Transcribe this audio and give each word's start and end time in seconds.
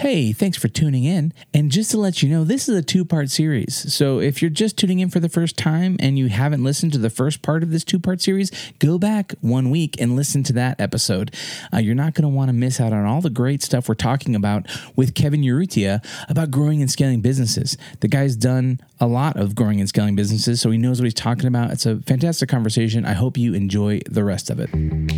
Hey, 0.00 0.32
thanks 0.32 0.56
for 0.56 0.68
tuning 0.68 1.04
in. 1.04 1.34
And 1.52 1.70
just 1.70 1.90
to 1.90 1.98
let 1.98 2.22
you 2.22 2.30
know, 2.30 2.42
this 2.42 2.70
is 2.70 2.74
a 2.74 2.82
two 2.82 3.04
part 3.04 3.28
series. 3.28 3.92
So 3.92 4.18
if 4.18 4.40
you're 4.40 4.50
just 4.50 4.78
tuning 4.78 5.00
in 5.00 5.10
for 5.10 5.20
the 5.20 5.28
first 5.28 5.58
time 5.58 5.98
and 6.00 6.18
you 6.18 6.30
haven't 6.30 6.64
listened 6.64 6.94
to 6.94 6.98
the 6.98 7.10
first 7.10 7.42
part 7.42 7.62
of 7.62 7.70
this 7.70 7.84
two 7.84 7.98
part 7.98 8.22
series, 8.22 8.50
go 8.78 8.98
back 8.98 9.34
one 9.42 9.68
week 9.68 10.00
and 10.00 10.16
listen 10.16 10.42
to 10.44 10.54
that 10.54 10.80
episode. 10.80 11.34
Uh, 11.70 11.80
you're 11.80 11.94
not 11.94 12.14
going 12.14 12.22
to 12.22 12.34
want 12.34 12.48
to 12.48 12.54
miss 12.54 12.80
out 12.80 12.94
on 12.94 13.04
all 13.04 13.20
the 13.20 13.28
great 13.28 13.62
stuff 13.62 13.90
we're 13.90 13.94
talking 13.94 14.34
about 14.34 14.66
with 14.96 15.14
Kevin 15.14 15.42
Urrutia 15.42 16.02
about 16.30 16.50
growing 16.50 16.80
and 16.80 16.90
scaling 16.90 17.20
businesses. 17.20 17.76
The 18.00 18.08
guy's 18.08 18.36
done 18.36 18.80
a 19.00 19.06
lot 19.06 19.36
of 19.36 19.54
growing 19.54 19.80
and 19.80 19.88
scaling 19.88 20.16
businesses, 20.16 20.62
so 20.62 20.70
he 20.70 20.78
knows 20.78 20.98
what 20.98 21.04
he's 21.04 21.12
talking 21.12 21.46
about. 21.46 21.72
It's 21.72 21.84
a 21.84 21.98
fantastic 22.00 22.48
conversation. 22.48 23.04
I 23.04 23.12
hope 23.12 23.36
you 23.36 23.52
enjoy 23.52 24.00
the 24.08 24.24
rest 24.24 24.48
of 24.48 24.60
it. 24.60 24.70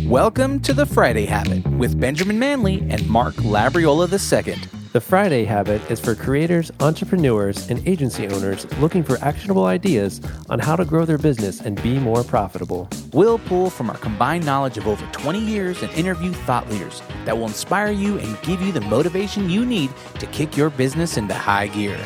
Welcome 0.05 0.59
to 0.59 0.73
the 0.73 0.85
Friday 0.85 1.25
Habit 1.25 1.65
with 1.67 1.97
Benjamin 1.97 2.37
Manley 2.37 2.85
and 2.89 3.07
Mark 3.07 3.35
Labriola 3.35 4.11
II. 4.11 4.72
The 4.93 5.01
Friday 5.01 5.45
Habit 5.45 5.81
is 5.89 5.99
for 5.99 6.13
creators, 6.13 6.71
entrepreneurs, 6.79 7.69
and 7.69 7.87
agency 7.87 8.27
owners 8.27 8.71
looking 8.77 9.03
for 9.03 9.17
actionable 9.23 9.65
ideas 9.65 10.21
on 10.49 10.59
how 10.59 10.75
to 10.75 10.85
grow 10.85 11.03
their 11.03 11.17
business 11.17 11.61
and 11.61 11.81
be 11.81 11.97
more 11.97 12.23
profitable. 12.23 12.87
We'll 13.11 13.39
pull 13.39 13.69
from 13.69 13.89
our 13.89 13.97
combined 13.97 14.45
knowledge 14.45 14.77
of 14.77 14.87
over 14.87 15.03
20 15.11 15.39
years 15.39 15.81
and 15.81 15.91
interview 15.93 16.31
thought 16.31 16.69
leaders 16.69 17.01
that 17.25 17.35
will 17.35 17.47
inspire 17.47 17.91
you 17.91 18.19
and 18.19 18.39
give 18.43 18.61
you 18.61 18.71
the 18.71 18.81
motivation 18.81 19.49
you 19.49 19.65
need 19.65 19.89
to 20.19 20.27
kick 20.27 20.55
your 20.55 20.69
business 20.69 21.17
into 21.17 21.33
high 21.33 21.67
gear. 21.67 21.97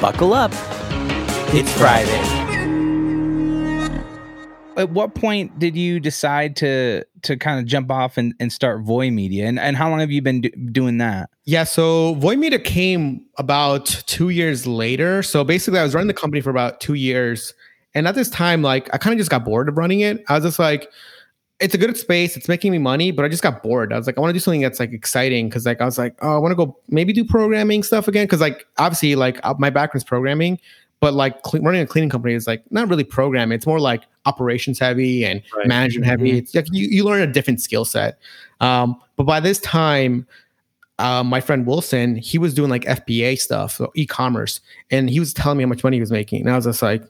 Buckle 0.00 0.34
up. 0.34 0.50
It's 1.54 1.72
Friday. 1.74 2.55
At 4.76 4.90
what 4.90 5.14
point 5.14 5.58
did 5.58 5.76
you 5.76 6.00
decide 6.00 6.56
to 6.56 7.04
to 7.22 7.36
kind 7.36 7.58
of 7.58 7.66
jump 7.66 7.90
off 7.90 8.16
and, 8.16 8.34
and 8.40 8.52
start 8.52 8.82
Voy 8.82 9.10
Media? 9.10 9.46
And, 9.46 9.58
and 9.58 9.76
how 9.76 9.88
long 9.90 10.00
have 10.00 10.10
you 10.10 10.22
been 10.22 10.42
do, 10.42 10.50
doing 10.50 10.98
that? 10.98 11.30
Yeah, 11.44 11.64
so 11.64 12.14
Voy 12.14 12.36
Media 12.36 12.58
came 12.58 13.24
about 13.38 13.86
two 14.06 14.28
years 14.28 14.66
later. 14.66 15.22
So 15.22 15.44
basically, 15.44 15.80
I 15.80 15.82
was 15.82 15.94
running 15.94 16.08
the 16.08 16.14
company 16.14 16.40
for 16.40 16.50
about 16.50 16.80
two 16.80 16.94
years. 16.94 17.54
And 17.94 18.06
at 18.06 18.14
this 18.14 18.28
time, 18.28 18.60
like, 18.60 18.92
I 18.92 18.98
kind 18.98 19.14
of 19.14 19.18
just 19.18 19.30
got 19.30 19.44
bored 19.44 19.70
of 19.70 19.78
running 19.78 20.00
it. 20.00 20.22
I 20.28 20.34
was 20.34 20.44
just 20.44 20.58
like, 20.58 20.90
it's 21.60 21.74
a 21.74 21.78
good 21.78 21.96
space. 21.96 22.36
It's 22.36 22.48
making 22.48 22.70
me 22.72 22.78
money, 22.78 23.10
but 23.10 23.24
I 23.24 23.28
just 23.28 23.42
got 23.42 23.62
bored. 23.62 23.92
I 23.92 23.96
was 23.96 24.06
like, 24.06 24.18
I 24.18 24.20
want 24.20 24.30
to 24.30 24.34
do 24.34 24.40
something 24.40 24.60
that's 24.60 24.78
like 24.78 24.92
exciting 24.92 25.48
because 25.48 25.64
like 25.64 25.80
I 25.80 25.86
was 25.86 25.96
like, 25.96 26.14
oh, 26.20 26.34
I 26.34 26.38
want 26.38 26.52
to 26.52 26.56
go 26.56 26.76
maybe 26.88 27.12
do 27.12 27.24
programming 27.24 27.82
stuff 27.82 28.08
again 28.08 28.24
because 28.26 28.40
like 28.40 28.66
obviously 28.76 29.16
like 29.16 29.40
uh, 29.42 29.54
my 29.58 29.70
background 29.70 30.00
is 30.00 30.04
programming, 30.04 30.60
but 31.00 31.14
like 31.14 31.34
cl- 31.46 31.62
running 31.62 31.80
a 31.82 31.86
cleaning 31.86 32.08
company 32.10 32.34
is 32.34 32.46
like 32.46 32.62
not 32.70 32.88
really 32.88 33.04
programming. 33.04 33.54
It's 33.56 33.66
more 33.66 33.80
like 33.80 34.02
operations 34.24 34.78
heavy 34.78 35.24
and 35.24 35.42
Right. 35.56 35.66
management 35.66 36.06
heavy. 36.06 36.32
Mhm. 36.32 36.38
It's 36.38 36.54
like 36.54 36.66
you, 36.72 36.86
you 36.88 37.04
learn 37.04 37.20
a 37.22 37.26
different 37.32 37.60
skill 37.60 37.84
set. 37.84 38.18
Um, 38.60 39.00
but 39.16 39.24
by 39.24 39.40
this 39.40 39.58
time, 39.60 40.26
uh, 40.98 41.22
my 41.22 41.40
friend 41.40 41.66
Wilson, 41.66 42.16
he 42.16 42.38
was 42.38 42.54
doing 42.54 42.70
like 42.70 42.84
FBA 42.86 43.38
stuff, 43.38 43.72
so 43.76 43.92
e-commerce, 43.94 44.60
and 44.90 45.10
he 45.10 45.20
was 45.20 45.34
telling 45.34 45.58
me 45.58 45.64
how 45.64 45.68
much 45.68 45.84
money 45.84 45.96
he 45.98 46.00
was 46.00 46.10
making, 46.10 46.40
and 46.40 46.50
I 46.50 46.56
was 46.56 46.64
just 46.64 46.80
like, 46.80 47.02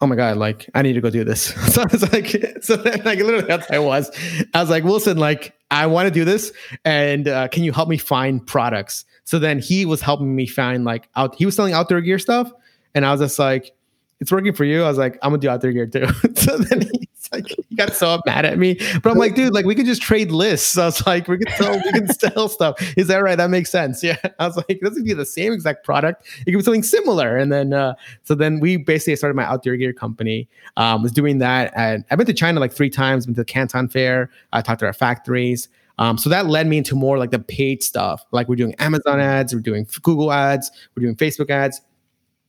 "Oh 0.00 0.06
my 0.06 0.14
god, 0.14 0.36
like 0.36 0.70
I 0.76 0.82
need 0.82 0.92
to 0.92 1.00
go 1.00 1.10
do 1.10 1.24
this." 1.24 1.42
so 1.74 1.82
I 1.82 1.86
was 1.90 2.12
like, 2.12 2.28
so 2.62 2.76
then 2.76 3.02
like 3.04 3.18
literally 3.18 3.46
that's 3.48 3.68
I 3.70 3.80
was. 3.80 4.10
I 4.54 4.60
was 4.60 4.70
like, 4.70 4.84
Wilson, 4.84 5.16
like 5.18 5.54
I 5.72 5.86
want 5.86 6.06
to 6.06 6.14
do 6.14 6.24
this, 6.24 6.52
and 6.84 7.26
uh, 7.26 7.48
can 7.48 7.64
you 7.64 7.72
help 7.72 7.88
me 7.88 7.96
find 7.98 8.46
products? 8.46 9.04
So 9.24 9.40
then 9.40 9.58
he 9.58 9.84
was 9.84 10.00
helping 10.00 10.36
me 10.36 10.46
find 10.46 10.84
like 10.84 11.08
out. 11.16 11.34
He 11.34 11.44
was 11.46 11.56
selling 11.56 11.72
outdoor 11.72 12.00
gear 12.02 12.20
stuff, 12.20 12.52
and 12.96 13.04
I 13.04 13.12
was 13.12 13.20
just 13.20 13.38
like, 13.38 13.72
"It's 14.20 14.32
working 14.32 14.54
for 14.54 14.64
you." 14.64 14.82
I 14.82 14.88
was 14.88 14.98
like, 14.98 15.18
"I'm 15.22 15.30
gonna 15.30 15.40
do 15.40 15.50
outdoor 15.50 15.70
gear 15.72 15.86
too." 15.86 16.06
so 16.34 16.56
then 16.56 16.80
he's 16.80 17.28
like, 17.30 17.46
he 17.68 17.76
got 17.76 17.94
so 17.94 18.20
mad 18.24 18.44
at 18.46 18.58
me, 18.58 18.80
but 19.02 19.10
I'm 19.10 19.18
like, 19.18 19.34
"Dude, 19.34 19.52
like 19.52 19.66
we 19.66 19.74
could 19.74 19.86
just 19.86 20.00
trade 20.02 20.32
lists." 20.32 20.76
I 20.78 20.86
was 20.86 21.06
like, 21.06 21.28
"We 21.28 21.38
could 21.38 21.50
sell, 21.50 21.74
we 21.74 21.92
can 21.92 22.08
sell 22.08 22.48
stuff." 22.48 22.76
Is 22.96 23.06
that 23.08 23.18
right? 23.18 23.36
That 23.36 23.50
makes 23.50 23.70
sense. 23.70 24.02
Yeah. 24.06 24.16
I 24.38 24.46
was 24.46 24.56
like, 24.56 24.70
"It 24.70 24.80
doesn't 24.80 25.04
be 25.04 25.12
the 25.12 25.26
same 25.26 25.52
exact 25.52 25.84
product. 25.84 26.26
It 26.40 26.52
could 26.52 26.58
be 26.58 26.64
something 26.64 26.82
similar." 26.82 27.36
And 27.36 27.52
then, 27.52 27.74
uh, 27.74 27.94
so 28.24 28.34
then 28.34 28.58
we 28.58 28.78
basically 28.78 29.16
started 29.16 29.34
my 29.34 29.44
outdoor 29.44 29.76
gear 29.76 29.92
company. 29.92 30.48
Um, 30.78 31.02
was 31.02 31.12
doing 31.12 31.38
that, 31.38 31.72
and 31.76 32.04
I've 32.10 32.16
been 32.18 32.26
to 32.26 32.34
China 32.34 32.60
like 32.60 32.72
three 32.72 32.90
times. 32.90 33.26
Been 33.26 33.34
to 33.34 33.42
the 33.42 33.44
Canton 33.44 33.88
Fair. 33.88 34.30
I 34.54 34.62
talked 34.62 34.80
to 34.80 34.86
our 34.86 34.94
factories. 34.94 35.68
Um, 35.98 36.18
so 36.18 36.28
that 36.30 36.46
led 36.46 36.66
me 36.66 36.78
into 36.78 36.94
more 36.94 37.18
like 37.18 37.30
the 37.30 37.38
paid 37.38 37.82
stuff. 37.82 38.24
Like 38.30 38.48
we're 38.48 38.56
doing 38.56 38.74
Amazon 38.76 39.20
ads, 39.20 39.54
we're 39.54 39.60
doing 39.60 39.86
Google 40.02 40.32
ads, 40.32 40.70
we're 40.94 41.02
doing 41.02 41.16
Facebook 41.16 41.50
ads. 41.50 41.80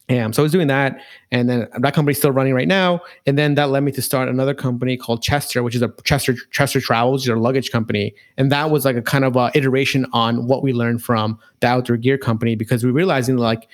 Yeah, 0.10 0.32
so 0.32 0.42
I 0.42 0.44
was 0.44 0.54
doing 0.54 0.68
that, 0.68 1.02
and 1.32 1.50
then 1.50 1.68
that 1.80 1.94
company's 1.94 2.18
still 2.18 2.32
running 2.32 2.54
right 2.54 2.68
now. 2.68 3.02
And 3.26 3.38
then 3.38 3.56
that 3.56 3.72
led 3.72 3.84
me 3.84 3.92
to 3.92 4.02
start 4.02 4.30
another 4.30 4.54
company 4.54 4.96
called 4.96 5.22
Chester, 5.22 5.64
which 5.64 5.76
is 5.76 5.82
a 5.82 5.94
Chester 6.06 6.34
Chester 6.52 6.80
Travels, 6.80 7.28
your 7.28 7.38
luggage 7.38 7.72
company. 7.72 8.16
And 8.38 8.50
that 8.50 8.72
was 8.72 8.86
like 8.86 8.96
a 8.96 9.02
kind 9.02 9.26
of 9.26 9.36
a 9.36 9.52
iteration 9.54 10.06
on 10.14 10.48
what 10.48 10.64
we 10.64 10.72
learned 10.72 11.04
from 11.04 11.38
the 11.60 11.68
outdoor 11.68 11.98
gear 11.98 12.18
company 12.18 12.56
because 12.56 12.86
we 12.86 12.92
realizing 12.92 13.36
like 13.36 13.68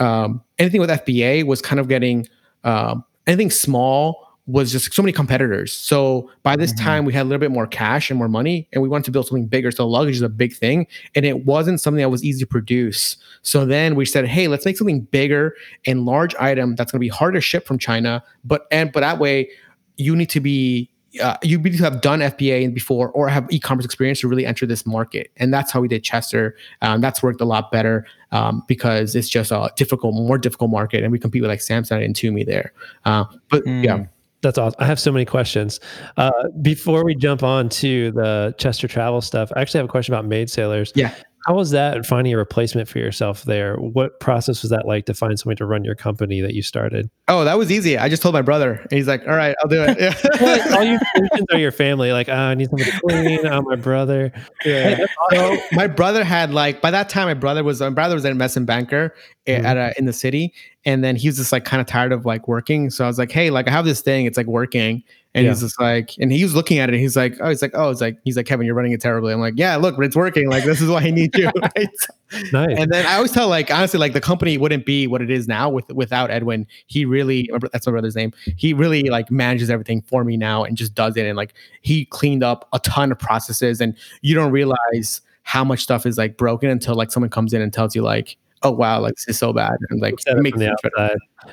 um, 0.00 0.42
anything 0.58 0.80
with 0.80 0.90
FBA 0.90 1.46
was 1.46 1.62
kind 1.62 1.78
of 1.78 1.86
getting 1.86 2.28
um, 2.64 3.04
anything 3.28 3.50
small 3.50 4.25
was 4.46 4.70
just 4.70 4.94
so 4.94 5.02
many 5.02 5.12
competitors. 5.12 5.72
So 5.72 6.30
by 6.44 6.54
this 6.54 6.72
Mhm. 6.72 6.80
time, 6.84 7.04
we 7.04 7.12
had 7.12 7.22
a 7.22 7.28
little 7.28 7.40
bit 7.40 7.50
more 7.50 7.66
cash 7.66 8.10
and 8.10 8.18
more 8.18 8.28
money, 8.28 8.68
and 8.72 8.80
we 8.80 8.88
wanted 8.88 9.04
to 9.06 9.10
build 9.10 9.26
something 9.26 9.46
bigger. 9.46 9.70
So 9.72 9.88
luggage 9.88 10.14
is 10.16 10.22
a 10.22 10.28
big 10.28 10.54
thing, 10.54 10.86
and 11.16 11.24
it 11.24 11.44
wasn't 11.44 11.80
something 11.80 12.00
that 12.00 12.10
was 12.10 12.22
easy 12.22 12.40
to 12.40 12.46
produce. 12.46 13.16
So 13.42 13.64
then 13.66 13.96
we 13.96 14.04
said, 14.04 14.26
hey, 14.26 14.46
let's 14.46 14.64
make 14.64 14.76
something 14.78 15.00
bigger 15.10 15.54
and 15.84 16.04
large 16.06 16.34
item 16.36 16.76
that's 16.76 16.92
going 16.92 16.98
to 17.00 17.04
be 17.04 17.08
hard 17.08 17.34
to 17.34 17.40
ship 17.40 17.66
from 17.66 17.78
China, 17.78 18.22
but 18.44 18.66
and 18.70 18.92
but 18.92 19.00
that 19.00 19.18
way 19.18 19.48
you 19.96 20.14
need 20.14 20.30
to 20.30 20.40
be 20.40 20.90
uh, 21.22 21.34
you 21.42 21.58
need 21.58 21.74
to 21.78 21.82
have 21.82 22.02
done 22.02 22.20
FBA 22.20 22.74
before 22.74 23.08
or 23.12 23.26
have 23.28 23.46
e-commerce 23.50 23.86
experience 23.86 24.20
to 24.20 24.28
really 24.28 24.44
enter 24.44 24.66
this 24.66 24.84
market, 24.84 25.30
and 25.38 25.52
that's 25.52 25.72
how 25.72 25.80
we 25.80 25.88
did 25.88 26.04
Chester. 26.04 26.54
Um, 26.82 27.00
that's 27.00 27.22
worked 27.22 27.40
a 27.40 27.44
lot 27.46 27.72
better 27.72 28.04
um, 28.32 28.62
because 28.68 29.16
it's 29.16 29.28
just 29.30 29.50
a 29.50 29.70
difficult, 29.76 30.14
more 30.14 30.36
difficult 30.36 30.70
market, 30.70 31.02
and 31.02 31.10
we 31.10 31.18
compete 31.18 31.40
with 31.40 31.50
like 31.50 31.60
Samsung 31.60 32.04
and 32.04 32.14
Tumi 32.14 32.44
there. 32.44 32.70
Uh, 33.06 33.24
but 33.50 33.64
Mm. 33.64 33.82
yeah, 33.84 34.04
That's 34.42 34.58
awesome. 34.58 34.76
I 34.78 34.86
have 34.86 35.00
so 35.00 35.10
many 35.10 35.24
questions. 35.24 35.80
Uh, 36.16 36.30
before 36.62 37.04
we 37.04 37.14
jump 37.14 37.42
on 37.42 37.68
to 37.70 38.12
the 38.12 38.54
Chester 38.58 38.86
travel 38.86 39.20
stuff, 39.20 39.50
I 39.56 39.60
actually 39.60 39.78
have 39.78 39.86
a 39.86 39.90
question 39.90 40.14
about 40.14 40.26
maid 40.26 40.50
sailors. 40.50 40.92
Yeah. 40.94 41.14
How 41.46 41.54
was 41.54 41.70
that 41.70 42.04
finding 42.04 42.34
a 42.34 42.36
replacement 42.36 42.88
for 42.88 42.98
yourself 42.98 43.44
there? 43.44 43.76
What 43.76 44.18
process 44.18 44.62
was 44.62 44.70
that 44.72 44.84
like 44.84 45.06
to 45.06 45.14
find 45.14 45.38
somebody 45.38 45.58
to 45.58 45.66
run 45.66 45.84
your 45.84 45.94
company 45.94 46.40
that 46.40 46.54
you 46.54 46.62
started? 46.62 47.08
Oh, 47.28 47.44
that 47.44 47.56
was 47.56 47.70
easy. 47.70 47.96
I 47.96 48.08
just 48.08 48.20
told 48.20 48.32
my 48.32 48.42
brother. 48.42 48.72
And 48.82 48.90
he's 48.92 49.06
like, 49.06 49.22
"All 49.28 49.36
right, 49.36 49.54
I'll 49.62 49.68
do 49.68 49.82
it." 49.86 49.96
Yeah. 50.40 50.76
all 50.76 50.82
your 50.82 50.98
solutions 51.14 51.46
are 51.52 51.58
your 51.58 51.70
family. 51.70 52.10
Like, 52.12 52.28
oh, 52.28 52.32
I 52.32 52.54
need 52.56 52.68
somebody 52.68 52.90
to 52.90 53.00
clean. 53.00 53.46
Oh, 53.46 53.62
my 53.62 53.76
brother. 53.76 54.32
yeah. 54.64 55.06
So 55.30 55.56
my 55.72 55.86
brother 55.86 56.24
had 56.24 56.52
like 56.52 56.80
by 56.80 56.90
that 56.90 57.08
time 57.08 57.28
my 57.28 57.34
brother 57.34 57.62
was 57.62 57.80
my 57.80 57.90
brother 57.90 58.16
was 58.16 58.24
an 58.24 58.32
investment 58.32 58.66
banker 58.66 59.14
Mhm. 59.46 59.62
at 59.64 59.76
a, 59.76 59.94
in 59.96 60.06
the 60.06 60.12
city, 60.12 60.52
and 60.84 61.04
then 61.04 61.14
he 61.14 61.28
was 61.28 61.36
just 61.36 61.52
like 61.52 61.64
kind 61.64 61.80
of 61.80 61.86
tired 61.86 62.10
of 62.12 62.26
like 62.26 62.48
working. 62.48 62.90
So 62.90 63.04
I 63.04 63.06
was 63.06 63.18
like, 63.18 63.30
"Hey, 63.30 63.50
like 63.50 63.68
I 63.68 63.70
have 63.70 63.84
this 63.84 64.00
thing. 64.00 64.26
It's 64.26 64.36
like 64.36 64.46
working." 64.48 65.04
And 65.36 65.44
Yeah. 65.44 65.50
he's 65.52 65.60
just 65.60 65.78
like, 65.78 66.12
and 66.18 66.32
he 66.32 66.42
was 66.42 66.54
looking 66.54 66.78
at 66.78 66.88
it. 66.88 66.98
He's 66.98 67.14
like, 67.14 67.36
"Oh, 67.40 67.50
he's 67.50 67.60
like, 67.60 67.72
oh, 67.74 67.90
it's 67.90 68.00
like 68.00 68.16
he's 68.24 68.38
like 68.38 68.46
Kevin, 68.46 68.64
you're 68.64 68.74
running 68.74 68.92
it 68.92 69.02
terribly." 69.02 69.32
I'm 69.34 69.38
like, 69.40 69.54
"Yeah, 69.56 69.76
look, 69.76 69.94
but 69.96 70.06
it's 70.06 70.16
working. 70.16 70.48
Like 70.48 70.64
this 70.64 70.80
is 70.80 70.88
why 70.88 71.02
I 71.02 71.10
need 71.10 71.36
you." 71.36 71.50
Right? 71.62 71.88
Nice. 72.52 72.76
and 72.76 72.90
then 72.90 73.06
I 73.06 73.14
always 73.16 73.30
tell 73.30 73.46
like 73.48 73.70
honestly 73.70 74.00
like 74.00 74.12
the 74.12 74.20
company 74.20 74.58
wouldn't 74.58 74.84
be 74.84 75.06
what 75.06 75.22
it 75.22 75.30
is 75.30 75.46
now 75.46 75.68
with 75.70 75.88
without 75.92 76.30
Edwin. 76.30 76.66
He 76.86 77.04
really 77.04 77.48
that's 77.70 77.86
my 77.86 77.92
brother's 77.92 78.16
name. 78.16 78.32
He 78.56 78.72
really 78.72 79.04
like 79.04 79.30
manages 79.30 79.70
everything 79.70 80.00
for 80.02 80.24
me 80.24 80.36
now 80.36 80.64
and 80.64 80.76
just 80.76 80.94
does 80.94 81.16
it 81.16 81.24
and 81.26 81.36
like 81.36 81.54
he 81.82 82.06
cleaned 82.06 82.42
up 82.42 82.66
a 82.72 82.78
ton 82.80 83.12
of 83.12 83.18
processes 83.20 83.80
and 83.80 83.94
you 84.22 84.34
don't 84.34 84.50
realize 84.50 85.20
how 85.44 85.62
much 85.62 85.80
stuff 85.80 86.04
is 86.06 86.18
like 86.18 86.36
broken 86.36 86.68
until 86.70 86.94
like 86.96 87.12
someone 87.12 87.30
comes 87.30 87.52
in 87.52 87.62
and 87.62 87.72
tells 87.72 87.94
you 87.94 88.02
like 88.02 88.36
oh 88.62 88.70
wow 88.70 89.00
like 89.00 89.14
this 89.14 89.28
is 89.28 89.38
so 89.38 89.52
bad 89.52 89.76
and 89.90 90.00
like 90.00 90.14
it 90.26 90.36
makes 90.38 90.58
sense 90.58 90.80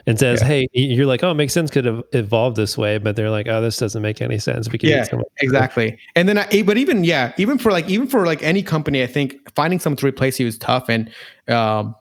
and 0.08 0.18
says, 0.18 0.42
Yeah. 0.42 0.48
"Hey," 0.48 0.68
you're 0.74 1.06
like, 1.06 1.24
"Oh, 1.24 1.32
it 1.32 1.36
makes 1.36 1.54
sense. 1.54 1.70
Could 1.70 1.86
have 1.86 2.02
evolved 2.14 2.56
this 2.56 2.78
way," 2.78 2.98
but 2.98 3.16
they're 3.16 3.30
like, 3.30 3.48
"Oh, 3.48 3.62
this 3.62 3.78
doesn't 3.78 4.02
make 4.02 4.22
any 4.22 4.40
sense." 4.40 4.72
We 4.72 4.80
could 4.80 4.90
Yeah, 4.90 5.06
exactly 5.42 5.98
and 6.16 6.28
then 6.28 6.38
I, 6.40 6.64
but 6.64 6.78
even 6.78 7.04
yeah 7.04 7.34
even 7.38 7.58
for 7.58 7.72
like 7.72 7.88
even 7.90 8.08
for 8.08 8.26
like 8.26 8.42
any 8.42 8.64
company 8.64 9.04
i 9.04 9.08
think 9.08 9.36
finding 9.56 9.80
someone 9.80 9.98
to 9.98 10.06
replace 10.08 10.40
you 10.40 10.48
is 10.48 10.58
tough 10.58 10.90
and 10.90 11.12
um 11.48 11.94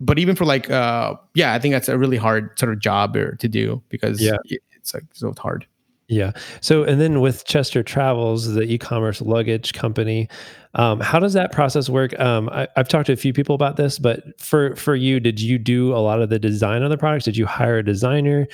but 0.00 0.18
even 0.18 0.34
for 0.34 0.44
like 0.44 0.70
uh 0.70 1.14
yeah 1.34 1.54
i 1.54 1.58
think 1.58 1.72
that's 1.72 1.88
a 1.88 1.96
really 1.98 2.16
hard 2.16 2.58
sort 2.58 2.72
of 2.72 2.78
job 2.80 3.14
or 3.16 3.36
to 3.36 3.48
do 3.48 3.80
because 3.90 4.20
Yeah. 4.20 4.36
it's 4.74 4.94
like 4.94 5.04
so 5.12 5.32
hard 5.38 5.66
Yeah. 6.08 6.32
So, 6.60 6.84
and 6.84 7.00
then 7.00 7.20
with 7.20 7.44
Chester 7.46 7.82
Travels, 7.82 8.54
the 8.54 8.62
e-commerce 8.62 9.20
luggage 9.20 9.72
company, 9.72 10.28
um, 10.74 11.00
how 11.00 11.18
does 11.18 11.32
that 11.32 11.50
process 11.52 11.88
work? 11.88 12.18
Um, 12.20 12.48
I, 12.50 12.68
I've 12.76 12.86
talked 12.86 13.06
to 13.06 13.12
a 13.12 13.16
few 13.16 13.32
people 13.32 13.54
about 13.54 13.76
this, 13.76 13.98
but 13.98 14.40
for 14.40 14.76
for 14.76 14.94
you, 14.94 15.18
did 15.18 15.40
you 15.40 15.58
do 15.58 15.92
a 15.94 15.98
lot 15.98 16.22
of 16.22 16.28
the 16.28 16.38
design 16.38 16.82
on 16.82 16.90
the 16.90 16.98
products? 16.98 17.24
Did 17.24 17.36
you 17.36 17.46
hire 17.46 17.78
a 17.78 17.84
designer? 17.84 18.46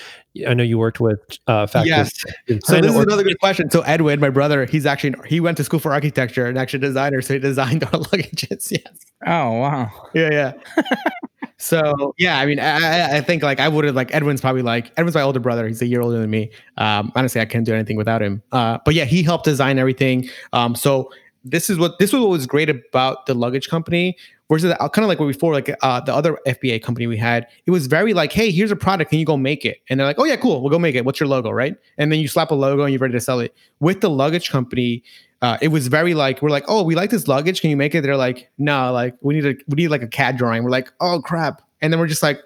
I 0.48 0.54
know 0.54 0.62
you 0.62 0.78
worked 0.78 0.98
with 1.00 1.18
uh, 1.46 1.66
factories 1.66 2.24
yes 2.48 2.64
so 2.64 2.80
this 2.80 2.90
is 2.90 2.96
or- 2.96 3.02
another 3.02 3.22
good 3.22 3.38
question 3.40 3.68
so 3.70 3.82
edwin 3.82 4.18
my 4.18 4.30
brother 4.30 4.64
he's 4.64 4.86
actually 4.86 5.14
he 5.26 5.40
went 5.40 5.58
to 5.58 5.64
school 5.64 5.78
for 5.78 5.92
architecture 5.92 6.46
and 6.46 6.56
actually 6.56 6.78
designer 6.78 7.20
so 7.20 7.34
he 7.34 7.38
designed 7.38 7.84
our 7.84 7.90
luggages 7.90 8.70
yes 8.70 8.98
Oh 9.26 9.52
wow. 9.52 9.90
yeah 10.14 10.30
yeah 10.32 10.84
so 11.62 12.12
yeah 12.18 12.38
i 12.38 12.46
mean 12.46 12.58
i 12.58 13.18
I- 13.18 13.20
think 13.20 13.42
like 13.42 13.60
i 13.60 13.68
would 13.68 13.84
have 13.84 13.94
like 13.94 14.12
edwin's 14.12 14.40
probably 14.40 14.62
like 14.62 14.90
edwin's 14.96 15.14
my 15.14 15.22
older 15.22 15.38
brother 15.38 15.68
he's 15.68 15.80
a 15.80 15.86
year 15.86 16.00
older 16.00 16.18
than 16.18 16.28
me 16.30 16.50
um 16.76 17.12
honestly 17.14 17.40
i 17.40 17.44
can't 17.44 17.64
do 17.64 17.72
anything 17.72 17.96
without 17.96 18.20
him 18.20 18.42
uh 18.50 18.78
but 18.84 18.94
yeah 18.94 19.04
he 19.04 19.22
helped 19.22 19.44
design 19.44 19.78
everything 19.78 20.28
um 20.52 20.74
so 20.74 21.08
this 21.44 21.70
is 21.70 21.78
what 21.78 21.98
this 21.98 22.12
was 22.12 22.20
what 22.20 22.30
was 22.30 22.46
great 22.46 22.68
about 22.68 23.26
the 23.26 23.34
luggage 23.34 23.68
company 23.68 24.16
versus 24.50 24.74
kind 24.78 24.98
of 25.04 25.08
like 25.08 25.18
what 25.18 25.26
before 25.26 25.54
like 25.54 25.74
uh, 25.82 26.00
the 26.00 26.14
other 26.14 26.38
FBA 26.46 26.82
company 26.82 27.06
we 27.06 27.16
had. 27.16 27.46
It 27.64 27.70
was 27.70 27.86
very 27.86 28.12
like, 28.12 28.32
hey, 28.32 28.50
here's 28.50 28.70
a 28.70 28.76
product, 28.76 29.10
can 29.10 29.18
you 29.18 29.24
go 29.24 29.36
make 29.36 29.64
it? 29.64 29.78
And 29.88 29.98
they're 29.98 30.06
like, 30.06 30.18
oh 30.18 30.24
yeah, 30.24 30.36
cool, 30.36 30.60
we'll 30.60 30.70
go 30.70 30.78
make 30.78 30.94
it. 30.94 31.06
What's 31.06 31.18
your 31.18 31.28
logo, 31.28 31.50
right? 31.50 31.74
And 31.96 32.12
then 32.12 32.20
you 32.20 32.28
slap 32.28 32.50
a 32.50 32.54
logo 32.54 32.82
and 32.82 32.92
you're 32.92 33.00
ready 33.00 33.14
to 33.14 33.20
sell 33.20 33.40
it. 33.40 33.54
With 33.80 34.02
the 34.02 34.10
luggage 34.10 34.50
company, 34.50 35.02
uh, 35.42 35.58
it 35.60 35.68
was 35.68 35.88
very 35.88 36.14
like 36.14 36.40
we're 36.40 36.50
like, 36.50 36.64
oh, 36.68 36.82
we 36.82 36.94
like 36.94 37.10
this 37.10 37.28
luggage, 37.28 37.60
can 37.60 37.68
you 37.70 37.76
make 37.76 37.94
it? 37.94 38.00
They're 38.02 38.16
like, 38.16 38.50
no, 38.58 38.92
like 38.92 39.14
we 39.20 39.34
need 39.34 39.44
a 39.46 39.54
we 39.68 39.74
need 39.76 39.88
like 39.88 40.02
a 40.02 40.08
CAD 40.08 40.36
drawing. 40.38 40.62
We're 40.64 40.70
like, 40.70 40.92
oh 41.00 41.20
crap, 41.20 41.60
and 41.80 41.92
then 41.92 42.00
we're 42.00 42.06
just 42.06 42.22
like, 42.22 42.40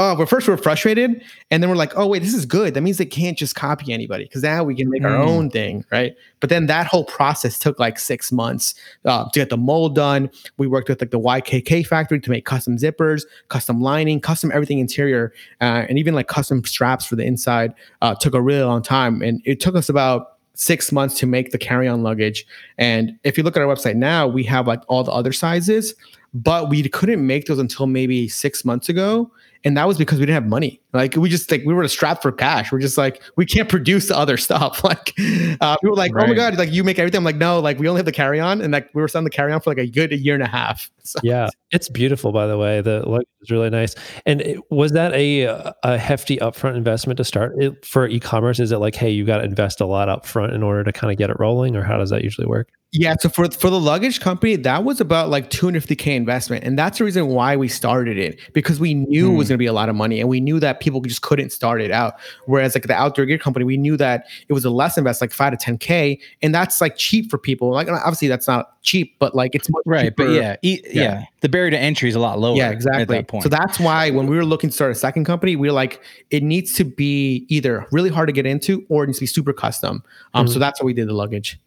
oh, 0.00 0.14
but 0.14 0.28
first 0.28 0.46
we're 0.46 0.56
frustrated, 0.56 1.20
and 1.50 1.60
then 1.60 1.68
we're 1.68 1.74
like, 1.74 1.92
oh 1.96 2.06
wait, 2.06 2.20
this 2.22 2.32
is 2.34 2.46
good. 2.46 2.74
That 2.74 2.82
means 2.82 2.98
they 2.98 3.04
can't 3.04 3.36
just 3.36 3.56
copy 3.56 3.92
anybody 3.92 4.24
because 4.24 4.44
now 4.44 4.62
we 4.62 4.76
can 4.76 4.88
make 4.88 5.02
our 5.02 5.10
Mm. 5.10 5.26
own 5.28 5.50
thing, 5.50 5.84
right? 5.90 6.14
But 6.38 6.50
then 6.50 6.66
that 6.66 6.86
whole 6.86 7.02
process 7.04 7.58
took 7.58 7.80
like 7.80 7.98
six 7.98 8.30
months 8.30 8.74
uh, 9.04 9.24
to 9.24 9.40
get 9.40 9.50
the 9.50 9.56
mold 9.56 9.96
done. 9.96 10.30
We 10.56 10.68
worked 10.68 10.88
with 10.88 11.00
like 11.02 11.10
the 11.10 11.18
YKK 11.18 11.84
factory 11.84 12.20
to 12.20 12.30
make 12.30 12.44
custom 12.44 12.76
zippers, 12.76 13.24
custom 13.48 13.80
lining, 13.82 14.20
custom 14.20 14.52
everything 14.54 14.78
interior, 14.78 15.32
uh, 15.60 15.86
and 15.88 15.98
even 15.98 16.14
like 16.14 16.28
custom 16.28 16.64
straps 16.64 17.04
for 17.04 17.16
the 17.16 17.24
inside. 17.24 17.74
Uh, 18.00 18.14
took 18.14 18.34
a 18.34 18.40
really 18.40 18.62
long 18.62 18.82
time, 18.82 19.22
and 19.22 19.42
it 19.44 19.58
took 19.58 19.74
us 19.74 19.88
about 19.88 20.37
six 20.58 20.90
months 20.90 21.16
to 21.16 21.24
make 21.24 21.52
the 21.52 21.58
carry-on 21.58 22.02
luggage. 22.02 22.44
And 22.78 23.16
if 23.22 23.38
you 23.38 23.44
look 23.44 23.56
at 23.56 23.62
our 23.62 23.72
website 23.72 23.94
now, 23.94 24.26
we 24.26 24.42
have 24.44 24.66
like 24.66 24.82
all 24.88 25.04
the 25.04 25.12
other 25.12 25.32
sizes, 25.32 25.94
but 26.34 26.68
we 26.68 26.88
couldn't 26.88 27.26
make 27.26 27.46
those 27.46 27.58
until 27.58 27.86
maybe 27.86 28.28
six 28.28 28.64
months 28.64 28.88
ago. 28.88 29.30
And 29.64 29.76
that 29.76 29.88
was 29.88 29.98
because 29.98 30.20
we 30.20 30.26
didn't 30.26 30.40
have 30.40 30.46
money. 30.46 30.80
Like 30.92 31.16
we 31.16 31.28
just 31.28 31.50
like 31.50 31.64
we 31.66 31.74
were 31.74 31.86
strapped 31.88 32.22
for 32.22 32.30
cash. 32.30 32.70
We're 32.70 32.78
just 32.78 32.96
like 32.96 33.20
we 33.34 33.44
can't 33.44 33.68
produce 33.68 34.06
the 34.06 34.16
other 34.16 34.36
stuff. 34.36 34.84
Like 34.88 35.12
uh, 35.60 35.76
people 35.76 35.90
were 35.90 35.96
like, 35.96 36.12
oh 36.14 36.26
my 36.26 36.34
god, 36.34 36.56
like 36.56 36.70
you 36.70 36.84
make 36.84 36.98
everything. 36.98 37.18
I'm 37.18 37.24
like, 37.24 37.36
no, 37.36 37.58
like 37.58 37.78
we 37.78 37.88
only 37.88 37.98
have 37.98 38.06
the 38.06 38.12
carry 38.12 38.38
on, 38.40 38.62
and 38.62 38.72
like 38.72 38.88
we 38.94 39.02
were 39.02 39.08
selling 39.08 39.24
the 39.24 39.30
carry 39.30 39.52
on 39.52 39.60
for 39.60 39.70
like 39.70 39.78
a 39.78 39.86
good 39.86 40.12
year 40.12 40.34
and 40.34 40.42
a 40.42 40.48
half. 40.48 40.90
So, 41.08 41.18
Yeah, 41.22 41.48
it's 41.70 41.88
beautiful. 41.88 42.32
By 42.32 42.46
the 42.46 42.58
way, 42.58 42.82
the 42.82 43.00
luggage 43.08 43.26
is 43.40 43.50
really 43.50 43.70
nice. 43.70 43.94
And 44.26 44.42
it, 44.42 44.60
was 44.70 44.92
that 44.92 45.14
a 45.14 45.72
a 45.82 45.96
hefty 45.96 46.36
upfront 46.36 46.76
investment 46.76 47.16
to 47.16 47.24
start 47.24 47.54
it 47.56 47.82
for 47.86 48.06
e-commerce? 48.06 48.60
Is 48.60 48.72
it 48.72 48.76
like, 48.76 48.94
hey, 48.94 49.10
you 49.10 49.24
got 49.24 49.38
to 49.38 49.44
invest 49.44 49.80
a 49.80 49.86
lot 49.86 50.10
up 50.10 50.26
front 50.26 50.52
in 50.52 50.62
order 50.62 50.84
to 50.84 50.92
kind 50.92 51.10
of 51.10 51.16
get 51.16 51.30
it 51.30 51.36
rolling, 51.40 51.76
or 51.76 51.82
how 51.82 51.96
does 51.96 52.10
that 52.10 52.24
usually 52.24 52.46
work? 52.46 52.68
Yeah, 52.92 53.16
so 53.20 53.28
for 53.28 53.50
for 53.50 53.68
the 53.68 53.78
luggage 53.78 54.18
company, 54.20 54.56
that 54.56 54.82
was 54.82 54.98
about 54.98 55.28
like 55.28 55.50
250k 55.50 56.06
investment, 56.16 56.64
and 56.64 56.78
that's 56.78 56.96
the 56.96 57.04
reason 57.04 57.26
why 57.26 57.54
we 57.54 57.68
started 57.68 58.16
it 58.16 58.40
because 58.54 58.80
we 58.80 58.94
knew 58.94 59.30
it 59.30 59.36
was 59.36 59.48
Hmm. 59.48 59.50
going 59.50 59.58
to 59.58 59.62
be 59.62 59.66
a 59.66 59.74
lot 59.74 59.90
of 59.90 59.94
money, 59.94 60.20
and 60.20 60.28
we 60.28 60.40
knew 60.40 60.58
that 60.60 60.80
people 60.80 61.02
just 61.02 61.20
couldn't 61.20 61.50
start 61.50 61.82
it 61.82 61.90
out. 61.90 62.14
Whereas 62.46 62.74
like 62.74 62.84
the 62.86 62.94
outdoor 62.94 63.26
gear 63.26 63.36
company, 63.36 63.66
we 63.66 63.76
knew 63.76 63.98
that 63.98 64.24
it 64.48 64.54
was 64.54 64.64
a 64.64 64.70
less 64.70 64.96
invest, 64.96 65.20
like 65.20 65.32
five 65.32 65.52
to 65.58 65.58
10k, 65.58 66.18
and 66.40 66.54
that's 66.54 66.80
like 66.80 66.96
cheap 66.96 67.30
for 67.30 67.36
people. 67.36 67.70
Like 67.72 67.88
obviously 67.90 68.26
that's 68.26 68.48
not 68.48 68.80
cheap, 68.82 69.18
but 69.18 69.34
like 69.34 69.54
it's 69.54 69.68
much 69.68 69.82
Right, 69.84 70.16
but 70.16 70.30
yeah, 70.30 70.56
e- 70.62 70.80
yeah, 70.90 71.24
the 71.42 71.50
barrier 71.50 71.70
to 71.72 71.78
entry 71.78 72.08
is 72.08 72.14
a 72.14 72.20
lot 72.20 72.38
lower. 72.38 72.56
Yeah, 72.56 72.70
exactly. 72.70 73.02
At 73.02 73.08
that 73.08 73.28
point. 73.28 73.42
So 73.42 73.50
that's 73.50 73.78
why 73.78 74.08
when 74.12 74.26
we 74.28 74.34
were 74.34 74.46
looking 74.46 74.70
to 74.70 74.74
start 74.74 74.92
a 74.92 74.94
second 74.94 75.26
company, 75.26 75.56
we 75.56 75.68
were 75.68 75.74
like, 75.74 76.00
it 76.30 76.42
needs 76.42 76.72
to 76.76 76.84
be 76.84 77.44
either 77.50 77.84
really 77.92 78.08
hard 78.08 78.28
to 78.28 78.32
get 78.32 78.46
into 78.46 78.86
or 78.88 79.04
it 79.04 79.08
needs 79.08 79.18
to 79.18 79.24
be 79.24 79.26
super 79.26 79.52
custom. 79.52 80.02
Um, 80.32 80.46
Mm-hmm. 80.46 80.54
so 80.54 80.58
that's 80.58 80.80
why 80.80 80.86
we 80.86 80.94
did 80.94 81.06
the 81.06 81.12
luggage. 81.12 81.60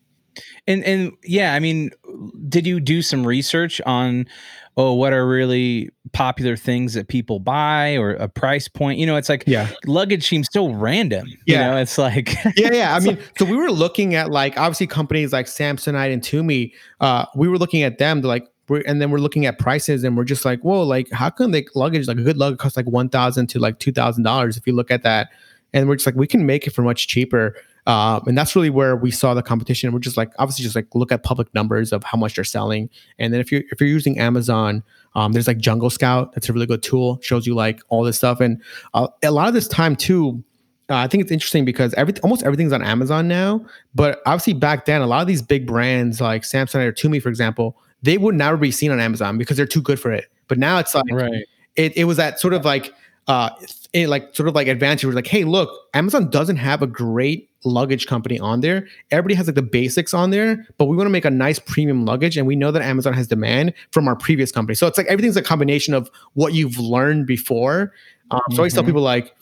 And 0.67 0.83
and 0.83 1.11
yeah, 1.23 1.53
I 1.53 1.59
mean, 1.59 1.91
did 2.49 2.65
you 2.67 2.79
do 2.79 3.01
some 3.01 3.25
research 3.25 3.81
on 3.85 4.27
oh 4.77 4.93
what 4.93 5.11
are 5.11 5.27
really 5.27 5.89
popular 6.13 6.55
things 6.55 6.93
that 6.93 7.07
people 7.09 7.39
buy 7.39 7.95
or 7.97 8.11
a 8.11 8.27
price 8.27 8.67
point? 8.67 8.99
You 8.99 9.05
know, 9.05 9.15
it's 9.17 9.29
like 9.29 9.43
Yeah. 9.47 9.69
luggage 9.85 10.27
seems 10.27 10.47
so 10.51 10.69
random. 10.69 11.27
Yeah. 11.45 11.65
You 11.67 11.71
know, 11.71 11.77
it's 11.77 11.97
like 11.97 12.33
yeah, 12.55 12.73
yeah. 12.73 12.95
I 12.95 12.99
mean, 12.99 13.17
so 13.37 13.45
we 13.45 13.57
were 13.57 13.71
looking 13.71 14.15
at 14.15 14.31
like 14.31 14.57
obviously 14.57 14.87
companies 14.87 15.33
like 15.33 15.45
Samsonite 15.47 16.11
and 16.13 16.21
Tumi. 16.21 16.71
Uh, 16.99 17.25
we 17.35 17.47
were 17.47 17.57
looking 17.57 17.83
at 17.83 17.97
them 17.97 18.21
to 18.21 18.27
like, 18.27 18.47
we're, 18.69 18.83
and 18.87 19.01
then 19.01 19.11
we're 19.11 19.17
looking 19.17 19.45
at 19.45 19.59
prices, 19.59 20.03
and 20.05 20.15
we're 20.15 20.23
just 20.23 20.45
like, 20.45 20.61
whoa, 20.61 20.81
like 20.83 21.11
how 21.11 21.29
come 21.29 21.51
the 21.51 21.67
luggage, 21.75 22.07
like 22.07 22.17
a 22.17 22.21
good 22.21 22.37
luggage, 22.37 22.59
costs 22.59 22.77
like 22.77 22.85
one 22.85 23.09
thousand 23.09 23.47
to 23.47 23.59
like 23.59 23.79
two 23.79 23.91
thousand 23.91 24.23
dollars 24.23 24.55
if 24.55 24.65
you 24.65 24.71
look 24.73 24.89
at 24.91 25.03
that, 25.03 25.27
and 25.73 25.89
we're 25.89 25.95
just 25.95 26.05
like, 26.05 26.15
we 26.15 26.27
can 26.27 26.45
make 26.45 26.65
it 26.67 26.69
for 26.71 26.81
much 26.81 27.07
cheaper. 27.09 27.55
Um, 27.87 28.23
and 28.27 28.37
that's 28.37 28.55
really 28.55 28.69
where 28.69 28.95
we 28.95 29.11
saw 29.11 29.33
the 29.33 29.41
competition. 29.41 29.91
We're 29.91 29.99
just 29.99 30.17
like, 30.17 30.31
obviously, 30.37 30.63
just 30.63 30.75
like 30.75 30.87
look 30.93 31.11
at 31.11 31.23
public 31.23 31.53
numbers 31.53 31.91
of 31.91 32.03
how 32.03 32.17
much 32.17 32.35
they're 32.35 32.43
selling, 32.43 32.89
and 33.17 33.33
then 33.33 33.41
if 33.41 33.51
you're 33.51 33.63
if 33.71 33.79
you're 33.79 33.89
using 33.89 34.19
Amazon, 34.19 34.83
um, 35.15 35.31
there's 35.31 35.47
like 35.47 35.57
Jungle 35.57 35.89
Scout. 35.89 36.33
That's 36.33 36.49
a 36.49 36.53
really 36.53 36.67
good 36.67 36.83
tool. 36.83 37.19
Shows 37.21 37.47
you 37.47 37.55
like 37.55 37.81
all 37.89 38.03
this 38.03 38.17
stuff, 38.17 38.39
and 38.39 38.61
uh, 38.93 39.07
a 39.23 39.31
lot 39.31 39.47
of 39.47 39.53
this 39.53 39.67
time 39.67 39.95
too. 39.95 40.43
Uh, 40.89 40.95
I 40.95 41.07
think 41.07 41.21
it's 41.21 41.31
interesting 41.31 41.63
because 41.63 41.93
every 41.93 42.13
almost 42.21 42.43
everything's 42.43 42.73
on 42.73 42.83
Amazon 42.83 43.27
now. 43.27 43.65
But 43.95 44.21
obviously 44.25 44.53
back 44.53 44.85
then, 44.85 45.01
a 45.01 45.07
lot 45.07 45.21
of 45.21 45.27
these 45.27 45.41
big 45.41 45.65
brands 45.65 46.19
like 46.19 46.43
Samsung 46.43 46.85
or 46.85 46.91
Tumi, 46.91 47.21
for 47.21 47.29
example, 47.29 47.77
they 48.03 48.17
would 48.17 48.35
never 48.35 48.57
be 48.57 48.71
seen 48.71 48.91
on 48.91 48.99
Amazon 48.99 49.37
because 49.37 49.57
they're 49.57 49.65
too 49.65 49.81
good 49.81 49.99
for 49.99 50.11
it. 50.11 50.25
But 50.47 50.57
now 50.57 50.79
it's 50.79 50.93
like 50.93 51.05
right. 51.11 51.45
it, 51.75 51.95
it 51.95 52.03
was 52.05 52.17
that 52.17 52.39
sort 52.39 52.53
of 52.53 52.65
like 52.65 52.93
uh 53.27 53.49
it 53.93 54.07
like 54.07 54.35
sort 54.35 54.49
of 54.49 54.55
like 54.55 54.67
advantage 54.67 55.05
where 55.05 55.13
like 55.13 55.27
hey 55.27 55.43
look 55.43 55.69
amazon 55.93 56.29
doesn't 56.29 56.55
have 56.57 56.81
a 56.81 56.87
great 56.87 57.49
luggage 57.63 58.07
company 58.07 58.39
on 58.39 58.61
there. 58.61 58.87
Everybody 59.11 59.35
has 59.35 59.45
like 59.45 59.53
the 59.55 59.61
basics 59.61 60.13
on 60.15 60.31
there 60.31 60.65
but 60.79 60.85
we 60.85 60.97
want 60.97 61.05
to 61.05 61.11
make 61.11 61.25
a 61.25 61.29
nice 61.29 61.59
premium 61.59 62.05
luggage 62.05 62.35
and 62.35 62.47
we 62.47 62.55
know 62.55 62.71
that 62.71 62.81
amazon 62.81 63.13
has 63.13 63.27
demand 63.27 63.73
from 63.91 64.07
our 64.07 64.15
previous 64.15 64.51
company. 64.51 64.73
So 64.75 64.87
it's 64.87 64.97
like 64.97 65.05
everything's 65.07 65.37
a 65.37 65.43
combination 65.43 65.93
of 65.93 66.09
what 66.33 66.53
you've 66.53 66.79
learned 66.79 67.27
before. 67.27 67.93
Um, 68.31 68.41
so 68.51 68.55
i 68.55 68.57
always 68.59 68.73
tell 68.73 68.81
Mhm. 68.81 68.87
people 68.87 69.01
like 69.03 69.35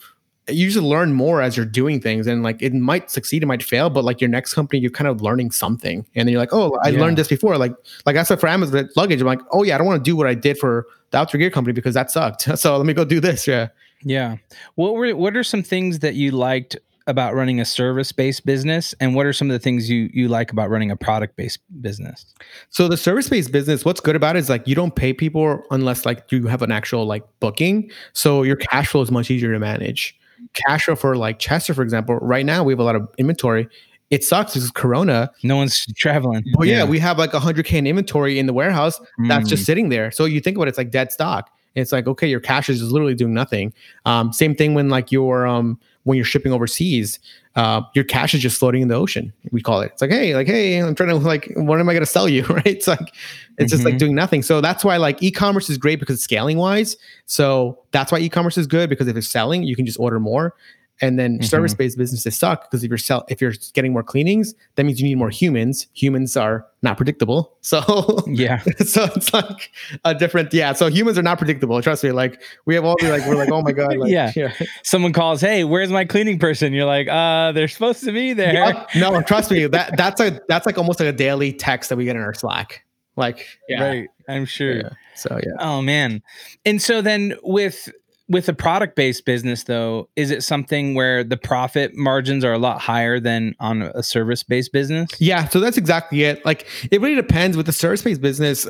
you 0.52 0.64
usually 0.64 0.86
learn 0.86 1.12
more 1.12 1.40
as 1.42 1.56
you're 1.56 1.66
doing 1.66 2.00
things 2.00 2.26
and 2.26 2.42
like 2.42 2.60
it 2.62 2.72
might 2.74 3.10
succeed 3.10 3.42
it 3.42 3.46
might 3.46 3.62
fail 3.62 3.90
but 3.90 4.04
like 4.04 4.20
your 4.20 4.28
next 4.30 4.54
company 4.54 4.78
you're 4.80 4.90
kind 4.90 5.08
of 5.08 5.20
learning 5.20 5.50
something 5.50 6.04
and 6.14 6.26
then 6.26 6.32
you're 6.32 6.40
like 6.40 6.52
oh 6.52 6.78
i 6.84 6.88
Yeah. 6.88 7.00
learned 7.00 7.18
this 7.18 7.28
before 7.28 7.56
like 7.58 7.72
like 8.06 8.16
i 8.16 8.22
said 8.22 8.40
for 8.40 8.48
amazon 8.48 8.88
luggage 8.96 9.20
i'm 9.20 9.26
like 9.26 9.40
oh 9.52 9.62
yeah 9.62 9.74
i 9.74 9.78
don't 9.78 9.86
want 9.86 10.04
to 10.04 10.08
do 10.10 10.16
what 10.16 10.26
i 10.26 10.34
did 10.34 10.58
for 10.58 10.86
the 11.10 11.18
outdoor 11.18 11.38
gear 11.38 11.50
company 11.50 11.72
because 11.72 11.94
that 11.94 12.10
sucked 12.10 12.42
so 12.58 12.76
let 12.76 12.86
me 12.86 12.92
go 12.94 13.04
do 13.04 13.20
this 13.20 13.46
yeah 13.46 13.68
Yeah. 14.02 14.36
What 14.76 14.94
were 14.94 15.14
what 15.14 15.36
are 15.36 15.44
some 15.44 15.62
things 15.62 15.98
that 15.98 16.14
you 16.14 16.30
liked 16.30 16.76
about 17.06 17.34
running 17.34 17.60
a 17.60 17.64
service 17.64 18.12
based 18.12 18.46
business, 18.46 18.94
and 19.00 19.14
what 19.14 19.26
are 19.26 19.32
some 19.34 19.50
of 19.50 19.54
the 19.54 19.58
things 19.58 19.90
you 19.90 20.08
you 20.14 20.28
like 20.28 20.52
about 20.52 20.70
running 20.70 20.90
a 20.90 20.96
product 20.96 21.36
based 21.36 21.58
business? 21.82 22.24
So 22.70 22.88
the 22.88 22.96
service-based 22.96 23.50
business, 23.52 23.84
what's 23.84 24.00
good 24.00 24.16
about 24.16 24.36
it 24.36 24.38
is 24.38 24.48
like 24.48 24.66
you 24.68 24.74
don't 24.74 24.94
pay 24.94 25.12
people 25.12 25.62
unless 25.70 26.06
like 26.06 26.30
you 26.32 26.46
have 26.46 26.62
an 26.62 26.70
actual 26.72 27.04
like 27.04 27.24
booking. 27.40 27.90
So 28.14 28.42
your 28.42 28.56
cash 28.56 28.88
flow 28.88 29.02
is 29.02 29.10
much 29.10 29.30
easier 29.30 29.52
to 29.52 29.58
manage. 29.58 30.16
Cash 30.54 30.84
flow 30.84 30.96
for 30.96 31.16
like 31.16 31.38
Chester, 31.38 31.74
for 31.74 31.82
example, 31.82 32.16
right 32.16 32.44
now 32.46 32.62
we 32.64 32.72
have 32.72 32.80
a 32.80 32.84
lot 32.84 32.96
of 32.96 33.08
inventory. 33.18 33.68
It 34.10 34.24
sucks 34.24 34.54
because 34.54 34.70
Corona, 34.72 35.30
No 35.44 35.56
one's 35.56 35.86
traveling. 35.96 36.44
but 36.58 36.66
yeah, 36.66 36.84
we 36.84 36.98
have 36.98 37.16
like 37.18 37.30
100k 37.30 37.74
in 37.74 37.86
inventory 37.86 38.38
in 38.40 38.46
the 38.46 38.52
warehouse 38.52 38.98
that's 39.28 39.46
Mm. 39.46 39.50
just 39.50 39.64
sitting 39.64 39.88
there. 39.88 40.10
So 40.10 40.24
you 40.24 40.40
think 40.40 40.56
about 40.56 40.66
it, 40.66 40.70
it's 40.70 40.78
like 40.78 40.90
dead 40.90 41.12
stock. 41.12 41.48
It's 41.74 41.92
like 41.92 42.06
okay, 42.06 42.28
your 42.28 42.40
cash 42.40 42.68
is 42.68 42.80
just 42.80 42.92
literally 42.92 43.14
doing 43.14 43.34
nothing. 43.34 43.72
Um, 44.04 44.32
same 44.32 44.54
thing 44.54 44.74
when 44.74 44.88
like 44.88 45.12
you're 45.12 45.46
um 45.46 45.78
when 46.04 46.16
you're 46.16 46.24
shipping 46.24 46.50
overseas, 46.52 47.18
uh, 47.56 47.82
your 47.94 48.04
cash 48.04 48.32
is 48.34 48.40
just 48.40 48.58
floating 48.58 48.80
in 48.80 48.88
the 48.88 48.94
ocean. 48.94 49.32
We 49.52 49.60
call 49.60 49.82
it. 49.82 49.92
It's 49.92 50.00
like 50.00 50.10
hey, 50.10 50.34
like 50.34 50.46
hey, 50.46 50.78
I'm 50.78 50.94
trying 50.94 51.10
to 51.10 51.16
like, 51.16 51.52
what 51.56 51.78
am 51.78 51.88
I 51.88 51.92
going 51.92 52.04
to 52.04 52.10
sell 52.10 52.28
you? 52.28 52.44
Right? 52.48 52.66
It's 52.66 52.88
like 52.88 53.14
it's 53.58 53.70
just 53.70 53.84
like 53.84 53.94
Mhm. 53.94 53.98
doing 53.98 54.14
nothing. 54.14 54.42
So 54.42 54.60
that's 54.60 54.82
why 54.84 54.96
like 54.96 55.22
e-commerce 55.22 55.68
is 55.68 55.76
great 55.78 56.00
because 56.00 56.14
it's 56.16 56.24
scaling 56.24 56.56
wise. 56.56 56.96
So 57.26 57.78
that's 57.92 58.10
why 58.10 58.18
e-commerce 58.18 58.56
is 58.56 58.66
good 58.66 58.88
because 58.88 59.06
if 59.08 59.16
it's 59.16 59.28
selling, 59.28 59.62
you 59.62 59.76
can 59.76 59.84
just 59.86 59.98
order 60.00 60.18
more. 60.18 60.54
And 61.02 61.18
then 61.18 61.38
Mhm. 61.38 61.44
service-based 61.44 61.96
businesses 61.96 62.36
suck 62.36 62.70
because 62.70 62.84
if 62.84 62.88
you're 62.90 62.98
sell 62.98 63.24
if 63.28 63.40
you're 63.40 63.54
getting 63.72 63.92
more 63.92 64.02
cleanings, 64.02 64.54
that 64.74 64.84
means 64.84 65.00
you 65.00 65.08
need 65.08 65.16
more 65.16 65.30
humans. 65.30 65.86
Humans 65.94 66.36
are 66.36 66.66
not 66.82 66.96
predictable. 66.98 67.56
So 67.62 68.22
Yeah. 68.26 68.60
so 68.84 69.04
it's 69.16 69.32
like 69.32 69.70
a 70.04 70.14
different 70.14 70.52
yeah 70.52 70.72
so 70.74 70.88
humans 70.88 71.18
are 71.18 71.22
not 71.22 71.38
predictable 71.38 71.80
trust 71.82 72.02
me 72.04 72.10
like 72.12 72.42
we 72.66 72.74
have 72.74 72.84
all 72.84 72.96
the 73.00 73.08
like 73.10 73.26
we're 73.26 73.36
like 73.36 73.50
oh 73.50 73.62
my 73.62 73.72
god 73.72 73.96
like, 73.96 74.10
Yeah. 74.12 74.52
Someone 74.82 75.12
calls, 75.12 75.40
"Hey, 75.40 75.64
where's 75.64 75.90
my 75.90 76.04
cleaning 76.04 76.38
person?" 76.38 76.72
You're 76.72 76.86
like, 76.86 77.08
"Uh, 77.08 77.52
they're 77.52 77.68
supposed 77.68 78.04
to 78.04 78.12
be 78.12 78.32
there." 78.34 78.52
Yep. 78.54 78.88
no 78.96 79.22
trust 79.22 79.50
me 79.50 79.66
that 79.68 79.96
that's 80.02 80.20
a 80.20 80.38
that's 80.48 80.66
like 80.66 80.78
almost 80.78 81.00
like 81.00 81.08
a 81.08 81.12
daily 81.16 81.52
text 81.52 81.88
that 81.90 81.96
we 81.96 82.04
get 82.04 82.16
in 82.16 82.22
our 82.22 82.34
slack 82.34 82.82
like 83.16 83.46
yeah, 83.68 83.82
Right. 83.84 84.08
I'm 84.28 84.44
sure. 84.46 84.76
yeah. 84.76 84.88
so 85.14 85.38
yeah 85.42 85.52
Oh 85.58 85.82
man. 85.82 86.22
And 86.64 86.80
so 86.80 87.02
then 87.02 87.34
with 87.42 87.90
with 88.30 88.48
a 88.48 88.54
product 88.54 88.94
based 88.96 89.24
business 89.26 89.64
though, 89.64 90.08
is 90.16 90.30
it 90.30 90.42
something 90.42 90.94
where 90.94 91.22
the 91.22 91.36
profit 91.36 91.96
margins 91.96 92.44
are 92.44 92.52
a 92.52 92.58
lot 92.58 92.80
higher 92.80 93.20
than 93.20 93.54
on 93.60 93.82
a 93.82 94.02
service 94.02 94.42
based 94.42 94.72
business? 94.72 95.10
yeah 95.18 95.46
so 95.48 95.60
that's 95.60 95.76
exactly 95.76 96.22
it 96.22 96.42
like 96.46 96.66
it 96.90 97.00
really 97.00 97.16
depends 97.16 97.56
with 97.56 97.66
the 97.66 97.72
service-based 97.72 98.20
business 98.20 98.66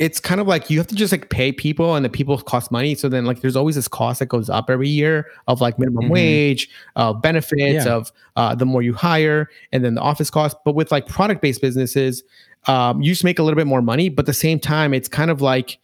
it's 0.00 0.18
kind 0.18 0.40
of 0.40 0.48
like 0.48 0.68
you 0.68 0.76
have 0.78 0.88
to 0.88 0.94
just 0.96 1.12
like 1.12 1.30
pay 1.30 1.52
people 1.52 1.94
and 1.94 2.04
the 2.04 2.08
people 2.08 2.36
cost 2.38 2.72
money 2.72 2.96
so 2.96 3.08
then 3.08 3.24
like 3.24 3.40
there's 3.40 3.54
always 3.54 3.76
this 3.76 3.86
cost 3.86 4.18
that 4.18 4.26
goes 4.26 4.50
up 4.50 4.68
every 4.68 4.88
year 4.88 5.26
of 5.46 5.60
like 5.60 5.78
minimum 5.78 6.06
Mhm. 6.06 6.10
wage 6.10 6.68
of 6.96 7.22
benefits 7.22 7.86
Yeah. 7.86 7.94
of 7.94 8.12
uh, 8.34 8.54
the 8.56 8.66
more 8.66 8.82
you 8.82 8.92
hire 8.92 9.48
and 9.72 9.84
then 9.84 9.94
the 9.94 10.00
office 10.00 10.28
cost 10.30 10.56
but 10.64 10.74
with 10.74 10.90
like 10.90 11.06
product-based 11.06 11.62
businesses 11.62 12.24
um, 12.66 13.00
you 13.00 13.12
just 13.12 13.22
make 13.24 13.38
a 13.38 13.42
little 13.44 13.56
bit 13.56 13.66
more 13.68 13.82
money 13.82 14.08
but 14.08 14.22
at 14.24 14.26
the 14.26 14.32
same 14.34 14.58
time 14.58 14.92
it's 14.92 15.06
kind 15.08 15.30
of 15.30 15.40
like 15.40 15.78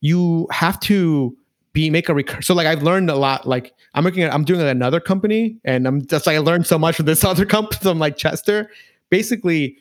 you 0.00 0.46
have 0.52 0.78
to 0.80 1.36
be 1.76 1.90
make 1.90 2.08
a 2.08 2.14
recur 2.14 2.40
so 2.40 2.54
like 2.54 2.66
i've 2.66 2.82
learned 2.82 3.10
a 3.10 3.14
lot 3.26 3.46
like 3.46 3.74
i'm 3.94 4.04
working 4.04 4.22
at 4.22 4.32
i'm 4.34 4.44
doing 4.44 4.60
at 4.60 4.66
another 4.66 5.00
company 5.00 5.56
and 5.64 5.86
i'm 5.86 5.98
just 6.06 6.26
like 6.26 6.36
i 6.36 6.38
learned 6.40 6.66
so 6.66 6.78
much 6.78 6.96
from 6.96 7.06
this 7.06 7.22
other 7.30 7.44
company 7.46 7.78
from 7.82 7.98
like 7.98 8.16
chester 8.16 8.70
basically 9.10 9.76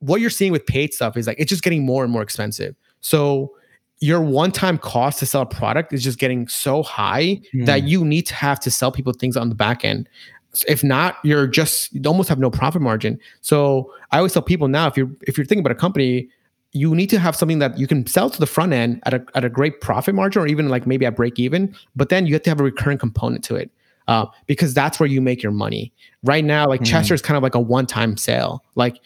what 0.00 0.20
you're 0.20 0.30
seeing 0.30 0.52
with 0.52 0.64
paid 0.66 0.92
stuff 0.94 1.16
is 1.16 1.26
like 1.26 1.38
it's 1.40 1.48
just 1.48 1.62
getting 1.62 1.84
more 1.84 2.04
and 2.04 2.12
more 2.12 2.22
expensive. 2.22 2.74
So 3.00 3.52
your 4.00 4.20
one-time 4.20 4.76
cost 4.76 5.18
to 5.20 5.26
sell 5.26 5.40
a 5.42 5.46
product 5.46 5.92
is 5.94 6.04
just 6.04 6.18
getting 6.18 6.46
so 6.48 6.82
high 6.82 7.40
that 7.64 7.80
Hmm. 7.80 7.86
you 7.86 8.04
need 8.04 8.26
to 8.26 8.34
have 8.34 8.60
to 8.60 8.70
sell 8.70 8.92
people 8.92 9.12
things 9.14 9.36
on 9.38 9.48
the 9.48 9.54
back 9.54 9.84
end. 9.86 10.06
If 10.68 10.84
not, 10.84 11.16
you're 11.24 11.46
just 11.46 11.94
you 11.94 12.02
almost 12.06 12.28
have 12.28 12.38
no 12.38 12.50
profit 12.50 12.82
margin. 12.82 13.18
So 13.40 13.90
I 14.12 14.18
always 14.18 14.34
tell 14.34 14.42
people 14.42 14.68
now, 14.68 14.86
if 14.86 14.96
you're 14.98 15.10
if 15.26 15.38
you're 15.38 15.46
thinking 15.46 15.64
about 15.64 15.72
a 15.72 15.80
company, 15.80 16.28
you 16.76 16.94
need 16.94 17.10
to 17.10 17.18
have 17.18 17.34
something 17.34 17.58
that 17.58 17.78
you 17.78 17.86
can 17.86 18.06
sell 18.06 18.28
to 18.30 18.38
the 18.38 18.46
front 18.46 18.72
end 18.72 19.00
at 19.06 19.14
a 19.14 19.24
at 19.34 19.44
a 19.44 19.48
great 19.48 19.80
profit 19.80 20.14
margin, 20.14 20.42
or 20.42 20.46
even 20.46 20.68
like 20.68 20.86
maybe 20.86 21.06
at 21.06 21.16
break 21.16 21.38
even. 21.38 21.74
But 21.94 22.08
then 22.10 22.26
you 22.26 22.34
have 22.34 22.42
to 22.42 22.50
have 22.50 22.60
a 22.60 22.64
recurring 22.64 22.98
component 22.98 23.42
to 23.44 23.56
it. 23.56 23.70
Uh, 24.08 24.26
because 24.46 24.72
that's 24.72 25.00
where 25.00 25.08
you 25.08 25.20
make 25.20 25.42
your 25.42 25.50
money. 25.50 25.92
Right 26.22 26.44
now, 26.44 26.68
like 26.68 26.80
Mhm. 26.80 26.86
Chester 26.86 27.14
is 27.14 27.22
kind 27.22 27.36
of 27.36 27.42
like 27.42 27.56
a 27.56 27.60
one-time 27.60 28.16
sale. 28.16 28.62
Like 28.76 29.00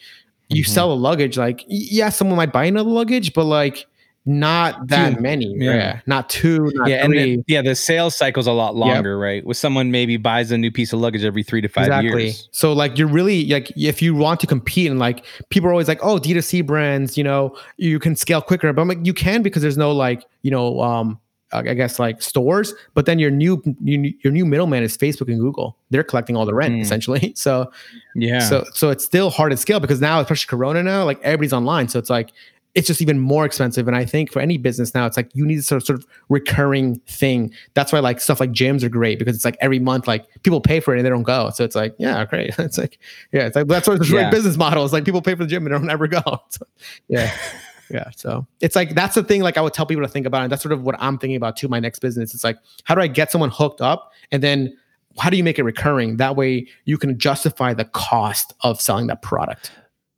you 0.49 0.63
Mhm. 0.63 0.67
sell 0.67 0.91
a 0.93 0.99
luggage, 1.07 1.37
like 1.37 1.65
yeah, 1.67 2.09
someone 2.09 2.37
might 2.37 2.53
buy 2.53 2.65
another 2.65 2.89
luggage, 2.89 3.33
but 3.33 3.45
like 3.45 3.87
not 4.25 4.87
that 4.87 5.15
Two. 5.15 5.21
many. 5.21 5.53
Yeah. 5.57 5.73
Yeah. 5.73 5.99
Not 6.05 6.29
two, 6.29 6.71
not 6.75 6.89
yeah, 6.89 7.03
and 7.03 7.11
the, 7.13 7.43
yeah, 7.47 7.61
the 7.63 7.73
sales 7.73 8.15
cycle's 8.15 8.45
a 8.45 8.51
lot 8.51 8.75
longer, 8.75 9.17
right? 9.17 9.43
With 9.45 9.57
someone 9.57 9.89
maybe 9.89 10.17
buys 10.17 10.51
a 10.51 10.57
new 10.57 10.69
piece 10.71 10.93
of 10.93 10.99
luggage 10.99 11.23
every 11.23 11.41
three 11.41 11.61
to 11.61 11.67
five 11.67 11.87
exactly. 11.87 12.25
years. 12.25 12.47
So 12.51 12.71
like 12.71 12.97
you're 12.99 13.07
really 13.07 13.47
like 13.47 13.71
if 13.75 13.99
you 14.01 14.13
want 14.13 14.39
to 14.41 14.47
compete 14.47 14.91
and 14.91 14.99
like 14.99 15.25
people 15.49 15.69
are 15.69 15.71
always 15.71 15.87
like, 15.87 15.99
oh, 16.03 16.19
D2C 16.19 16.65
brands, 16.65 17.17
you 17.17 17.23
know, 17.23 17.57
you 17.77 17.97
can 17.97 18.15
scale 18.15 18.41
quicker. 18.41 18.71
But 18.71 18.81
I'm 18.83 18.87
like, 18.87 18.99
you 19.03 19.13
can 19.13 19.41
because 19.41 19.63
there's 19.63 19.77
no 19.77 19.91
like, 19.91 20.23
you 20.43 20.51
know, 20.51 20.79
um, 20.81 21.19
I 21.53 21.73
guess 21.73 21.99
like 21.99 22.21
stores, 22.21 22.73
but 22.93 23.05
then 23.05 23.19
your 23.19 23.31
new 23.31 23.61
your 23.81 24.31
new 24.31 24.45
middleman 24.45 24.83
is 24.83 24.95
Facebook 24.95 25.27
and 25.27 25.39
Google. 25.39 25.75
They're 25.89 26.03
collecting 26.03 26.37
all 26.37 26.45
the 26.45 26.53
rent 26.53 26.75
Hmm. 26.75 26.81
essentially. 26.81 27.33
So 27.35 27.71
Yeah. 28.15 28.39
So 28.39 28.65
so 28.73 28.89
it's 28.91 29.03
still 29.03 29.31
hard 29.31 29.49
to 29.51 29.57
scale 29.57 29.79
because 29.79 29.99
now, 29.99 30.19
especially 30.21 30.47
Corona 30.47 30.83
now, 30.83 31.05
like 31.05 31.19
everybody's 31.23 31.53
online. 31.53 31.87
So 31.89 31.97
it's 31.97 32.09
like 32.09 32.31
it's 32.73 32.87
just 32.87 33.01
even 33.01 33.19
more 33.19 33.45
expensive. 33.45 33.87
And 33.87 33.97
I 33.97 34.05
think 34.05 34.31
for 34.31 34.39
any 34.39 34.57
business 34.57 34.93
now, 34.93 35.05
it's 35.05 35.17
like 35.17 35.29
you 35.33 35.45
need 35.45 35.59
a 35.59 35.61
sort 35.61 35.81
of, 35.81 35.85
sort 35.85 35.99
of 35.99 36.07
recurring 36.29 36.99
thing. 37.07 37.51
That's 37.73 37.91
why 37.91 37.99
like 37.99 38.21
stuff 38.21 38.39
like 38.39 38.51
gyms 38.51 38.81
are 38.83 38.89
great 38.89 39.19
because 39.19 39.35
it's 39.35 39.43
like 39.43 39.57
every 39.59 39.79
month, 39.79 40.07
like 40.07 40.25
people 40.43 40.61
pay 40.61 40.79
for 40.79 40.93
it 40.93 40.97
and 40.99 41.05
they 41.05 41.09
don't 41.09 41.23
go. 41.23 41.49
So 41.49 41.63
it's 41.65 41.75
like, 41.75 41.95
yeah, 41.99 42.23
great. 42.25 42.53
It's 42.59 42.77
like, 42.77 42.99
yeah, 43.33 43.47
it's 43.47 43.55
like 43.55 43.67
that's 43.67 43.85
sort 43.85 43.99
of 43.99 44.07
the 44.07 44.15
Yeah. 44.15 44.23
right 44.23 44.31
business 44.31 44.55
model. 44.57 44.83
It's 44.85 44.93
like 44.93 45.03
people 45.03 45.21
pay 45.21 45.35
for 45.35 45.43
the 45.43 45.49
gym 45.49 45.65
and 45.65 45.73
they 45.73 45.77
don't 45.77 45.89
ever 45.89 46.07
go. 46.07 46.21
So, 46.49 46.65
yeah. 47.07 47.35
Yeah. 47.89 48.09
So 48.15 48.47
it's 48.61 48.73
like 48.73 48.95
that's 48.95 49.15
the 49.15 49.23
thing 49.23 49.41
like 49.41 49.57
I 49.57 49.61
would 49.61 49.73
tell 49.73 49.85
people 49.85 50.01
to 50.03 50.07
think 50.07 50.25
about. 50.25 50.43
And 50.43 50.51
that's 50.51 50.61
sort 50.61 50.71
of 50.71 50.83
what 50.83 50.95
I'm 50.99 51.17
thinking 51.17 51.35
about 51.35 51.57
too. 51.57 51.67
My 51.67 51.81
next 51.81 51.99
business. 51.99 52.33
It's 52.33 52.43
like, 52.45 52.57
how 52.85 52.95
do 52.95 53.01
I 53.01 53.07
get 53.07 53.31
someone 53.31 53.49
hooked 53.49 53.81
up? 53.81 54.13
And 54.31 54.41
then 54.41 54.77
how 55.17 55.29
do 55.29 55.35
you 55.35 55.43
make 55.43 55.59
it 55.59 55.63
recurring? 55.63 56.15
That 56.15 56.37
way 56.37 56.67
you 56.85 56.97
can 56.97 57.19
justify 57.19 57.73
the 57.73 57.83
cost 57.83 58.53
of 58.61 58.79
selling 58.79 59.07
that 59.07 59.21
product. 59.21 59.71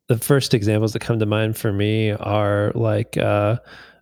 The 0.07 0.17
first 0.17 0.53
examples 0.53 0.93
that 0.93 0.99
come 0.99 1.19
to 1.19 1.25
mind 1.25 1.57
for 1.57 1.71
me 1.71 2.11
are 2.11 2.71
like 2.75 3.17
uh 3.17 3.57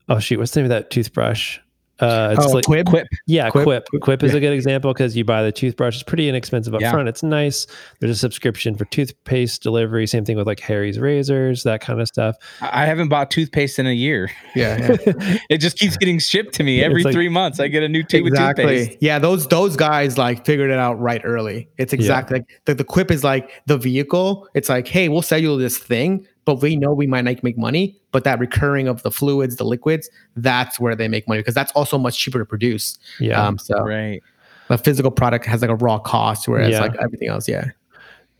oh 0.09 0.19
shoot 0.19 0.39
what's 0.39 0.51
the 0.51 0.59
name 0.59 0.65
of 0.65 0.69
that 0.69 0.89
toothbrush 0.89 1.59
uh 2.01 2.35
it's 2.37 2.45
Oh, 2.47 2.49
like 2.51 2.65
Quib? 2.65 2.85
Quip. 2.85 3.07
yeah 3.27 3.49
Quip? 3.49 3.63
quip 3.63 3.87
quip, 4.01 4.23
is 4.23 4.31
Yeah. 4.31 4.37
a 4.37 4.39
good 4.41 4.53
example 4.53 4.93
because 4.93 5.15
you 5.15 5.23
buy 5.23 5.43
the 5.43 5.51
toothbrush 5.51 5.95
it's 5.95 6.03
pretty 6.03 6.27
inexpensive 6.27 6.73
up 6.73 6.81
Yeah. 6.81 6.91
front 6.91 7.07
it's 7.07 7.23
nice 7.23 7.67
there's 7.99 8.11
a 8.11 8.15
subscription 8.15 8.75
for 8.75 8.85
toothpaste 8.85 9.61
delivery 9.63 10.07
same 10.07 10.25
thing 10.25 10.37
with 10.37 10.47
like 10.47 10.59
harry's 10.59 10.99
razors 10.99 11.63
that 11.63 11.81
kind 11.81 12.01
of 12.01 12.07
stuff 12.07 12.35
I 12.61 12.85
haven't 12.85 13.09
bought 13.09 13.31
toothpaste 13.31 13.79
in 13.79 13.87
a 13.87 13.91
year. 13.93 14.29
Yeah, 14.55 14.95
It 15.49 15.57
just 15.59 15.77
keeps 15.77 15.97
getting 15.97 16.19
shipped 16.19 16.53
to 16.55 16.63
me 16.63 16.83
every 16.83 17.03
like- 17.03 17.13
three 17.13 17.29
months. 17.29 17.59
I 17.59 17.67
get 17.67 17.83
a 17.83 17.89
new 17.89 18.03
tube 18.03 18.23
with 18.23 18.35
toothpaste. 18.35 18.59
exactly. 18.59 18.97
Yeah, 19.01 19.19
those 19.19 19.47
those 19.47 19.75
guys 19.75 20.17
like 20.17 20.45
figured 20.45 20.69
it 20.71 20.77
out 20.77 20.99
right 20.99 21.21
early. 21.23 21.69
It's 21.77 21.93
exactly 21.93 22.39
like 22.39 22.49
the, 22.65 22.75
the 22.75 22.83
quip 22.83 23.11
is 23.11 23.23
like 23.23 23.49
the 23.67 23.77
vehicle. 23.77 24.47
It's 24.53 24.69
like, 24.69 24.87
hey, 24.87 25.09
we'll 25.09 25.21
sell 25.21 25.39
you 25.39 25.57
this 25.57 25.77
thing, 25.77 26.27
but 26.45 26.61
we 26.61 26.75
know 26.75 26.93
we 26.93 27.07
might 27.07 27.21
not 27.25 27.43
make 27.43 27.57
money. 27.57 27.97
But 28.11 28.23
that 28.25 28.39
recurring 28.39 28.87
of 28.87 29.03
the 29.03 29.11
fluids, 29.11 29.55
the 29.55 29.63
liquids, 29.63 30.09
that's 30.35 30.79
where 30.79 30.95
they 30.95 31.07
make 31.07 31.27
money 31.27 31.39
because 31.41 31.55
that's 31.55 31.71
also 31.73 31.97
much 31.97 32.17
cheaper 32.19 32.39
to 32.39 32.45
produce. 32.45 32.97
yeah 33.19 33.41
Um, 33.45 33.57
so 33.57 33.79
Right. 33.83 34.21
the 34.67 34.77
physical 34.77 35.11
product 35.11 35.45
has 35.45 35.61
like 35.61 35.69
a 35.71 35.75
raw 35.75 35.97
cost, 35.99 36.47
whereas 36.47 36.71
Yeah. 36.71 36.81
like 36.81 36.95
everything 37.01 37.29
else, 37.29 37.47
yeah. 37.47 37.65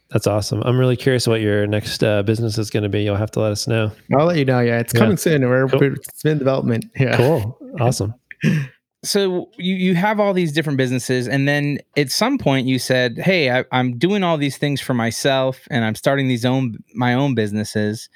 that's 0.10 0.28
awesome 0.28 0.62
i'm 0.66 0.78
really 0.78 0.98
curious 0.98 1.26
what 1.26 1.40
your 1.40 1.66
next 1.66 2.04
uh, 2.04 2.22
business 2.24 2.58
is 2.58 2.70
going 2.70 2.84
to 2.84 2.90
be 2.90 3.02
you'll 3.02 3.16
have 3.16 3.32
to 3.32 3.40
let 3.40 3.50
us 3.50 3.66
know 3.66 3.90
I'll 4.14 4.26
let 4.26 4.36
you 4.38 4.44
know. 4.44 4.60
Yeah, 4.60 4.80
it's 4.80 4.94
Yeah. 4.94 5.00
coming 5.00 5.16
soon. 5.16 5.48
We're, 5.48 5.70
Cool. 5.70 5.80
we're 5.80 5.94
it's 5.94 6.26
in 6.26 6.38
development. 6.38 6.84
Yeah. 7.00 7.16
cool 7.16 7.58
awesome 7.80 8.14
so 9.04 9.50
you, 9.58 9.76
you 9.76 9.96
have 9.96 10.20
all 10.20 10.34
these 10.34 10.52
different 10.52 10.78
businesses 10.78 11.28
and 11.28 11.48
then 11.48 11.80
at 11.98 12.12
some 12.12 12.38
point 12.38 12.68
you 12.68 12.78
said 12.78 13.18
hey 13.18 13.50
I, 13.50 13.66
i'm 13.72 13.98
doing 13.98 14.24
all 14.24 14.38
these 14.38 14.58
things 14.58 14.80
for 14.80 14.94
myself 14.94 15.68
and 15.72 15.84
i'm 15.84 15.96
starting 15.96 16.28
these 16.28 16.46
own 16.46 16.78
my 16.94 17.14
own 17.14 17.34
businesses 17.34 18.10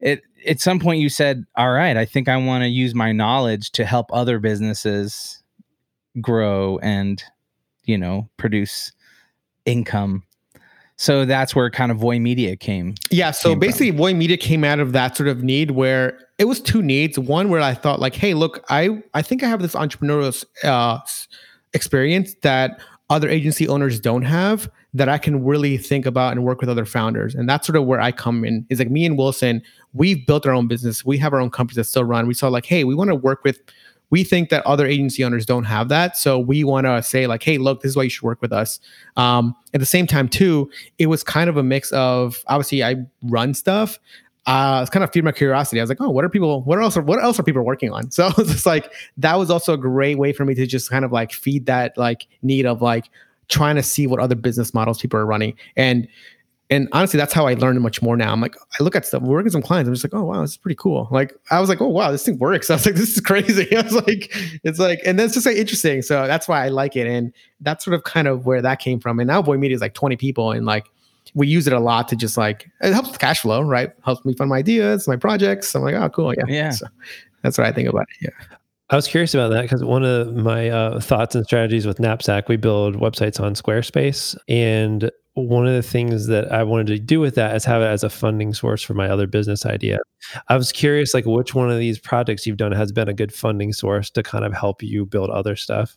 it, 0.00 0.22
at 0.46 0.60
some 0.60 0.80
point 0.80 1.00
you 1.00 1.08
said 1.08 1.44
all 1.56 1.70
right 1.72 1.96
i 1.96 2.04
think 2.04 2.28
i 2.28 2.36
want 2.36 2.62
to 2.62 2.68
use 2.68 2.94
my 2.94 3.12
knowledge 3.12 3.70
to 3.72 3.84
help 3.84 4.06
other 4.12 4.38
businesses 4.38 5.42
grow 6.20 6.78
and 6.78 7.22
you 7.84 7.98
know 7.98 8.28
produce 8.38 8.92
income 9.66 10.22
so 10.96 11.24
that's 11.24 11.54
where 11.54 11.68
kind 11.70 11.90
of 11.90 11.98
voy 11.98 12.18
media 12.18 12.56
came 12.56 12.94
Yeah. 13.10 13.30
So 13.32 13.50
came 13.50 13.54
from. 13.54 13.60
basically, 13.60 13.90
Voy 13.90 14.14
Media 14.14 14.36
came 14.36 14.62
out 14.62 14.78
of 14.78 14.92
that 14.92 15.16
sort 15.16 15.28
of 15.28 15.42
need 15.42 15.72
where 15.72 16.18
it 16.42 16.48
was 16.48 16.60
two 16.60 16.82
needs. 16.82 17.20
One 17.20 17.50
where 17.50 17.60
I 17.60 17.72
thought 17.72 18.00
like, 18.00 18.16
hey, 18.16 18.34
look, 18.34 18.64
I 18.68 19.00
I 19.14 19.22
think 19.22 19.44
I 19.44 19.48
have 19.48 19.62
this 19.62 19.76
entrepreneurial 19.76 20.44
uh, 20.64 20.98
experience 21.72 22.34
that 22.42 22.80
other 23.10 23.28
agency 23.28 23.68
owners 23.68 24.00
don't 24.00 24.22
have 24.22 24.68
that 24.92 25.08
I 25.08 25.18
can 25.18 25.44
really 25.44 25.78
think 25.78 26.04
about 26.04 26.32
and 26.32 26.42
work 26.42 26.60
with 26.60 26.68
other 26.68 26.84
founders. 26.84 27.36
And 27.36 27.48
that's 27.48 27.64
sort 27.64 27.76
of 27.76 27.84
where 27.84 28.00
I 28.00 28.10
come 28.10 28.44
in. 28.44 28.66
Is 28.70 28.80
like 28.80 28.90
me 28.90 29.06
and 29.06 29.16
Wilson, 29.16 29.62
we've 29.92 30.26
built 30.26 30.44
our 30.44 30.52
own 30.52 30.66
business. 30.66 31.04
We 31.04 31.16
have 31.18 31.32
our 31.32 31.38
own 31.38 31.50
companies 31.50 31.76
that 31.76 31.84
still 31.84 32.02
run. 32.02 32.26
We 32.26 32.34
saw 32.34 32.48
like, 32.48 32.66
hey, 32.66 32.82
we 32.82 32.96
want 32.96 33.08
to 33.08 33.14
work 33.14 33.44
with. 33.44 33.60
We 34.10 34.24
think 34.24 34.50
that 34.50 34.66
other 34.66 34.84
agency 34.84 35.22
owners 35.22 35.46
don't 35.46 35.64
have 35.64 35.88
that, 35.90 36.18
so 36.18 36.40
we 36.40 36.64
want 36.64 36.86
to 36.86 37.02
say 37.02 37.26
like, 37.26 37.42
"Hey, 37.42 37.56
look, 37.56 37.80
this 37.80 37.92
is 37.92 37.96
why 37.96 38.02
you 38.02 38.10
should 38.10 38.24
work 38.24 38.42
with 38.42 38.52
us." 38.52 38.78
Um, 39.16 39.56
at 39.72 39.80
the 39.80 39.86
same 39.86 40.06
time, 40.06 40.28
too, 40.28 40.70
it 40.98 41.06
was 41.06 41.24
kind 41.24 41.48
of 41.48 41.56
a 41.56 41.62
mix 41.62 41.90
of 41.92 42.44
obviously 42.46 42.84
I 42.84 42.96
run 43.22 43.54
stuff. 43.54 43.98
Uh, 44.46 44.80
it's 44.82 44.90
kind 44.90 45.04
of 45.04 45.12
feed 45.12 45.22
my 45.22 45.30
curiosity. 45.32 45.80
I 45.80 45.82
was 45.84 45.88
like, 45.88 46.00
oh, 46.00 46.10
what 46.10 46.24
are 46.24 46.28
people? 46.28 46.62
What 46.62 46.80
else? 46.80 46.96
Are, 46.96 47.02
what 47.02 47.22
else 47.22 47.38
are 47.38 47.44
people 47.44 47.62
working 47.62 47.92
on? 47.92 48.10
So 48.10 48.30
it's 48.38 48.66
like 48.66 48.92
that 49.16 49.38
was 49.38 49.50
also 49.50 49.74
a 49.74 49.78
great 49.78 50.18
way 50.18 50.32
for 50.32 50.44
me 50.44 50.54
to 50.54 50.66
just 50.66 50.90
kind 50.90 51.04
of 51.04 51.12
like 51.12 51.32
feed 51.32 51.66
that 51.66 51.96
like 51.96 52.26
need 52.42 52.66
of 52.66 52.82
like 52.82 53.08
trying 53.48 53.76
to 53.76 53.82
see 53.82 54.06
what 54.06 54.20
other 54.20 54.34
business 54.34 54.74
models 54.74 55.00
people 55.00 55.18
are 55.18 55.26
running 55.26 55.54
and. 55.76 56.08
And 56.70 56.88
honestly, 56.92 57.18
that's 57.18 57.34
how 57.34 57.46
I 57.46 57.52
learned 57.52 57.78
much 57.82 58.00
more 58.00 58.16
now. 58.16 58.32
I'm 58.32 58.40
like, 58.40 58.56
I 58.80 58.82
look 58.82 58.96
at 58.96 59.04
stuff, 59.04 59.20
working 59.20 59.50
some 59.50 59.60
clients. 59.60 59.88
I'm 59.88 59.94
just 59.94 60.06
like, 60.06 60.14
oh 60.14 60.24
wow, 60.24 60.40
this 60.40 60.52
is 60.52 60.56
pretty 60.56 60.76
cool. 60.76 61.06
Like, 61.10 61.34
I 61.50 61.60
was 61.60 61.68
like, 61.68 61.82
oh 61.82 61.88
wow, 61.88 62.10
this 62.10 62.24
thing 62.24 62.38
works. 62.38 62.70
I 62.70 62.74
was 62.76 62.86
like, 62.86 62.94
this 62.94 63.10
is 63.10 63.20
crazy. 63.20 63.76
I 63.76 63.82
was 63.82 63.92
like, 63.92 64.34
it's 64.64 64.78
like, 64.78 64.98
and 65.04 65.18
that's 65.18 65.34
just 65.34 65.44
like 65.44 65.56
interesting. 65.56 66.00
So 66.00 66.26
that's 66.26 66.48
why 66.48 66.64
I 66.64 66.68
like 66.68 66.96
it. 66.96 67.06
And 67.06 67.30
that's 67.60 67.84
sort 67.84 67.94
of 67.94 68.04
kind 68.04 68.26
of 68.26 68.46
where 68.46 68.62
that 68.62 68.78
came 68.78 69.00
from. 69.00 69.20
And 69.20 69.26
now 69.26 69.42
Voy 69.42 69.58
Media 69.58 69.74
is 69.74 69.82
like 69.82 69.92
20 69.92 70.16
people, 70.16 70.50
and 70.52 70.64
like 70.64 70.86
we 71.34 71.46
use 71.46 71.66
it 71.66 71.72
a 71.72 71.80
lot 71.80 72.08
to 72.08 72.16
just 72.16 72.36
like 72.36 72.70
it 72.80 72.92
helps 72.92 73.10
with 73.10 73.18
cash 73.18 73.40
flow, 73.40 73.62
right? 73.62 73.92
Helps 74.04 74.24
me 74.24 74.34
fund 74.34 74.50
my 74.50 74.58
ideas, 74.58 75.08
my 75.08 75.16
projects. 75.16 75.74
I'm 75.74 75.82
like, 75.82 75.94
oh, 75.94 76.08
cool, 76.10 76.34
yeah, 76.34 76.44
Yeah. 76.46 76.70
So 76.70 76.86
that's 77.42 77.58
what 77.58 77.66
I 77.66 77.72
think 77.72 77.88
about 77.88 78.06
it. 78.20 78.30
Yeah, 78.30 78.56
I 78.92 78.96
was 78.96 79.08
curious 79.08 79.32
about 79.32 79.48
that 79.52 79.62
because 79.62 79.82
one 79.82 80.04
of 80.04 80.34
my 80.34 80.68
uh, 80.68 81.00
thoughts 81.00 81.34
and 81.34 81.46
strategies 81.46 81.86
with 81.86 81.98
Knapsack, 81.98 82.50
we 82.50 82.58
build 82.58 82.96
websites 82.96 83.40
on 83.40 83.54
Squarespace. 83.54 84.36
And 84.48 85.10
one 85.32 85.66
of 85.66 85.72
the 85.72 85.82
things 85.82 86.26
that 86.26 86.52
I 86.52 86.62
wanted 86.62 86.88
to 86.88 86.98
do 86.98 87.18
with 87.18 87.34
that 87.36 87.56
is 87.56 87.64
have 87.64 87.80
it 87.80 87.86
as 87.86 88.04
a 88.04 88.10
funding 88.10 88.52
source 88.52 88.82
for 88.82 88.92
my 88.92 89.08
other 89.08 89.26
business 89.26 89.64
idea. 89.64 89.98
I 90.48 90.58
was 90.58 90.72
curious, 90.72 91.14
like, 91.14 91.24
which 91.24 91.54
one 91.54 91.70
of 91.70 91.78
these 91.78 91.98
projects 91.98 92.46
you've 92.46 92.58
done 92.58 92.72
has 92.72 92.92
been 92.92 93.08
a 93.08 93.14
good 93.14 93.32
funding 93.32 93.72
source 93.72 94.10
to 94.10 94.22
kind 94.22 94.44
of 94.44 94.52
help 94.52 94.82
you 94.82 95.06
build 95.06 95.30
other 95.30 95.56
stuff? 95.56 95.96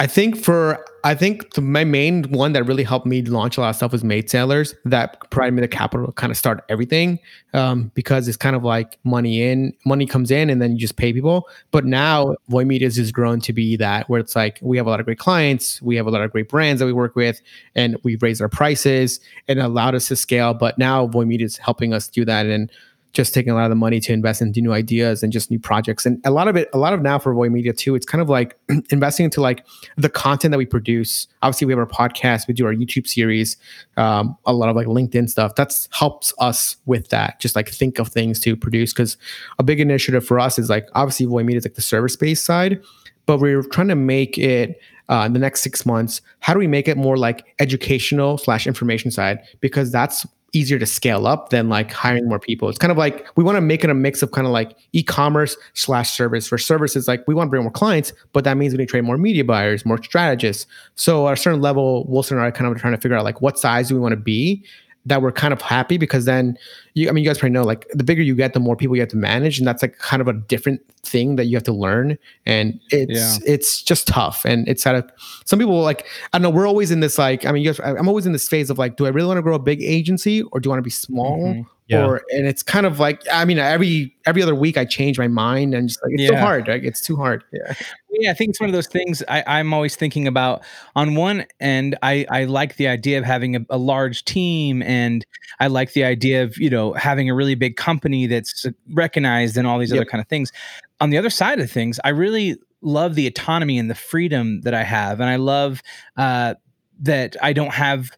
I 0.00 0.08
think 0.08 0.36
for 0.36 0.84
I 1.04 1.14
think 1.14 1.56
my 1.56 1.84
main 1.84 2.24
one 2.32 2.52
that 2.54 2.64
really 2.64 2.82
helped 2.82 3.06
me 3.06 3.22
launch 3.22 3.56
a 3.56 3.60
lot 3.60 3.70
of 3.70 3.76
stuff 3.76 3.92
was 3.92 4.02
Maid 4.02 4.28
Sailors. 4.28 4.74
That 4.84 5.30
provided 5.30 5.52
me 5.54 5.60
the 5.60 5.68
capital 5.68 6.06
to 6.06 6.12
kind 6.12 6.32
of 6.32 6.36
start 6.36 6.64
everything 6.68 7.20
um, 7.52 7.92
because 7.94 8.26
it's 8.26 8.36
kind 8.36 8.56
of 8.56 8.64
like 8.64 8.98
money 9.04 9.42
in, 9.42 9.72
money 9.84 10.04
comes 10.04 10.32
in, 10.32 10.50
and 10.50 10.60
then 10.60 10.72
you 10.72 10.78
just 10.78 10.96
pay 10.96 11.12
people. 11.12 11.48
But 11.70 11.84
now 11.84 12.34
Voy 12.48 12.64
Media 12.64 12.88
has 12.88 13.12
grown 13.12 13.40
to 13.42 13.52
be 13.52 13.76
that 13.76 14.08
where 14.08 14.18
it's 14.18 14.34
like 14.34 14.58
we 14.62 14.76
have 14.78 14.86
a 14.86 14.90
lot 14.90 14.98
of 14.98 15.06
great 15.06 15.18
clients, 15.18 15.80
we 15.80 15.94
have 15.94 16.06
a 16.06 16.10
lot 16.10 16.22
of 16.22 16.32
great 16.32 16.48
brands 16.48 16.80
that 16.80 16.86
we 16.86 16.92
work 16.92 17.14
with, 17.14 17.40
and 17.76 17.96
we've 18.02 18.22
raised 18.22 18.42
our 18.42 18.48
prices 18.48 19.20
and 19.46 19.60
allowed 19.60 19.94
us 19.94 20.08
to 20.08 20.16
scale. 20.16 20.54
But 20.54 20.76
now 20.76 21.06
Voy 21.06 21.24
Media 21.24 21.44
is 21.44 21.56
helping 21.56 21.92
us 21.92 22.08
do 22.08 22.24
that 22.24 22.46
and 22.46 22.68
just 23.14 23.32
taking 23.32 23.52
a 23.52 23.54
lot 23.54 23.64
of 23.64 23.70
the 23.70 23.76
money 23.76 24.00
to 24.00 24.12
invest 24.12 24.42
into 24.42 24.60
new 24.60 24.72
ideas 24.72 25.22
and 25.22 25.32
just 25.32 25.50
new 25.50 25.58
projects. 25.58 26.04
And 26.04 26.20
a 26.24 26.30
lot 26.30 26.48
of 26.48 26.56
it, 26.56 26.68
a 26.74 26.78
lot 26.78 26.92
of 26.92 27.00
now 27.00 27.18
for 27.18 27.32
Voy 27.32 27.48
Media 27.48 27.72
too, 27.72 27.94
it's 27.94 28.04
kind 28.04 28.20
of 28.20 28.28
like 28.28 28.58
investing 28.90 29.24
into 29.24 29.40
like 29.40 29.64
the 29.96 30.10
content 30.10 30.50
that 30.50 30.58
we 30.58 30.66
produce. 30.66 31.28
Obviously, 31.40 31.66
we 31.66 31.72
have 31.72 31.78
our 31.78 31.86
podcast, 31.86 32.48
we 32.48 32.54
do 32.54 32.66
our 32.66 32.74
YouTube 32.74 33.06
series, 33.06 33.56
um, 33.96 34.36
a 34.46 34.52
lot 34.52 34.68
of 34.68 34.74
like 34.74 34.88
LinkedIn 34.88 35.30
stuff. 35.30 35.54
That's 35.54 35.88
helps 35.92 36.34
us 36.40 36.76
with 36.86 37.08
that. 37.10 37.38
Just 37.40 37.54
like 37.54 37.68
think 37.68 38.00
of 38.00 38.08
things 38.08 38.40
to 38.40 38.56
produce 38.56 38.92
because 38.92 39.16
a 39.58 39.62
big 39.62 39.78
initiative 39.80 40.26
for 40.26 40.40
us 40.40 40.58
is 40.58 40.68
like 40.68 40.88
obviously 40.94 41.26
Voy 41.26 41.44
Media 41.44 41.58
is 41.58 41.64
like 41.64 41.74
the 41.74 41.82
service 41.82 42.16
based 42.16 42.44
side, 42.44 42.82
but 43.26 43.38
we're 43.38 43.62
trying 43.62 43.88
to 43.88 43.94
make 43.94 44.36
it 44.36 44.80
uh, 45.08 45.22
in 45.24 45.34
the 45.34 45.38
next 45.38 45.62
six 45.62 45.86
months. 45.86 46.20
How 46.40 46.52
do 46.52 46.58
we 46.58 46.66
make 46.66 46.88
it 46.88 46.96
more 46.96 47.16
like 47.16 47.54
educational 47.60 48.38
slash 48.38 48.66
information 48.66 49.12
side? 49.12 49.38
Because 49.60 49.92
that's 49.92 50.26
easier 50.54 50.78
to 50.78 50.86
scale 50.86 51.26
up 51.26 51.50
than 51.50 51.68
like 51.68 51.90
hiring 51.90 52.28
more 52.28 52.38
people. 52.38 52.68
It's 52.68 52.78
kind 52.78 52.90
of 52.90 52.96
like 52.96 53.26
we 53.36 53.44
want 53.44 53.56
to 53.56 53.60
make 53.60 53.84
it 53.84 53.90
a 53.90 53.94
mix 53.94 54.22
of 54.22 54.30
kind 54.30 54.46
of 54.46 54.52
like 54.52 54.76
e-commerce 54.92 55.56
slash 55.74 56.10
service. 56.10 56.46
For 56.46 56.58
services, 56.58 57.08
like 57.08 57.26
we 57.26 57.34
want 57.34 57.48
to 57.48 57.50
bring 57.50 57.62
more 57.62 57.72
clients, 57.72 58.12
but 58.32 58.44
that 58.44 58.56
means 58.56 58.72
we 58.72 58.78
need 58.78 58.86
to 58.86 58.90
train 58.90 59.04
more 59.04 59.18
media 59.18 59.44
buyers, 59.44 59.84
more 59.84 60.02
strategists. 60.02 60.66
So 60.94 61.28
at 61.28 61.34
a 61.34 61.36
certain 61.36 61.60
level, 61.60 62.04
Wilson 62.06 62.36
and 62.38 62.46
I 62.46 62.50
kind 62.50 62.66
of 62.66 62.76
are 62.76 62.78
trying 62.78 62.94
to 62.94 63.00
figure 63.00 63.16
out 63.16 63.24
like 63.24 63.40
what 63.40 63.58
size 63.58 63.88
do 63.88 63.94
we 63.94 64.00
want 64.00 64.12
to 64.12 64.16
be 64.16 64.64
that 65.06 65.20
we're 65.20 65.32
kind 65.32 65.52
of 65.52 65.60
happy 65.60 65.98
because 65.98 66.24
then 66.24 66.56
you 66.94 67.08
I 67.08 67.12
mean 67.12 67.22
you 67.24 67.28
guys 67.30 67.38
probably 67.38 67.52
know 67.52 67.62
like 67.64 67.86
the 67.92 68.04
bigger 68.04 68.22
you 68.22 68.34
get 68.34 68.54
the 68.54 68.60
more 68.60 68.74
people 68.76 68.96
you 68.96 69.02
have 69.02 69.10
to 69.10 69.16
manage 69.16 69.58
and 69.58 69.66
that's 69.68 69.82
like 69.82 69.98
kind 69.98 70.22
of 70.22 70.28
a 70.28 70.32
different 70.32 70.80
thing 71.02 71.36
that 71.36 71.44
you 71.44 71.56
have 71.56 71.62
to 71.64 71.72
learn 71.72 72.16
and 72.46 72.80
it's 72.90 73.12
Yeah. 73.38 73.52
it's 73.54 73.82
just 73.82 74.06
tough 74.06 74.44
and 74.46 74.66
it's 74.66 74.82
kind 74.84 74.96
of 74.96 75.10
some 75.44 75.58
people 75.58 75.80
like 75.82 76.06
I 76.32 76.38
don't 76.38 76.42
know 76.42 76.50
we're 76.50 76.66
always 76.66 76.90
in 76.90 77.00
this 77.00 77.18
like 77.18 77.44
I 77.44 77.52
mean 77.52 77.62
you 77.62 77.72
guys 77.72 77.80
I'm 77.80 78.08
always 78.08 78.24
in 78.24 78.32
this 78.32 78.48
phase 78.48 78.70
of 78.70 78.78
like 78.78 78.96
do 78.96 79.04
I 79.04 79.10
really 79.10 79.28
want 79.28 79.38
to 79.38 79.42
grow 79.42 79.54
a 79.56 79.58
big 79.58 79.82
agency 79.82 80.42
or 80.42 80.60
do 80.60 80.70
I 80.70 80.72
want 80.72 80.78
to 80.78 80.82
be 80.82 80.90
small 80.90 81.38
Mhm. 81.40 81.66
Yeah. 81.86 82.06
or 82.06 82.22
and 82.30 82.46
it's 82.46 82.62
kind 82.62 82.86
of 82.86 82.98
like 82.98 83.22
I 83.30 83.44
mean 83.44 83.58
every 83.58 84.16
every 84.24 84.42
other 84.42 84.54
week 84.54 84.78
I 84.78 84.86
change 84.86 85.18
my 85.18 85.28
mind 85.28 85.74
and 85.74 85.88
just 85.88 86.02
like 86.02 86.12
it's 86.14 86.28
so 86.28 86.36
hard 86.36 86.66
like 86.66 86.82
it's 86.82 87.02
too 87.02 87.14
hard 87.16 87.44
yeah 87.52 87.74
Yeah, 88.20 88.30
I 88.30 88.34
think 88.34 88.50
it's 88.50 88.60
one 88.60 88.68
of 88.68 88.74
those 88.74 88.86
things 88.86 89.22
I, 89.28 89.42
I'm 89.46 89.74
always 89.74 89.96
thinking 89.96 90.26
about. 90.26 90.62
On 90.94 91.14
one 91.14 91.46
end, 91.60 91.96
I, 92.02 92.26
I 92.30 92.44
like 92.44 92.76
the 92.76 92.86
idea 92.88 93.18
of 93.18 93.24
having 93.24 93.56
a, 93.56 93.60
a 93.70 93.78
large 93.78 94.24
team, 94.24 94.82
and 94.82 95.26
I 95.60 95.66
like 95.66 95.92
the 95.94 96.04
idea 96.04 96.42
of 96.44 96.56
you 96.56 96.70
know 96.70 96.92
having 96.92 97.28
a 97.28 97.34
really 97.34 97.54
big 97.54 97.76
company 97.76 98.26
that's 98.26 98.66
recognized 98.92 99.56
and 99.56 99.66
all 99.66 99.78
these 99.78 99.92
other 99.92 100.04
kind 100.04 100.20
of 100.20 100.28
things. 100.28 100.52
On 101.00 101.10
the 101.10 101.18
other 101.18 101.30
side 101.30 101.58
of 101.60 101.70
things, 101.70 101.98
I 102.04 102.10
really 102.10 102.56
love 102.82 103.14
the 103.14 103.26
autonomy 103.26 103.78
and 103.78 103.90
the 103.90 103.94
freedom 103.94 104.60
that 104.62 104.74
I 104.74 104.84
have, 104.84 105.20
and 105.20 105.28
I 105.28 105.36
love 105.36 105.82
uh, 106.16 106.54
that 107.00 107.36
I 107.42 107.52
don't 107.52 107.74
have 107.74 108.10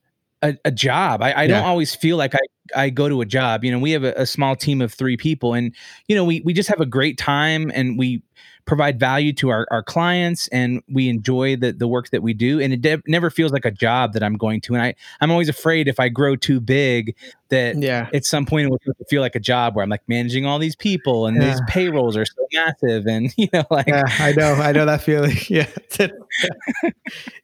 a, 0.43 0.57
a 0.65 0.71
job. 0.71 1.23
I, 1.23 1.33
I 1.33 1.47
don't 1.47 1.65
always 1.65 1.95
feel 1.95 2.17
like 2.19 2.35
I 2.35 2.41
I 2.75 2.91
go 2.91 3.09
to 3.09 3.21
a 3.21 3.27
job. 3.27 3.65
You 3.65 3.71
know, 3.71 3.79
we 3.79 3.93
have 3.93 4.05
a, 4.05 4.13
a 4.17 4.27
small 4.27 4.57
team 4.57 4.81
of 4.81 4.93
three 4.93 5.17
people, 5.17 5.55
and 5.55 5.75
you 6.09 6.17
know 6.17 6.25
we 6.25 6.41
we 6.41 6.53
just 6.53 6.69
have 6.69 6.81
a 6.81 6.87
great 6.87 7.19
time, 7.19 7.71
and 7.75 7.99
we 7.99 8.23
provide 8.67 8.99
value 8.99 9.33
to 9.33 9.49
our, 9.49 9.67
our 9.71 9.83
clients 9.83 10.49
and 10.49 10.83
we 10.89 11.09
enjoy 11.09 11.57
the, 11.57 11.73
the 11.73 11.87
work 11.87 12.11
that 12.11 12.21
we 12.21 12.35
do 12.35 12.61
and 12.61 12.73
it 12.73 12.83
de- 12.83 13.03
never 13.07 13.31
feels 13.31 13.53
like 13.53 13.65
a 13.65 13.71
job 13.71 14.13
that 14.13 14.25
i'm 14.25 14.35
going 14.35 14.61
to 14.61 14.75
and 14.75 14.83
i 14.83 14.93
i'm 15.21 15.31
always 15.31 15.49
afraid 15.49 15.87
if 15.87 16.01
i 16.01 16.09
grow 16.09 16.35
too 16.35 16.61
big 16.61 17.15
that 17.49 17.81
yeah 17.81 18.09
at 18.13 18.25
some 18.25 18.45
point 18.45 18.67
it 18.67 18.71
will 18.71 18.79
feel 19.09 19.23
like 19.23 19.37
a 19.37 19.41
job 19.41 19.77
where 19.77 19.85
i'm 19.85 19.89
like 19.89 20.03
managing 20.09 20.45
all 20.45 20.59
these 20.59 20.75
people 20.75 21.27
and 21.27 21.41
these 21.41 21.61
payrolls 21.69 22.17
are 22.17 22.25
so 22.25 22.47
massive 22.53 23.07
and 23.07 23.33
you 23.39 23.49
know 23.53 23.65
like 23.71 23.87
yeah, 23.87 24.03
I 24.19 24.33
know, 24.33 24.55
I 24.55 24.73
know 24.73 24.87
that 24.87 25.03
feeling. 25.03 25.37
Yeah, 25.49 25.69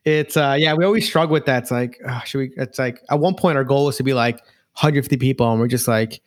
it's 0.04 0.36
uh, 0.36 0.56
yeah, 0.58 0.74
we 0.74 0.84
always 0.84 1.06
struggle 1.06 1.32
with 1.32 1.46
that. 1.46 1.62
It's 1.62 1.70
like, 1.70 2.00
oh, 2.06 2.20
should 2.24 2.38
we? 2.38 2.52
It's 2.56 2.78
like 2.78 3.00
at 3.10 3.20
one 3.20 3.34
point 3.34 3.56
our 3.56 3.64
goal 3.64 3.86
was 3.86 3.96
to 3.98 4.02
be 4.02 4.12
like 4.12 4.42
150 4.74 5.16
people, 5.18 5.50
and 5.50 5.60
we're 5.60 5.68
just 5.68 5.88
like, 5.88 6.20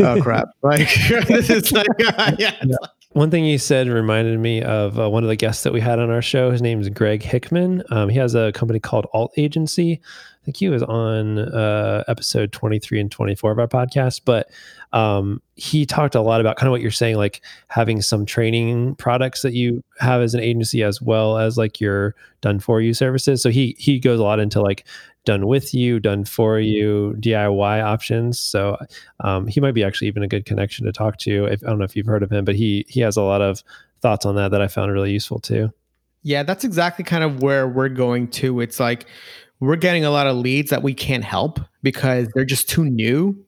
oh 0.00 0.18
crap, 0.22 0.48
like 0.62 0.88
this 1.28 1.50
is 1.50 1.72
like, 1.72 1.86
yeah, 2.38 2.54
like- 2.64 2.90
One 3.12 3.30
thing 3.30 3.44
you 3.44 3.58
said 3.58 3.88
reminded 3.88 4.38
me 4.40 4.60
of 4.62 4.98
uh, 4.98 5.08
one 5.08 5.22
of 5.22 5.28
the 5.28 5.36
guests 5.36 5.62
that 5.62 5.72
we 5.72 5.80
had 5.80 5.98
on 6.00 6.10
our 6.10 6.22
show. 6.22 6.50
His 6.50 6.60
name 6.62 6.80
is 6.80 6.88
Greg 6.88 7.22
Hickman. 7.22 7.82
Um, 7.90 8.08
he 8.08 8.18
has 8.18 8.34
a 8.34 8.50
company 8.52 8.80
called 8.80 9.06
Alt 9.12 9.32
Agency. 9.36 10.00
I 10.02 10.44
think 10.44 10.56
he 10.58 10.68
was 10.68 10.82
on 10.82 11.38
uh, 11.38 12.04
episode 12.08 12.52
23 12.52 13.00
and 13.00 13.10
24 13.10 13.52
of 13.52 13.58
our 13.60 13.66
podcast, 13.68 14.22
but 14.26 14.50
um, 14.92 15.40
he 15.54 15.86
talked 15.86 16.14
a 16.14 16.20
lot 16.20 16.40
about 16.42 16.56
kind 16.56 16.66
of 16.66 16.72
what 16.72 16.82
you're 16.82 16.90
saying, 16.90 17.16
like 17.16 17.40
having 17.68 18.02
some 18.02 18.26
training 18.26 18.94
products 18.96 19.40
that 19.42 19.54
you 19.54 19.82
have 20.00 20.20
as 20.20 20.34
an 20.34 20.40
agency, 20.40 20.82
as 20.82 21.00
well 21.00 21.38
as 21.38 21.56
like 21.56 21.80
your 21.80 22.14
done 22.42 22.58
for 22.60 22.80
you 22.82 22.92
services. 22.92 23.42
So 23.42 23.48
he 23.48 23.74
he 23.78 23.98
goes 23.98 24.20
a 24.20 24.22
lot 24.22 24.38
into 24.38 24.60
like 24.60 24.84
done 25.24 25.46
with 25.46 25.74
you, 25.74 26.00
done 26.00 26.24
for 26.24 26.58
you, 26.60 27.14
DIY 27.18 27.82
options. 27.82 28.38
So 28.38 28.76
um, 29.20 29.46
he 29.46 29.60
might 29.60 29.74
be 29.74 29.82
actually 29.84 30.08
even 30.08 30.22
a 30.22 30.28
good 30.28 30.44
connection 30.44 30.86
to 30.86 30.92
talk 30.92 31.18
to. 31.18 31.46
If, 31.46 31.62
I 31.62 31.68
don't 31.68 31.78
know 31.78 31.84
if 31.84 31.96
you've 31.96 32.06
heard 32.06 32.22
of 32.22 32.30
him, 32.30 32.44
but 32.44 32.54
he 32.54 32.84
he 32.88 33.00
has 33.00 33.16
a 33.16 33.22
lot 33.22 33.40
of 33.40 33.62
thoughts 34.00 34.26
on 34.26 34.36
that 34.36 34.50
that 34.50 34.60
I 34.60 34.68
found 34.68 34.92
really 34.92 35.12
useful 35.12 35.38
too. 35.38 35.72
yeah, 36.22 36.42
that's 36.42 36.64
exactly 36.64 37.04
kind 37.04 37.22
of 37.22 37.42
where 37.42 37.68
we're 37.68 37.88
going 37.88 38.28
to. 38.28 38.60
It's 38.60 38.80
like 38.80 39.06
we're 39.60 39.76
getting 39.76 40.04
a 40.04 40.10
lot 40.10 40.26
of 40.26 40.36
leads 40.36 40.70
that 40.70 40.82
we 40.82 40.94
can't 40.94 41.24
help 41.24 41.60
because 41.82 42.28
they're 42.34 42.44
just 42.44 42.68
too 42.68 42.84
new, 42.84 43.44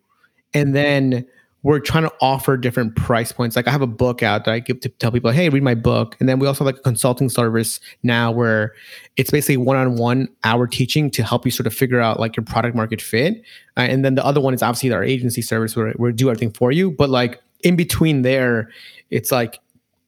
and 0.55 0.75
then 0.75 1.27
we're 1.67 1.81
trying 1.81 2.05
to 2.05 2.13
offer 2.21 2.57
different 2.57 2.95
price 2.95 3.33
points. 3.33 3.57
Like 3.57 3.67
I 3.67 3.73
have 3.73 3.83
a 3.83 3.89
book 3.89 4.23
out 4.23 4.45
that 4.45 4.53
I 4.53 4.61
give 4.61 4.79
to 4.83 4.89
tell 4.89 5.11
people, 5.11 5.33
hey, 5.33 5.49
read 5.49 5.65
my 5.65 5.75
book. 5.75 6.15
And 6.21 6.29
then 6.29 6.39
we 6.39 6.47
also 6.47 6.63
have 6.63 6.73
like 6.73 6.79
a 6.79 6.83
consulting 6.85 7.29
service 7.29 7.81
now 8.05 8.31
where 8.31 8.73
it's 9.17 9.33
basically 9.33 9.57
one-on-one 9.57 10.29
hour 10.45 10.69
teaching 10.69 11.11
to 11.11 11.25
help 11.25 11.45
you 11.45 11.51
sort 11.51 11.67
of 11.67 11.75
figure 11.75 11.99
out 11.99 12.21
like 12.21 12.37
your 12.37 12.45
product 12.45 12.77
market 12.77 13.03
fit. 13.03 13.43
Uh, 13.77 13.81
and 13.81 14.05
then 14.05 14.15
the 14.15 14.25
other 14.25 14.41
one 14.41 14.55
is 14.55 14.63
obviously 14.63 14.93
our 14.93 15.03
agency 15.03 15.43
service 15.43 15.75
where 15.75 15.93
we 15.99 16.13
do 16.13 16.31
everything 16.31 16.53
for 16.53 16.71
you. 16.71 16.89
But 16.89 17.11
like 17.11 17.43
in 17.65 17.75
between 17.75 18.23
there, 18.23 18.71
it's 19.11 19.33
like 19.33 19.59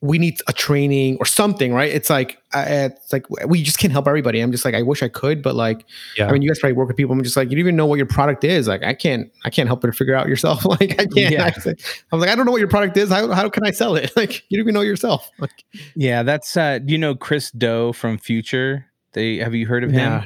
we 0.01 0.17
need 0.17 0.41
a 0.47 0.53
training 0.53 1.17
or 1.19 1.27
something, 1.27 1.73
right? 1.73 1.91
It's 1.91 2.09
like 2.09 2.41
uh, 2.55 2.65
it's 2.69 3.13
like 3.13 3.29
we 3.47 3.63
just 3.63 3.79
can't 3.79 3.93
help 3.93 4.07
everybody. 4.07 4.41
I'm 4.41 4.53
just 4.53 4.65
like 4.65 4.75
I 4.75 4.83
wish 4.83 5.03
I 5.03 5.09
could, 5.09 5.43
but 5.43 5.57
like 5.57 5.85
Yeah. 6.17 6.29
I 6.29 6.33
mean, 6.33 6.43
you 6.43 6.49
guys 6.49 6.61
probably 6.61 6.75
work 6.75 6.87
with 6.87 6.97
people. 6.97 7.13
I'm 7.15 7.23
just 7.25 7.37
like 7.37 7.51
you 7.51 7.57
don't 7.57 7.61
even 7.61 7.77
know 7.77 7.87
what 7.87 7.97
your 7.97 8.07
product 8.07 8.45
is. 8.45 8.69
Like 8.69 8.85
I 8.85 8.95
can't 8.95 9.31
I 9.45 9.51
can't 9.51 9.67
help 9.67 9.81
but 9.81 9.95
figure 9.95 10.15
out 10.15 10.29
yourself. 10.29 10.65
like 10.81 10.93
I 10.93 11.07
can't. 11.07 11.17
Yeah. 11.17 11.45
I, 11.45 11.75
am 12.13 12.21
like 12.21 12.31
I 12.31 12.37
don't 12.37 12.47
know 12.47 12.53
what 12.53 12.61
your 12.61 12.69
product 12.69 12.97
is. 12.97 13.11
How 13.11 13.29
how 13.33 13.49
can 13.49 13.67
I 13.67 13.71
sell 13.71 13.97
it? 13.97 14.13
Like 14.19 14.45
you 14.51 14.59
don't 14.59 14.65
even 14.65 14.75
know 14.75 14.81
yourself. 14.81 15.31
Like, 15.39 15.65
yeah 15.95 16.25
that's 16.25 16.57
uh 16.57 16.81
you 16.85 16.99
know 16.99 17.15
Chris 17.15 17.53
Do 17.53 17.93
from 17.93 18.19
Futur 18.19 18.87
they 19.13 19.37
have 19.37 19.55
you 19.55 19.67
heard 19.67 19.85
of 19.85 19.91
him 19.91 20.11
Nah. 20.11 20.25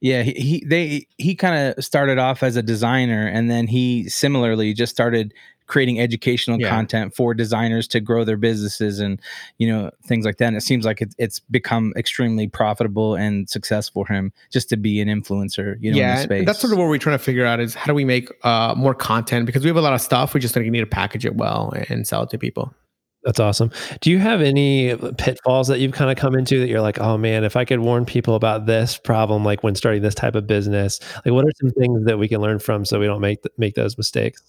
Yeah, 0.00 0.22
he, 0.22 0.32
he 0.32 0.64
they 0.66 1.06
he 1.16 1.34
kind 1.34 1.72
of 1.72 1.82
started 1.82 2.18
off 2.18 2.42
as 2.42 2.56
a 2.56 2.62
designer 2.62 3.26
and 3.26 3.50
then 3.50 3.66
he 3.66 4.06
similarly 4.10 4.74
just 4.74 4.92
started 4.92 5.32
creating 5.66 6.00
educational 6.00 6.60
Yeah. 6.60 6.68
content 6.68 7.14
for 7.14 7.34
designers 7.34 7.88
to 7.88 8.00
grow 8.00 8.24
their 8.24 8.36
businesses 8.36 9.00
and 9.00 9.20
you 9.58 9.66
know 9.66 9.90
things 10.06 10.24
like 10.24 10.36
that. 10.38 10.48
And 10.48 10.56
it 10.56 10.62
seems 10.62 10.84
like 10.84 11.00
it, 11.00 11.14
it's 11.18 11.40
become 11.40 11.92
extremely 11.96 12.46
profitable 12.48 13.14
and 13.14 13.48
successful 13.48 14.04
for 14.04 14.12
him 14.12 14.32
just 14.50 14.68
to 14.70 14.76
be 14.76 15.00
an 15.00 15.08
influencer. 15.08 15.76
You 15.80 15.92
know, 15.92 15.92
in 15.92 15.92
the 15.92 15.98
yeah, 15.98 16.16
space. 16.16 16.46
that's 16.46 16.58
sort 16.58 16.72
of 16.72 16.78
what 16.78 16.88
we're 16.88 16.98
trying 16.98 17.18
to 17.18 17.24
figure 17.24 17.46
out 17.46 17.60
is 17.60 17.74
how 17.74 17.86
do 17.86 17.94
we 17.94 18.04
make 18.04 18.28
uh, 18.44 18.74
more 18.76 18.94
content 18.94 19.46
because 19.46 19.62
we 19.62 19.68
have 19.68 19.76
a 19.76 19.80
lot 19.80 19.94
of 19.94 20.00
stuff. 20.00 20.34
We 20.34 20.40
just 20.40 20.56
like, 20.56 20.66
need 20.66 20.80
to 20.80 20.86
package 20.86 21.24
it 21.24 21.36
well 21.36 21.72
and 21.88 22.06
sell 22.06 22.22
it 22.24 22.30
to 22.30 22.38
people. 22.38 22.74
That's 23.24 23.40
awesome. 23.40 23.70
Do 24.00 24.10
you 24.10 24.18
have 24.18 24.42
any 24.42 24.94
pitfalls 25.16 25.68
that 25.68 25.80
you've 25.80 25.92
kind 25.92 26.10
of 26.10 26.18
come 26.18 26.34
into 26.34 26.60
that 26.60 26.68
you're 26.68 26.82
like, 26.82 27.00
oh 27.00 27.16
man, 27.16 27.42
if 27.42 27.56
I 27.56 27.64
could 27.64 27.80
warn 27.80 28.04
people 28.04 28.34
about 28.34 28.66
this 28.66 28.98
problem, 28.98 29.44
like 29.44 29.62
when 29.62 29.74
starting 29.74 30.02
this 30.02 30.14
type 30.14 30.34
of 30.34 30.46
business, 30.46 31.00
like 31.24 31.32
what 31.32 31.46
are 31.46 31.52
some 31.58 31.70
things 31.70 32.04
that 32.04 32.18
we 32.18 32.28
can 32.28 32.42
learn 32.42 32.58
from 32.58 32.84
so 32.84 33.00
we 33.00 33.06
don't 33.06 33.22
make 33.22 33.42
th- 33.42 33.52
make 33.56 33.74
those 33.76 33.96
mistakes? 33.96 34.42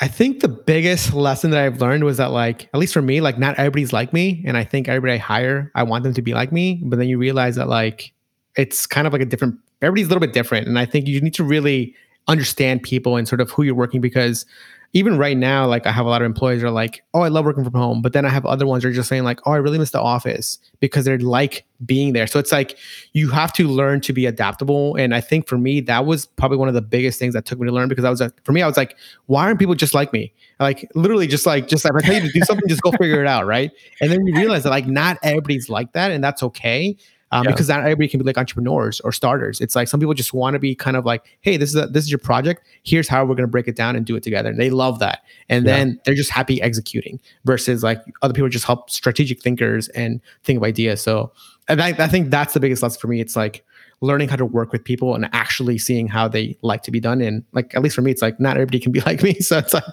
I 0.00 0.06
think 0.06 0.40
the 0.40 0.48
biggest 0.48 1.12
lesson 1.12 1.50
that 1.50 1.60
I've 1.60 1.80
learned 1.80 2.04
was 2.04 2.18
that, 2.18 2.30
like, 2.30 2.68
at 2.72 2.78
least 2.78 2.94
for 2.94 3.02
me, 3.02 3.20
like, 3.20 3.38
not 3.38 3.58
everybody's 3.58 3.92
like 3.92 4.12
me. 4.12 4.44
And 4.46 4.56
I 4.56 4.62
think 4.62 4.88
everybody 4.88 5.14
I 5.14 5.16
hire, 5.16 5.72
I 5.74 5.82
want 5.82 6.04
them 6.04 6.14
to 6.14 6.22
be 6.22 6.34
like 6.34 6.52
me. 6.52 6.80
But 6.84 6.98
then 6.98 7.08
you 7.08 7.18
realize 7.18 7.56
that, 7.56 7.68
like, 7.68 8.12
it's 8.56 8.86
kind 8.86 9.06
of 9.06 9.12
like 9.12 9.22
a 9.22 9.26
different, 9.26 9.56
everybody's 9.82 10.06
a 10.06 10.08
little 10.08 10.20
bit 10.20 10.32
different. 10.32 10.68
And 10.68 10.78
I 10.78 10.84
think 10.84 11.08
you 11.08 11.20
need 11.20 11.34
to 11.34 11.44
really 11.44 11.94
understand 12.28 12.82
people 12.82 13.16
and 13.16 13.26
sort 13.26 13.40
of 13.40 13.50
who 13.50 13.64
you're 13.64 13.74
working 13.74 14.00
because 14.00 14.46
even 14.94 15.18
right 15.18 15.36
now, 15.36 15.66
like, 15.66 15.86
I 15.86 15.92
have 15.92 16.06
a 16.06 16.08
lot 16.08 16.22
of 16.22 16.26
employees 16.26 16.62
are 16.62 16.70
like, 16.70 17.04
oh, 17.12 17.20
I 17.20 17.28
love 17.28 17.44
working 17.44 17.62
from 17.62 17.74
home. 17.74 18.00
But 18.00 18.14
then 18.14 18.24
I 18.24 18.30
have 18.30 18.46
other 18.46 18.66
ones 18.66 18.82
that 18.82 18.88
are 18.88 18.92
just 18.92 19.08
saying, 19.08 19.22
like, 19.22 19.38
oh, 19.46 19.52
I 19.52 19.56
really 19.56 19.78
miss 19.78 19.90
the 19.90 20.00
office 20.00 20.58
because 20.80 21.04
they're 21.04 21.18
like 21.18 21.66
being 21.84 22.14
there. 22.14 22.26
So 22.26 22.38
it's 22.38 22.52
like 22.52 22.78
you 23.12 23.28
have 23.28 23.52
to 23.54 23.68
learn 23.68 24.00
to 24.02 24.14
be 24.14 24.24
adaptable. 24.24 24.96
And 24.96 25.14
I 25.14 25.20
think 25.20 25.46
for 25.46 25.58
me, 25.58 25.80
that 25.82 26.06
was 26.06 26.26
probably 26.26 26.56
one 26.56 26.68
of 26.68 26.74
the 26.74 26.82
biggest 26.82 27.18
things 27.18 27.34
that 27.34 27.44
took 27.44 27.58
me 27.58 27.66
to 27.66 27.72
learn 27.72 27.88
because 27.88 28.04
I 28.04 28.10
was, 28.10 28.20
like, 28.20 28.42
for 28.44 28.52
me, 28.52 28.62
I 28.62 28.66
was 28.66 28.78
like, 28.78 28.96
why 29.26 29.44
aren't 29.44 29.58
people 29.58 29.74
just 29.74 29.92
like 29.92 30.12
me? 30.12 30.32
Like 30.58 30.90
literally 30.94 31.26
just 31.26 31.44
like, 31.44 31.68
just 31.68 31.84
like, 31.84 31.92
if 31.94 32.04
I 32.04 32.06
tell 32.06 32.14
you 32.22 32.32
to 32.32 32.38
do 32.38 32.44
something, 32.44 32.66
just 32.68 32.82
go 32.82 32.90
figure 32.92 33.20
it 33.20 33.28
out. 33.28 33.46
Right. 33.46 33.70
And 34.00 34.10
then 34.10 34.26
you 34.26 34.36
realize 34.36 34.62
that 34.62 34.70
like 34.70 34.86
not 34.86 35.18
everybody's 35.22 35.68
like 35.68 35.92
that 35.92 36.10
and 36.10 36.24
that's 36.24 36.42
okay. 36.42 36.96
Um, 37.30 37.44
Yeah. 37.44 37.50
because 37.50 37.68
not 37.68 37.80
everybody 37.80 38.08
can 38.08 38.18
be 38.20 38.24
like 38.24 38.38
entrepreneurs 38.38 39.00
or 39.00 39.12
starters. 39.12 39.60
It's 39.60 39.76
like 39.76 39.86
some 39.88 40.00
people 40.00 40.14
just 40.14 40.32
want 40.32 40.54
to 40.54 40.58
be 40.58 40.74
kind 40.74 40.96
of 40.96 41.04
like, 41.04 41.24
hey, 41.42 41.56
this 41.58 41.68
is 41.70 41.76
a, 41.76 41.86
this 41.86 42.04
is 42.04 42.10
your 42.10 42.18
project. 42.18 42.62
Here's 42.84 43.06
how 43.06 43.24
we're 43.24 43.34
gonna 43.34 43.46
break 43.48 43.68
it 43.68 43.76
down 43.76 43.96
and 43.96 44.06
do 44.06 44.16
it 44.16 44.22
together. 44.22 44.48
And 44.48 44.58
they 44.58 44.70
love 44.70 44.98
that. 45.00 45.20
And 45.48 45.66
Yeah. 45.66 45.76
then 45.76 46.00
they're 46.04 46.14
just 46.14 46.30
happy 46.30 46.60
executing 46.62 47.20
versus 47.44 47.82
like 47.82 48.02
other 48.22 48.32
people 48.32 48.48
just 48.48 48.64
help 48.64 48.88
strategic 48.90 49.42
thinkers 49.42 49.88
and 49.90 50.20
think 50.44 50.56
of 50.56 50.62
ideas. 50.62 51.02
So 51.02 51.32
and 51.68 51.82
I, 51.82 51.88
I 51.88 52.08
think 52.08 52.30
that's 52.30 52.54
the 52.54 52.60
biggest 52.60 52.82
lesson 52.82 52.98
for 52.98 53.08
me. 53.08 53.20
It's 53.20 53.36
like 53.36 53.62
learning 54.00 54.28
how 54.28 54.36
to 54.36 54.44
work 54.44 54.72
with 54.72 54.84
people 54.84 55.14
and 55.14 55.28
actually 55.32 55.76
seeing 55.76 56.06
how 56.06 56.28
they 56.28 56.56
like 56.62 56.82
to 56.82 56.90
be 56.90 57.00
done. 57.00 57.20
And 57.20 57.44
like 57.52 57.74
at 57.74 57.82
least 57.82 57.96
for 57.96 58.02
me, 58.02 58.10
it's 58.10 58.22
like 58.22 58.38
not 58.38 58.56
everybody 58.56 58.78
can 58.78 58.92
be 58.92 59.00
like 59.06 59.22
me. 59.22 59.34
So 59.40 59.58
it's 59.58 59.74
like 59.74 59.84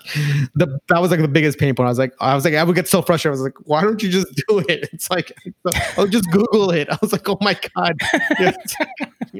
the 0.55 0.79
that 0.89 1.01
was 1.01 1.11
like 1.11 1.21
the 1.21 1.27
biggest 1.27 1.57
pain 1.57 1.73
point. 1.75 1.87
I 1.87 1.89
was 1.89 1.99
like, 1.99 2.13
I 2.19 2.35
was 2.35 2.45
like, 2.45 2.53
I 2.53 2.63
would 2.63 2.75
get 2.75 2.87
so 2.87 3.01
frustrated. 3.01 3.39
I 3.39 3.41
was 3.41 3.41
like, 3.41 3.67
why 3.67 3.81
don't 3.81 4.01
you 4.01 4.09
just 4.09 4.27
do 4.47 4.59
it? 4.59 4.89
It's 4.95 5.09
like, 5.09 5.33
oh, 5.97 6.07
just 6.07 6.29
Google 6.31 6.71
it. 6.71 6.87
I 6.89 6.97
was 7.01 7.11
like, 7.11 7.27
oh 7.27 7.37
my 7.41 7.57
god. 7.75 7.95
Yeah. 8.39 8.53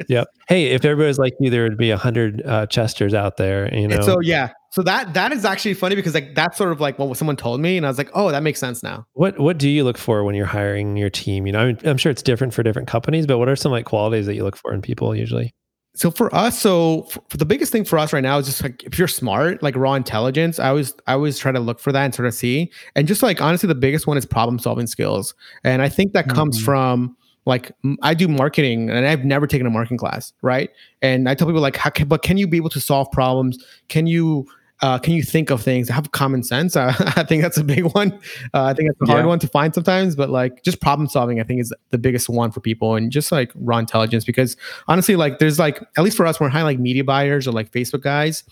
Yep. 0.09 0.27
Hey, 0.49 0.71
if 0.71 0.83
everybody's 0.83 1.17
like 1.17 1.35
you, 1.39 1.49
there 1.49 1.63
would 1.63 1.77
be 1.77 1.89
a 1.89 1.95
hundred 1.95 2.45
uh, 2.45 2.65
Chesters 2.67 3.13
out 3.13 3.37
there. 3.37 3.73
You 3.73 3.87
know. 3.87 3.95
And 3.95 4.03
so 4.03 4.19
yeah, 4.19 4.51
so 4.75 4.81
that 4.81 5.13
that 5.13 5.31
is 5.31 5.45
actually 5.45 5.73
funny 5.73 5.95
because 5.95 6.13
like 6.13 6.35
that's 6.35 6.57
sort 6.57 6.73
of 6.73 6.81
like 6.81 6.99
what 6.99 7.17
someone 7.17 7.37
told 7.37 7.61
me, 7.61 7.77
and 7.77 7.85
I 7.85 7.89
was 7.89 7.97
like, 7.97 8.09
oh, 8.13 8.29
that 8.31 8.43
makes 8.43 8.59
sense 8.59 8.83
now. 8.83 9.07
what 9.13 9.39
what 9.39 9.57
do 9.57 9.69
you 9.69 9.85
look 9.85 9.97
for 9.97 10.25
when 10.25 10.35
you're 10.35 10.45
hiring 10.45 10.97
your 10.97 11.09
team? 11.09 11.47
You 11.47 11.53
know, 11.53 11.59
I'm, 11.59 11.77
I'm 11.85 11.97
sure 11.97 12.11
it's 12.11 12.21
different 12.21 12.53
for 12.53 12.61
different 12.61 12.89
companies, 12.89 13.25
but 13.25 13.37
what 13.37 13.47
are 13.47 13.55
some 13.55 13.71
like 13.71 13.85
qualities 13.85 14.25
that 14.25 14.35
you 14.35 14.43
look 14.43 14.57
for 14.57 14.73
in 14.73 14.81
people 14.81 15.15
usually? 15.15 15.53
so 15.95 16.11
for 16.11 16.33
us, 16.35 16.59
so 16.59 17.03
for, 17.29 17.37
the 17.37 17.45
biggest 17.45 17.71
thing 17.71 17.85
for 17.85 17.97
us 17.97 18.11
right 18.11 18.21
now 18.21 18.37
is 18.37 18.45
just 18.47 18.61
like 18.61 18.83
if 18.83 18.99
you're 18.99 19.07
smart, 19.07 19.63
like 19.63 19.77
raw 19.77 19.93
intelligence. 19.93 20.59
I 20.59 20.67
always 20.67 20.93
I 21.07 21.13
always 21.13 21.39
try 21.39 21.53
to 21.53 21.59
look 21.61 21.79
for 21.79 21.93
that 21.93 22.03
and 22.03 22.13
sort 22.13 22.27
of 22.27 22.33
see. 22.33 22.69
And 22.97 23.07
just 23.07 23.23
like 23.23 23.41
honestly, 23.41 23.67
the 23.67 23.75
biggest 23.75 24.05
one 24.05 24.17
is 24.17 24.25
problem 24.25 24.59
solving 24.59 24.87
skills. 24.87 25.33
And 25.63 25.81
I 25.81 25.87
think 25.87 26.11
that 26.11 26.27
comes 26.27 26.59
Mhm. 26.59 26.65
from 26.65 27.17
like 27.45 27.71
I 28.01 28.13
do 28.13 28.27
marketing 28.27 28.89
and 28.89 29.05
I've 29.07 29.23
never 29.23 29.47
taken 29.47 29.65
a 29.65 29.69
marketing 29.69 29.97
class, 29.97 30.33
right? 30.41 30.69
And 31.01 31.29
I 31.29 31.33
tell 31.35 31.47
people 31.47 31.61
like, 31.61 31.77
how 31.77 31.91
can, 31.91 32.09
but 32.09 32.23
can 32.23 32.37
you 32.37 32.47
be 32.47 32.57
able 32.57 32.71
to 32.71 32.81
solve 32.81 33.09
problems? 33.11 33.57
Can 33.87 34.05
you 34.05 34.47
uh, 34.81 34.99
can 34.99 35.13
you 35.13 35.23
think 35.23 35.49
of 35.49 35.61
things 35.61 35.87
have 35.89 36.11
common 36.11 36.43
sense? 36.43 36.75
I, 36.75 36.89
I 37.15 37.23
think 37.23 37.41
that's 37.41 37.57
a 37.57 37.63
big 37.63 37.83
one. 37.95 38.13
Uh, 38.53 38.63
I 38.65 38.73
think 38.73 38.89
that's 38.89 39.01
a 39.09 39.11
hard 39.11 39.23
Yeah. 39.23 39.27
one 39.27 39.39
to 39.39 39.47
find 39.47 39.73
sometimes, 39.73 40.15
but 40.15 40.29
like 40.29 40.63
just 40.63 40.81
problem 40.81 41.07
solving, 41.07 41.39
I 41.39 41.43
think 41.43 41.61
is 41.61 41.73
the 41.91 41.97
biggest 41.97 42.27
one 42.29 42.51
for 42.51 42.59
people, 42.59 42.95
and 42.95 43.11
just 43.11 43.31
like 43.31 43.51
raw 43.55 43.77
intelligence. 43.77 44.25
Because 44.25 44.57
honestly, 44.87 45.15
like 45.15 45.39
there's 45.39 45.59
like 45.59 45.81
at 45.97 46.03
least 46.03 46.17
for 46.17 46.25
us, 46.25 46.39
we're 46.39 46.49
high 46.49 46.63
like 46.63 46.79
media 46.79 47.03
buyers 47.03 47.47
or 47.47 47.51
like 47.51 47.71
Facebook 47.71 48.01
guys. 48.01 48.43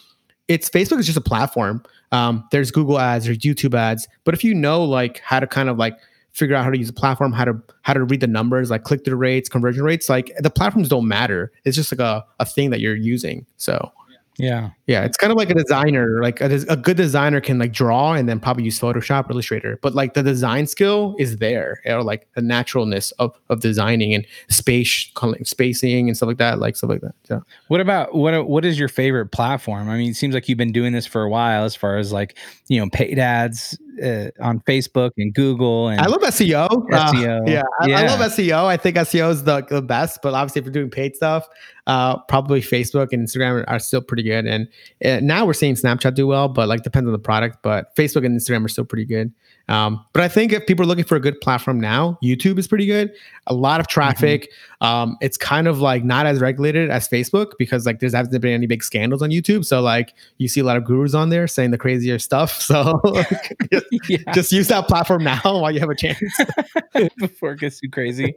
It's 0.48 0.70
Facebook 0.70 1.00
is 1.00 1.06
just 1.06 1.18
a 1.18 1.22
platform. 1.22 1.84
Um, 2.12 2.48
there's 2.52 2.70
Google 2.72 3.00
ads, 3.00 3.26
there's 3.26 3.40
YouTube 3.40 3.74
ads, 3.76 4.08
but 4.24 4.34
if 4.34 4.44
you 4.44 4.54
know 4.54 4.84
like 4.84 5.20
how 5.20 5.40
to 5.40 5.48
kind 5.48 5.68
of 5.70 5.78
like 5.78 5.98
figure 6.32 6.56
out 6.56 6.64
how 6.64 6.70
to 6.72 6.78
use 6.78 6.90
a 6.90 6.94
platform, 6.94 7.32
how 7.32 7.46
to 7.46 7.60
how 7.84 7.94
to 7.94 8.04
read 8.04 8.20
the 8.20 8.28
numbers, 8.28 8.70
like 8.70 8.84
click 8.84 9.04
through 9.06 9.16
rates, 9.16 9.48
conversion 9.50 9.84
rates, 9.84 10.10
like 10.10 10.32
the 10.40 10.50
platforms 10.50 10.90
don't 10.90 11.08
matter. 11.08 11.52
It's 11.64 11.76
just 11.76 11.92
like 11.92 12.00
a, 12.00 12.26
a 12.40 12.46
thing 12.46 12.70
that 12.72 12.80
you're 12.80 12.96
using. 12.96 13.46
So 13.58 13.92
Yeah. 14.40 14.72
yeah, 14.88 15.04
it's 15.04 15.16
kind 15.16 15.32
of 15.32 15.38
like 15.38 15.52
a 15.52 15.54
designer. 15.54 16.20
Like 16.22 16.42
a, 16.42 16.46
a 16.68 16.76
good 16.76 16.98
designer 16.98 17.40
can 17.40 17.60
like 17.60 17.72
draw 17.72 18.14
and 18.14 18.28
then 18.28 18.40
probably 18.40 18.64
use 18.64 18.80
Photoshop, 18.80 19.30
or 19.30 19.34
Illustrator, 19.34 19.78
but 19.82 19.94
like 19.94 20.16
the 20.16 20.24
design 20.24 20.66
skill 20.66 21.16
is 21.20 21.38
there, 21.38 21.82
or 21.86 22.04
like 22.04 22.28
the 22.34 22.42
naturalness 22.42 23.12
of 23.20 23.38
of 23.50 23.60
designing 23.60 24.14
and 24.14 24.26
space 24.50 25.12
spacing 25.44 26.08
and 26.08 26.18
stuff 26.18 26.28
like 26.28 26.38
that, 26.38 26.58
like 26.60 26.76
stuff 26.76 26.90
like 26.90 27.02
that. 27.02 27.14
So 27.26 27.44
What 27.68 27.80
about 27.80 28.16
what 28.16 28.48
what 28.50 28.66
is 28.66 28.80
your 28.80 28.90
favorite 28.90 29.28
platform? 29.28 29.88
I 29.88 29.98
mean, 29.98 30.10
it 30.10 30.16
seems 30.16 30.34
like 30.34 30.50
you've 30.50 30.58
been 30.58 30.72
doing 30.72 30.94
this 30.94 31.06
for 31.06 31.22
a 31.22 31.30
while 31.30 31.64
as 31.64 31.76
far 31.76 31.98
as 31.98 32.12
like, 32.12 32.36
you 32.68 32.80
know, 32.80 32.90
paid 32.90 33.20
ads 33.20 33.78
uh, 34.02 34.30
on 34.42 34.60
Facebook 34.62 35.12
and 35.18 35.34
Google 35.34 35.90
and 35.90 36.00
I 36.00 36.08
love 36.08 36.22
SEO. 36.22 36.68
Uh, 36.92 37.12
SEO. 37.12 37.48
yeah, 37.48 37.64
I, 37.82 37.92
I 37.92 38.08
love 38.08 38.20
SEO. 38.32 38.66
I 38.66 38.78
think 38.78 38.98
SEO 38.98 39.32
is 39.32 39.44
the, 39.44 39.62
the 39.70 39.82
best, 39.82 40.20
but 40.22 40.34
obviously 40.34 40.60
if 40.60 40.66
you're 40.66 40.74
doing 40.74 40.90
paid 40.90 41.16
stuff, 41.16 41.48
uh, 41.88 42.18
probably 42.24 42.62
Facebook 42.62 43.10
and 43.12 43.28
Instagram 43.28 43.64
are 43.68 43.80
still 43.80 44.02
pretty 44.02 44.24
good. 44.24 44.46
And 44.46 44.68
uh, 45.04 45.20
now 45.22 45.46
we're 45.46 45.54
seeing 45.54 45.76
Snapchat 45.76 46.16
do 46.16 46.28
well, 46.28 46.48
but 46.48 46.68
like 46.68 46.84
depends 46.84 47.08
on 47.08 47.14
the 47.14 47.20
product. 47.20 47.58
But 47.62 47.96
Facebook 47.96 48.26
and 48.26 48.40
Instagram 48.40 48.66
are 48.66 48.70
still 48.70 48.86
pretty 48.86 49.06
good. 49.06 49.34
Um, 49.70 50.04
but 50.12 50.22
I 50.22 50.28
think 50.28 50.52
if 50.52 50.66
people 50.68 50.84
are 50.84 50.88
looking 50.88 51.06
for 51.06 51.16
a 51.16 51.20
good 51.22 51.40
platform 51.40 51.80
now, 51.80 52.18
YouTube 52.22 52.60
is 52.60 52.68
pretty 52.68 52.86
good. 52.86 53.14
A 53.48 53.54
lot 53.54 53.80
of 53.80 53.88
traffic. 53.88 54.50
Um, 54.82 55.18
it's 55.22 55.38
kind 55.38 55.68
of 55.68 55.80
like 55.80 56.04
not 56.04 56.26
as 56.26 56.42
regulated 56.42 56.90
as 56.90 57.08
Facebook 57.08 57.54
because 57.58 57.86
like 57.86 58.00
there's 58.00 58.14
hasn't 58.14 58.42
been 58.42 58.54
any 58.54 58.68
big 58.68 58.84
scandals 58.84 59.22
on 59.22 59.30
YouTube. 59.30 59.64
So 59.66 59.82
like 59.82 60.14
you 60.38 60.48
see 60.48 60.60
a 60.60 60.64
lot 60.66 60.76
of 60.76 60.84
gurus 60.84 61.14
on 61.14 61.30
there 61.30 61.48
saying 61.48 61.72
the 61.72 61.78
crazier 61.78 62.20
stuff. 62.20 62.62
So 62.74 63.00
just, 63.72 63.86
yeah, 64.10 64.34
just 64.34 64.52
use 64.52 64.68
that 64.70 64.88
platform 64.88 65.24
now 65.24 65.42
while 65.44 65.72
you 65.72 65.80
have 65.80 65.90
a 65.90 65.96
chance. 65.96 66.20
before 67.18 67.52
it 67.52 67.60
gets 67.60 67.80
too 67.80 67.90
crazy. 67.90 68.34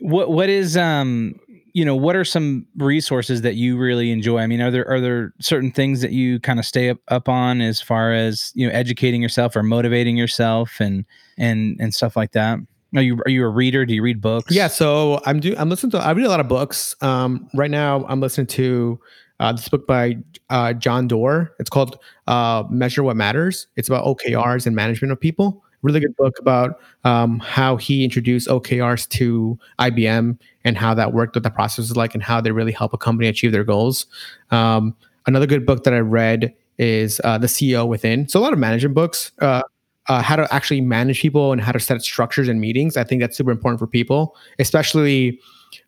what 0.00 0.30
what 0.30 0.48
is 0.48 0.76
um 0.76 1.38
you 1.74 1.84
know 1.84 1.96
what 1.96 2.16
are 2.16 2.24
some 2.24 2.66
resources 2.76 3.42
that 3.42 3.54
you 3.54 3.76
really 3.76 4.10
enjoy? 4.10 4.38
I 4.38 4.46
mean, 4.46 4.60
are 4.60 4.70
there 4.70 4.88
are 4.88 5.00
there 5.00 5.32
certain 5.40 5.70
things 5.70 6.00
that 6.00 6.12
you 6.12 6.40
kind 6.40 6.58
of 6.58 6.64
stay 6.64 6.90
up, 6.90 6.98
up 7.08 7.28
on 7.28 7.60
as 7.60 7.80
far 7.80 8.12
as 8.12 8.52
you 8.54 8.66
know 8.66 8.72
educating 8.72 9.22
yourself 9.22 9.56
or 9.56 9.62
motivating 9.62 10.16
yourself 10.16 10.80
and 10.80 11.04
and 11.38 11.76
and 11.80 11.94
stuff 11.94 12.16
like 12.16 12.32
that? 12.32 12.58
Are 12.94 13.02
you 13.02 13.20
are 13.26 13.30
you 13.30 13.44
a 13.44 13.48
reader? 13.48 13.86
Do 13.86 13.94
you 13.94 14.02
read 14.02 14.20
books? 14.20 14.52
Yeah, 14.52 14.68
so 14.68 15.20
I'm 15.26 15.40
do 15.40 15.54
I'm 15.56 15.68
listening 15.68 15.92
to 15.92 15.98
I 15.98 16.10
read 16.12 16.26
a 16.26 16.28
lot 16.28 16.40
of 16.40 16.48
books. 16.48 16.96
Um, 17.00 17.48
right 17.54 17.70
now 17.70 18.04
I'm 18.08 18.20
listening 18.20 18.48
to 18.48 19.00
uh, 19.38 19.52
this 19.52 19.68
book 19.68 19.86
by 19.86 20.16
uh, 20.50 20.72
John 20.74 21.08
Doerr. 21.08 21.54
It's 21.58 21.70
called 21.70 21.98
uh, 22.26 22.64
Measure 22.68 23.02
What 23.02 23.16
Matters. 23.16 23.68
It's 23.76 23.88
about 23.88 24.04
OKRs 24.04 24.66
and 24.66 24.76
management 24.76 25.12
of 25.12 25.20
people. 25.20 25.64
Really 25.82 26.00
good 26.00 26.16
book 26.16 26.38
about 26.38 26.80
um, 27.04 27.38
how 27.38 27.76
he 27.76 28.04
introduced 28.04 28.48
OKRs 28.48 29.08
to 29.10 29.58
IBM 29.78 30.38
and 30.64 30.76
how 30.76 30.94
that 30.94 31.12
worked, 31.12 31.36
what 31.36 31.42
the 31.42 31.50
process 31.50 31.86
is 31.86 31.96
like, 31.96 32.14
and 32.14 32.22
how 32.22 32.40
they 32.40 32.52
really 32.52 32.72
help 32.72 32.92
a 32.92 32.98
company 32.98 33.28
achieve 33.28 33.52
their 33.52 33.64
goals. 33.64 34.06
Um, 34.50 34.94
another 35.26 35.46
good 35.46 35.64
book 35.64 35.84
that 35.84 35.94
I 35.94 36.00
read 36.00 36.54
is 36.78 37.20
uh, 37.24 37.38
The 37.38 37.46
CEO 37.46 37.86
Within. 37.86 38.28
So 38.28 38.40
a 38.40 38.42
lot 38.42 38.52
of 38.52 38.58
management 38.58 38.94
books. 38.94 39.32
Uh, 39.40 39.62
uh, 40.08 40.20
how 40.22 40.34
to 40.34 40.52
actually 40.52 40.80
manage 40.80 41.20
people 41.20 41.52
and 41.52 41.60
how 41.60 41.70
to 41.70 41.78
set 41.78 42.02
structures 42.02 42.48
and 42.48 42.60
meetings. 42.60 42.96
I 42.96 43.04
think 43.04 43.20
that's 43.20 43.36
super 43.36 43.52
important 43.52 43.78
for 43.78 43.86
people, 43.86 44.34
especially 44.58 45.38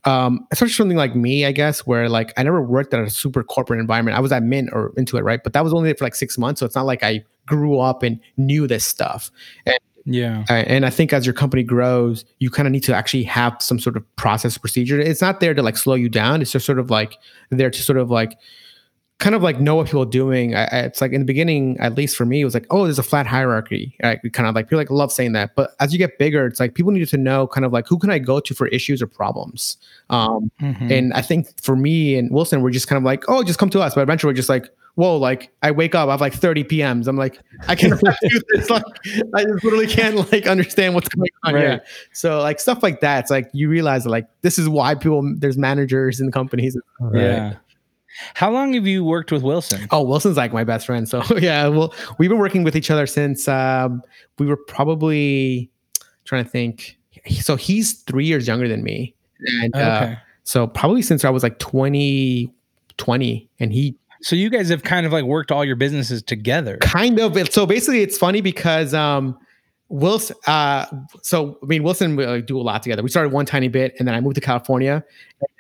um, 0.05 0.47
especially 0.51 0.73
something 0.75 0.97
like 0.97 1.15
me, 1.15 1.45
I 1.45 1.53
guess, 1.53 1.87
where 1.87 2.09
like 2.09 2.33
I 2.37 2.43
never 2.43 2.63
worked 2.63 2.95
at 2.95 3.01
a 3.01 3.11
super 3.11 3.43
corporate 3.43 3.81
environment. 3.81 4.17
I 4.17 4.21
was 4.21 4.33
at 4.33 4.43
Mint 4.43 4.71
or 4.73 4.91
Intuit, 4.93 5.23
right? 5.23 5.43
But 5.43 5.53
that 5.53 5.65
was 5.65 5.73
only 5.73 5.93
for 5.95 6.05
like 6.05 6.15
six 6.15 6.39
months, 6.39 6.61
so 6.61 6.67
it's 6.67 6.75
not 6.75 6.87
like 6.87 7.03
I 7.03 7.25
grew 7.47 7.79
up 7.79 8.03
and 8.03 8.21
knew 8.37 8.67
this 8.67 8.85
stuff. 8.85 9.31
And 9.67 9.79
yeah, 10.05 10.45
and 10.49 10.85
I 10.85 10.91
think 10.91 11.13
as 11.13 11.27
your 11.27 11.35
company 11.35 11.63
grows, 11.63 12.25
you 12.39 12.51
kind 12.51 12.67
of 12.67 12.73
need 12.73 12.83
to 12.85 12.95
actually 12.95 13.23
have 13.25 13.57
some 13.61 13.79
sort 13.79 13.97
of 13.97 14.17
process 14.17 14.59
procedure. 14.59 14.99
It's 14.99 15.21
not 15.21 15.41
there 15.41 15.55
to 15.55 15.63
like 15.63 15.77
slow 15.77 15.95
you 15.95 16.09
down. 16.09 16.43
It's 16.43 16.53
just 16.53 16.67
sort 16.67 16.79
of 16.79 16.91
like 16.91 17.19
there 17.51 17.71
to 17.71 17.83
sort 17.83 17.99
of 17.99 18.11
like 18.11 18.37
kind 19.19 19.37
of 19.37 19.43
like 19.43 19.61
know 19.61 19.77
what 19.77 19.87
people 19.87 20.03
are 20.03 20.07
doing. 20.07 20.55
I, 20.57 20.63
I, 20.65 20.79
it's 20.81 21.01
like 21.01 21.13
in 21.13 21.21
the 21.21 21.25
beginning, 21.25 21.79
at 21.79 21.95
least 21.95 22.17
for 22.17 22.27
me, 22.27 22.41
it 22.41 22.45
was 22.45 22.55
like, 22.55 22.67
oh, 22.71 22.85
there's 22.85 22.99
a 22.99 23.05
flat 23.05 23.25
hierarchy. 23.27 23.97
I 24.03 24.17
kind 24.33 24.49
of 24.49 24.55
like 24.57 24.67
people 24.67 24.79
like 24.79 24.91
love 24.91 25.13
saying 25.13 25.33
that. 25.35 25.55
But 25.55 25.75
as 25.79 25.93
you 25.93 25.99
get 25.99 26.19
bigger, 26.19 26.45
it's 26.47 26.59
like 26.59 26.75
people 26.75 26.91
need 26.91 27.07
to 27.07 27.17
know 27.17 27.47
kind 27.47 27.65
of 27.65 27.73
like 27.73 27.87
who 27.87 27.99
can 27.99 28.11
I 28.11 28.19
go 28.19 28.41
to 28.41 28.55
for 28.55 28.67
issues 28.69 29.01
or 29.01 29.07
problems. 29.07 29.77
Um, 30.11 30.51
Mhm. 30.61 30.91
and 30.91 31.13
I 31.15 31.23
think 31.23 31.47
for 31.63 31.77
me 31.77 32.17
and 32.17 32.31
Wilson, 32.33 32.63
we're 32.63 32.71
just 32.71 32.89
kind 32.89 32.97
of 32.97 33.05
like, 33.05 33.25
oh, 33.29 33.45
just 33.45 33.59
come 33.61 33.71
to 33.71 33.81
us. 33.81 33.95
But 33.95 34.01
eventually, 34.03 34.31
we're 34.31 34.37
just 34.37 34.49
like, 34.49 34.69
whoa, 34.97 35.17
like 35.17 35.51
I 35.63 35.71
wake 35.71 35.95
up, 35.95 36.09
I 36.09 36.11
have 36.11 36.21
like 36.21 36.35
30 36.35 36.65
PMs. 36.65 37.07
I'm 37.07 37.17
like, 37.17 37.39
I 37.69 37.77
can't 37.77 37.99
do 38.23 38.41
this. 38.55 38.69
Like, 38.71 38.83
I 39.35 39.45
just 39.45 39.63
literally 39.63 39.87
can't 39.87 40.17
like 40.33 40.49
understand 40.49 40.95
what's 40.95 41.09
going 41.09 41.29
on. 41.45 41.55
Right. 41.55 41.63
Yeah. 41.65 41.79
So 42.13 42.41
like 42.41 42.59
stuff 42.59 42.83
like 42.83 43.01
that. 43.03 43.21
It's 43.21 43.31
like 43.31 43.49
you 43.53 43.69
realize 43.69 44.05
like 44.05 44.27
this 44.43 44.59
is 44.59 44.69
why 44.69 44.97
people 44.97 45.23
there's 45.39 45.57
managers 45.57 46.21
in 46.21 46.33
companies. 46.33 46.77
yeah. 47.15 47.55
How 48.35 48.51
long 48.51 48.75
have 48.75 48.87
you 48.87 49.05
worked 49.05 49.33
with 49.33 49.43
Wilson? 49.43 49.87
Oh, 49.91 50.03
Wilson's 50.03 50.37
like 50.37 50.53
my 50.53 50.65
best 50.65 50.87
friend. 50.87 51.09
So 51.09 51.23
yeah, 51.39 51.69
well, 51.69 51.95
we've 52.19 52.29
been 52.31 52.39
working 52.39 52.63
with 52.65 52.77
each 52.77 52.91
other 52.91 53.07
since 53.07 53.49
um, 53.49 54.03
we 54.39 54.47
were 54.47 54.57
probably 54.57 55.71
trying 56.25 56.45
to 56.45 56.51
think. 56.51 56.99
So 57.41 57.57
he's 57.57 57.95
three 58.03 58.27
years 58.27 58.47
younger 58.49 58.69
than 58.69 58.83
me, 58.83 59.15
and 59.63 59.75
uh, 59.77 60.15
so 60.45 60.67
probably 60.67 61.03
since 61.03 61.25
I 61.25 61.31
was 61.31 61.43
like 61.43 61.59
20, 61.61 62.53
20 62.99 63.49
and 63.61 63.73
he 63.73 63.97
So 64.21 64.37
you 64.37 64.51
guys 64.51 64.69
have 64.69 64.83
kind 64.83 65.07
of 65.07 65.13
like 65.13 65.25
worked 65.25 65.51
all 65.53 65.65
your 65.65 65.77
businesses 65.77 66.23
together. 66.23 66.77
kind 66.79 67.19
of 67.21 67.37
so 67.53 67.65
basically 67.67 68.01
it's 68.03 68.19
funny 68.19 68.41
because 68.41 68.93
um 68.95 69.39
wilson 69.89 70.35
uh 70.47 70.87
so 71.23 71.59
i 71.63 71.67
mean 71.67 71.83
wilson 71.83 72.17
we 72.17 72.25
like, 72.25 72.47
do 72.47 72.59
a 72.59 72.63
lot 72.63 72.83
together 72.83 73.03
we 73.03 73.09
started 73.11 73.31
one 73.31 73.45
tiny 73.45 73.69
bit 73.69 73.95
and 73.99 74.09
then 74.09 74.15
i 74.15 74.21
moved 74.21 74.35
to 74.35 74.41
california 74.41 75.05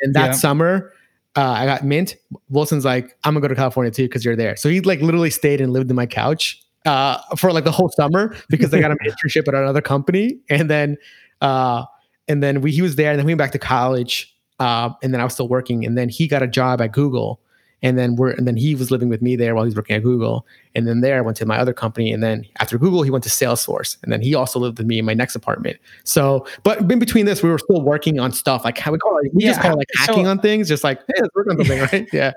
and 0.01 0.15
that 0.15 0.27
Yeah. 0.27 0.33
summer 0.33 0.93
uh, 1.37 1.51
I 1.51 1.67
got 1.67 1.85
mint. 1.85 2.17
Wilson's 2.49 2.85
like, 2.85 3.17
I'm 3.25 3.35
gonna 3.35 3.41
go 3.41 3.49
to 3.49 3.55
California 3.55 3.91
too 3.91 4.05
because 4.05 4.25
you're 4.25 4.37
there. 4.37 4.57
So 4.57 4.69
he 4.69 4.81
like 4.81 5.01
literally 5.01 5.31
stayed 5.31 5.61
and 5.61 5.73
lived 5.73 5.91
in 5.91 5.97
my 5.97 6.07
couch 6.07 6.63
uh, 6.87 7.19
for 7.37 7.53
like 7.53 7.65
the 7.65 7.73
whole 7.73 7.89
summer 7.91 8.37
because 8.49 8.73
I 8.75 8.81
got 8.81 8.91
an 8.91 8.99
internship 9.05 9.49
at 9.49 9.55
another 9.55 9.81
company, 9.81 10.39
and 10.51 10.69
then 10.69 10.97
uh, 11.41 11.85
and 12.29 12.43
then 12.43 12.61
we 12.61 12.73
he 12.73 12.83
was 12.83 12.97
there, 12.97 13.11
and 13.11 13.19
then 13.19 13.27
we 13.27 13.33
went 13.33 13.39
back 13.39 13.53
to 13.53 13.59
college, 13.59 14.35
uh, 14.59 14.91
and 15.03 15.13
then 15.13 15.21
I 15.21 15.25
was 15.25 15.35
still 15.35 15.49
working, 15.49 15.85
and 15.85 15.97
then 15.97 16.09
he 16.09 16.29
got 16.29 16.43
a 16.43 16.49
job 16.49 16.81
at 16.81 16.93
Google, 16.93 17.41
and 17.83 17.99
then 17.99 18.17
we're 18.17 18.31
and 18.31 18.47
then 18.47 18.57
he 18.57 18.75
was 18.75 18.91
living 18.91 19.09
with 19.09 19.23
me 19.23 19.37
there 19.37 19.55
while 19.55 19.65
he 19.65 19.69
was 19.69 19.77
working 19.77 19.97
at 19.97 20.03
Google, 20.03 20.47
and 20.75 20.87
then 20.87 21.01
there 21.01 21.19
I 21.19 21.21
went 21.21 21.37
to 21.39 21.47
my 21.47 21.59
other 21.59 21.73
company, 21.73 22.13
and 22.13 22.23
then 22.23 22.45
after 22.61 22.79
Google 22.79 23.03
he 23.03 23.11
went 23.11 23.25
to 23.25 23.31
Salesforce, 23.31 23.97
and 24.03 24.13
then 24.13 24.21
he 24.21 24.35
also 24.35 24.59
lived 24.59 24.79
with 24.79 24.87
me 24.87 24.99
in 24.99 25.05
my 25.05 25.15
next 25.15 25.35
apartment. 25.35 25.79
So, 26.05 26.47
but 26.63 26.79
in 26.91 26.99
between 26.99 27.27
this, 27.27 27.43
we 27.43 27.51
were 27.51 27.59
still 27.59 27.83
working 27.83 28.19
on 28.21 28.33
stuff 28.33 28.65
like 28.65 28.79
how 28.79 28.93
we 28.93 28.99
call 28.99 29.19
it, 29.19 29.35
we 29.35 29.43
just 29.45 29.61
call 29.61 29.73
it 29.73 29.79
like 29.79 29.89
so- 29.95 30.13
hacking 30.13 30.27
on 30.27 30.39
things, 30.41 30.69
just 30.69 30.85
like 30.85 30.99
hey, 31.01 31.21
let's 31.23 31.35
work 31.35 31.49
on 31.51 31.57
something, 31.59 31.81
right? 31.81 32.09
Yeah. 32.13 32.33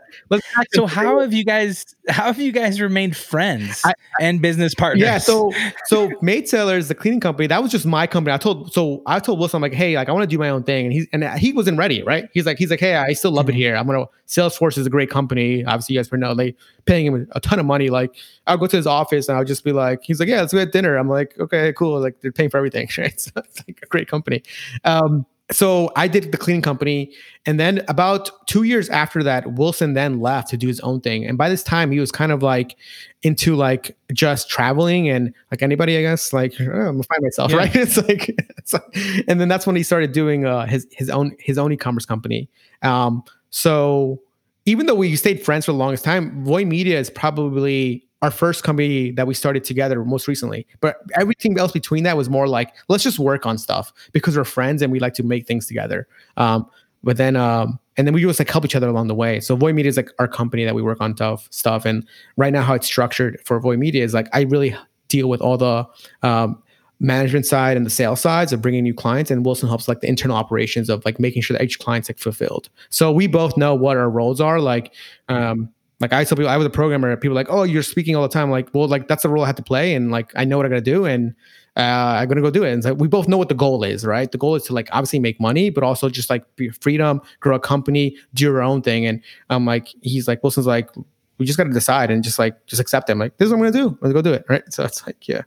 So 0.74 0.86
how 0.88 1.20
have 1.20 1.34
you 1.34 1.44
guys 1.44 1.86
how 2.10 2.26
have 2.26 2.40
you 2.40 2.52
guys 2.52 2.80
remained 2.82 3.16
friends 3.18 3.82
I- 3.86 3.94
and 4.20 4.42
business 4.42 4.74
partners? 4.74 5.02
Yeah, 5.04 5.18
so 5.18 5.52
so 5.86 6.12
Maid 6.22 6.48
Sailors, 6.50 6.88
the 6.88 6.96
cleaning 6.96 7.20
company, 7.20 7.48
that 7.48 7.62
was 7.62 7.72
just 7.72 7.86
my 7.86 8.08
company. 8.08 8.34
I 8.34 8.38
told 8.38 8.74
so 8.74 9.02
I 9.06 9.20
told 9.20 9.40
Wilson, 9.40 9.58
I'm 9.58 9.62
like, 9.62 9.74
hey, 9.74 9.96
like 9.96 10.10
I 10.10 10.12
want 10.12 10.24
to 10.24 10.28
do 10.28 10.38
my 10.40 10.50
own 10.50 10.64
thing, 10.64 10.86
and 10.86 10.94
he's 10.94 11.08
and 11.14 11.24
he 11.40 11.54
wasn't 11.54 11.78
ready, 11.78 12.02
right? 12.04 12.30
He's 12.34 12.46
like, 12.46 12.58
he's 12.58 12.70
like, 12.72 12.80
hey, 12.80 12.96
I 12.96 13.14
still 13.14 13.32
love 13.32 13.50
it 13.50 13.54
Mhm. 13.54 13.58
here. 13.58 13.76
I'm 13.76 13.86
gonna 13.86 14.06
Salesforce 14.28 14.78
is 14.78 14.88
a 14.88 14.90
great 14.90 15.10
company. 15.10 15.35
Obviously, 15.66 15.96
you 15.96 16.00
guys 16.00 16.12
were 16.12 16.18
know 16.18 16.34
they 16.34 16.56
paying 16.86 17.06
him 17.06 17.28
a 17.32 17.40
ton 17.40 17.60
of 17.60 17.66
money. 17.66 17.90
Like 17.90 18.16
I'll 18.48 18.58
go 18.58 18.68
to 18.68 18.78
his 18.78 18.88
office 18.88 19.28
and 19.28 19.38
I'll 19.38 19.44
just 19.46 19.64
be 19.64 19.72
like, 19.72 20.02
he's 20.04 20.20
like, 20.20 20.30
yeah, 20.30 20.42
let's 20.42 20.54
go 20.54 20.60
get 20.60 20.72
dinner. 20.72 20.96
I'm 20.98 21.10
like, 21.10 21.36
okay, 21.40 21.74
cool. 21.74 22.00
Like 22.00 22.22
they're 22.22 22.32
paying 22.32 22.50
for 22.50 22.58
everything, 22.58 22.88
right? 22.98 23.20
So 23.20 23.32
it's 23.36 23.60
like 23.68 23.80
a 23.84 23.88
great 23.88 24.08
company. 24.08 24.44
Um, 24.84 25.26
so 25.52 25.92
I 25.96 26.08
did 26.08 26.32
the 26.32 26.40
cleaning 26.40 26.64
company, 26.64 27.12
and 27.46 27.60
then 27.60 27.86
about 27.88 28.32
two 28.48 28.64
years 28.64 28.90
after 28.90 29.22
that, 29.22 29.54
Wilson 29.54 29.94
then 29.94 30.20
left 30.20 30.50
to 30.50 30.58
do 30.58 30.68
his 30.68 30.80
own 30.80 31.02
thing. 31.02 31.24
And 31.24 31.38
by 31.38 31.50
this 31.50 31.62
time, 31.62 31.92
he 31.92 32.00
was 32.00 32.12
kind 32.12 32.32
of 32.32 32.42
like 32.42 32.76
into 33.22 33.56
like 33.56 33.96
just 34.12 34.50
traveling 34.50 35.08
and 35.08 35.32
like 35.52 35.62
anybody, 35.62 36.00
I 36.00 36.02
guess, 36.02 36.34
like 36.34 36.54
oh, 36.60 36.64
I'm 36.64 36.94
gonna 36.94 37.04
find 37.04 37.22
myself, 37.22 37.52
Yeah. 37.52 37.58
right? 37.58 37.76
It's 37.76 37.96
like, 37.96 38.30
it's 38.58 38.74
like, 38.74 38.98
and 39.28 39.40
then 39.40 39.48
that's 39.48 39.68
when 39.68 39.76
he 39.76 39.84
started 39.84 40.14
doing 40.14 40.48
uh, 40.48 40.66
his 40.66 40.88
his 40.92 41.12
own 41.12 41.36
his 41.40 41.60
own 41.60 41.72
e-commerce 41.72 42.08
company. 42.08 42.50
Um, 42.82 43.24
so 43.52 44.20
even 44.66 44.86
though 44.88 44.96
we 44.96 45.16
stayed 45.16 45.44
friends 45.44 45.66
for 45.66 45.72
the 45.72 45.78
longest 45.78 46.04
time, 46.04 46.44
Voy 46.44 46.66
Media 46.66 47.00
is 47.00 47.10
probably 47.10 48.04
our 48.22 48.32
first 48.32 48.64
company 48.64 49.12
that 49.12 49.28
we 49.28 49.34
started 49.34 49.64
together 49.64 50.04
most 50.04 50.28
recently. 50.28 50.66
But 50.80 50.98
everything 51.14 51.60
else 51.60 51.72
between 51.72 52.04
that 52.04 52.18
was 52.18 52.30
more 52.30 52.48
like, 52.48 52.74
let's 52.88 53.04
just 53.04 53.20
work 53.20 53.46
on 53.46 53.58
stuff 53.58 53.94
because 54.14 54.36
we're 54.36 54.44
friends 54.44 54.82
and 54.82 54.92
we 54.92 55.00
like 55.00 55.14
to 55.16 55.24
make 55.24 55.46
things 55.46 55.68
together. 55.68 56.08
Um, 56.38 56.68
but 57.04 57.18
then, 57.18 57.36
um, 57.36 57.80
and 57.98 58.08
then 58.08 58.14
we 58.16 58.22
just 58.22 58.40
like 58.40 58.50
help 58.50 58.66
each 58.66 58.76
other 58.76 58.88
along 58.88 59.08
the 59.08 59.16
way. 59.16 59.40
So 59.40 59.56
Voy 59.56 59.72
Media 59.72 59.90
is 59.90 59.98
like 59.98 60.10
our 60.18 60.28
company 60.28 60.66
that 60.66 60.74
we 60.74 60.82
work 60.82 61.00
on 61.00 61.14
tough 61.14 61.48
stuff. 61.52 61.86
And 61.86 62.06
right 62.36 62.52
now, 62.52 62.64
how 62.64 62.74
it's 62.74 62.88
structured 62.88 63.40
for 63.46 63.60
Voy 63.60 63.78
Media 63.78 64.04
is 64.04 64.14
like 64.14 64.28
I 64.34 64.42
really 64.42 64.76
deal 65.08 65.30
with 65.30 65.40
all 65.40 65.58
the 65.58 65.88
um, 66.24 66.62
management 67.00 67.46
side 67.46 67.76
and 67.76 67.86
the 67.86 67.90
sales 67.90 68.22
sides 68.22 68.54
of 68.54 68.62
bringing 68.62 68.84
new 68.84 68.94
clients 68.94 69.30
and 69.30 69.46
wilson 69.46 69.68
helps 69.68 69.88
like 69.88 70.00
the 70.00 70.08
internal 70.08 70.36
operations 70.36 70.90
of 70.90 71.04
like 71.06 71.20
making 71.20 71.42
sure 71.42 71.58
that 71.58 71.64
each 71.64 71.80
client's 71.80 72.10
like 72.10 72.18
fulfilled 72.18 72.70
so 72.90 73.12
we 73.12 73.28
both 73.28 73.58
know 73.58 73.76
what 73.76 73.98
our 73.98 74.10
roles 74.10 74.40
are 74.40 74.60
like 74.60 74.94
um 75.28 75.70
like 76.00 76.14
i 76.14 76.24
tell 76.24 76.38
people 76.38 76.50
i 76.50 76.58
was 76.58 76.66
a 76.66 76.70
programmer 76.70 77.16
people 77.18 77.36
like 77.36 77.48
oh 77.50 77.64
you're 77.64 77.84
speaking 77.84 78.16
all 78.16 78.22
the 78.22 78.30
time 78.30 78.50
like 78.50 78.70
well 78.74 78.88
like 78.88 79.08
that's 79.08 79.24
the 79.24 79.30
role 79.30 79.44
i 79.44 79.48
have 79.48 79.56
to 79.56 79.64
play 79.64 79.94
and 79.94 80.10
like 80.10 80.32
i 80.36 80.46
know 80.46 80.58
what 80.58 80.66
i 80.66 80.70
gotta 80.70 80.82
do 80.82 81.06
and 81.06 81.36
uh, 81.78 82.20
I'm 82.20 82.30
gonna 82.30 82.42
go 82.42 82.50
do 82.50 82.64
it. 82.64 82.72
And 82.72 82.84
like 82.84 82.98
we 82.98 83.08
both 83.08 83.28
know 83.28 83.38
what 83.38 83.50
the 83.50 83.56
goal 83.56 83.84
is, 83.84 84.06
right? 84.06 84.32
The 84.32 84.38
goal 84.38 84.56
is 84.56 84.64
to 84.64 84.74
like 84.74 84.88
obviously 84.92 85.20
make 85.20 85.40
money, 85.42 85.70
but 85.70 85.84
also 85.84 86.10
just 86.10 86.30
like 86.30 86.44
be 86.56 86.70
freedom, 86.70 87.22
grow 87.42 87.56
a 87.56 87.60
company, 87.60 88.16
do 88.34 88.46
your 88.46 88.62
own 88.62 88.82
thing. 88.82 89.06
And 89.06 89.22
I'm 89.50 89.66
like, 89.66 89.90
he's 90.02 90.28
like, 90.28 90.42
Wilson's 90.42 90.68
like, 90.68 90.90
we 91.38 91.46
just 91.46 91.58
gotta 91.58 91.72
decide 91.72 92.12
and 92.12 92.24
just 92.24 92.40
like 92.40 92.66
just 92.66 92.80
accept 92.80 93.08
them. 93.08 93.20
Like 93.20 93.38
this 93.38 93.48
is 93.48 93.52
what 93.52 93.58
I'm 93.58 93.74
gonna 93.74 93.90
do. 93.90 93.98
Let's 94.02 94.14
go 94.14 94.22
do 94.22 94.34
it, 94.34 94.46
right? 94.48 94.64
So 94.70 94.84
it's 94.86 95.06
like, 95.06 95.28
yeah. 95.28 95.42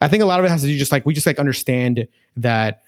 I 0.00 0.08
think 0.08 0.22
a 0.22 0.26
lot 0.26 0.38
of 0.40 0.46
it 0.46 0.50
has 0.50 0.62
to 0.62 0.66
do 0.66 0.76
just 0.78 0.92
like 0.92 1.04
we 1.06 1.14
just 1.14 1.26
like 1.26 1.38
understand 1.38 2.06
that 2.36 2.82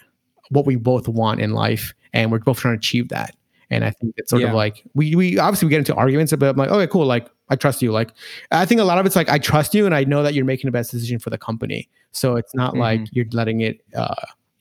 what 0.51 0.67
we 0.67 0.77
both 0.77 1.09
want 1.09 1.41
in 1.41 1.53
life, 1.53 1.95
and 2.13 2.31
we're 2.33 2.39
both 2.39 2.59
trying 2.59 2.75
to 2.75 2.79
achieve 2.79 3.09
that. 3.11 3.35
And 3.71 3.85
I 3.85 3.91
think 3.91 4.15
it's 4.19 4.31
sort 4.31 4.43
Yeah. 4.43 4.49
of 4.49 4.55
like 4.55 4.83
we 4.95 5.15
we 5.15 5.39
obviously 5.39 5.67
we 5.67 5.71
get 5.71 5.79
into 5.79 5.95
arguments, 5.95 6.33
but 6.37 6.49
I'm 6.51 6.57
like, 6.57 6.71
okay, 6.71 6.87
cool. 6.91 7.07
Like 7.07 7.29
I 7.49 7.57
trust 7.57 7.81
you. 7.83 7.91
Like 7.93 8.11
I 8.51 8.67
think 8.67 8.81
a 8.81 8.85
lot 8.85 8.99
of 8.99 9.07
it's 9.07 9.17
like 9.17 9.29
I 9.31 9.39
trust 9.39 9.75
you, 9.75 9.87
and 9.87 9.95
I 9.95 10.05
know 10.05 10.23
that 10.23 10.35
you're 10.35 10.45
making 10.45 10.69
the 10.69 10.73
best 10.73 10.91
decision 10.91 11.19
for 11.19 11.31
the 11.31 11.39
company. 11.39 11.89
So 12.13 12.37
it's 12.37 12.55
not 12.55 12.77
like 12.77 13.01
you're 13.13 13.27
letting 13.33 13.61
it. 13.61 13.81
uh 13.97 14.15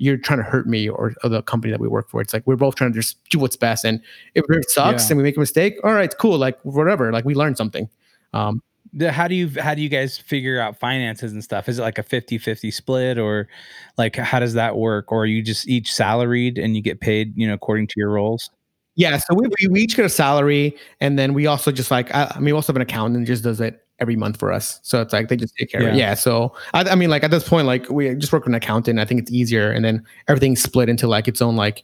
you're 0.04 0.18
trying 0.18 0.40
to 0.40 0.44
hurt 0.44 0.66
me 0.66 0.90
or, 0.90 1.14
or 1.24 1.30
the 1.30 1.44
company 1.44 1.70
that 1.70 1.80
we 1.80 1.88
work 1.88 2.10
for. 2.10 2.22
It's 2.22 2.34
like 2.34 2.42
we're 2.48 2.56
both 2.56 2.74
trying 2.74 2.92
to 2.92 3.00
just 3.00 3.24
do 3.30 3.38
what's 3.38 3.56
best. 3.56 3.86
And 3.86 4.02
if 4.34 4.44
it 4.50 4.68
sucks 4.72 5.04
Yeah. 5.04 5.12
and 5.12 5.18
we 5.18 5.24
make 5.24 5.38
a 5.38 5.40
mistake, 5.40 5.76
all 5.84 5.94
right, 5.94 6.12
cool. 6.18 6.40
Like 6.40 6.58
whatever. 6.64 7.12
Like 7.12 7.24
we 7.24 7.36
learned 7.36 7.56
something. 7.56 7.88
Um, 8.34 8.64
The- 8.94 9.12
how 9.12 9.28
do 9.28 9.36
you 9.36 9.50
how 9.62 9.74
do 9.74 9.82
you 9.82 9.90
guys 9.90 10.18
figure 10.18 10.60
out 10.60 10.78
finances 10.78 11.32
and 11.32 11.44
stuff 11.44 11.70
is 11.70 11.80
it 11.80 11.82
like 11.82 11.98
a 11.98 12.04
50-50 12.04 12.74
split 12.74 13.18
or 13.18 13.48
like 13.98 14.16
how 14.18 14.40
does 14.40 14.54
that 14.54 14.76
work 14.76 15.12
or 15.12 15.24
are 15.24 15.26
you 15.26 15.42
just 15.42 15.68
each 15.68 15.94
salaried 15.94 16.58
and 16.58 16.76
you 16.76 16.82
get 16.82 17.00
paid 17.00 17.34
you 17.38 17.48
know 17.48 17.54
according 17.54 17.88
to 17.88 17.94
your 17.96 18.10
roles 18.10 18.50
Yeah, 18.96 19.18
so 19.18 19.34
we, 19.34 19.48
we, 19.70 19.80
each 19.82 19.96
get 19.96 20.06
a 20.06 20.10
salary, 20.10 20.76
and 21.00 21.18
then 21.18 21.34
we 21.34 21.48
also 21.48 21.72
just 21.72 21.90
like 21.92 22.14
I, 22.14 22.30
I 22.36 22.40
mean, 22.40 22.46
we 22.46 22.52
also 22.52 22.74
have 22.74 22.76
an 22.76 22.82
accountant 22.82 23.26
just 23.26 23.42
does 23.44 23.62
it 23.62 23.80
every 24.00 24.18
month 24.18 24.38
for 24.38 24.52
us. 24.52 24.82
So 24.84 25.02
it's 25.02 25.14
like 25.14 25.30
they 25.30 25.38
just 25.38 25.56
take 25.56 25.72
care 25.72 25.82
of 25.82 25.88
it. 25.88 25.96
Yeah. 25.96 26.10
Yeah. 26.10 26.14
So 26.16 26.54
I, 26.74 26.84
I 26.84 26.96
mean, 26.96 27.10
like 27.10 27.24
at 27.24 27.32
this 27.32 27.48
point, 27.48 27.68
like 27.68 27.90
we 27.90 28.14
just 28.16 28.34
work 28.34 28.44
with 28.44 28.52
an 28.52 28.56
accountant. 28.56 29.00
I 29.00 29.06
think 29.06 29.22
it's 29.22 29.32
easier, 29.32 29.72
and 29.72 29.86
then 29.86 30.04
everything's 30.28 30.62
split 30.62 30.90
into 30.90 31.08
like 31.08 31.30
its 31.30 31.42
own 31.42 31.56
like 31.56 31.84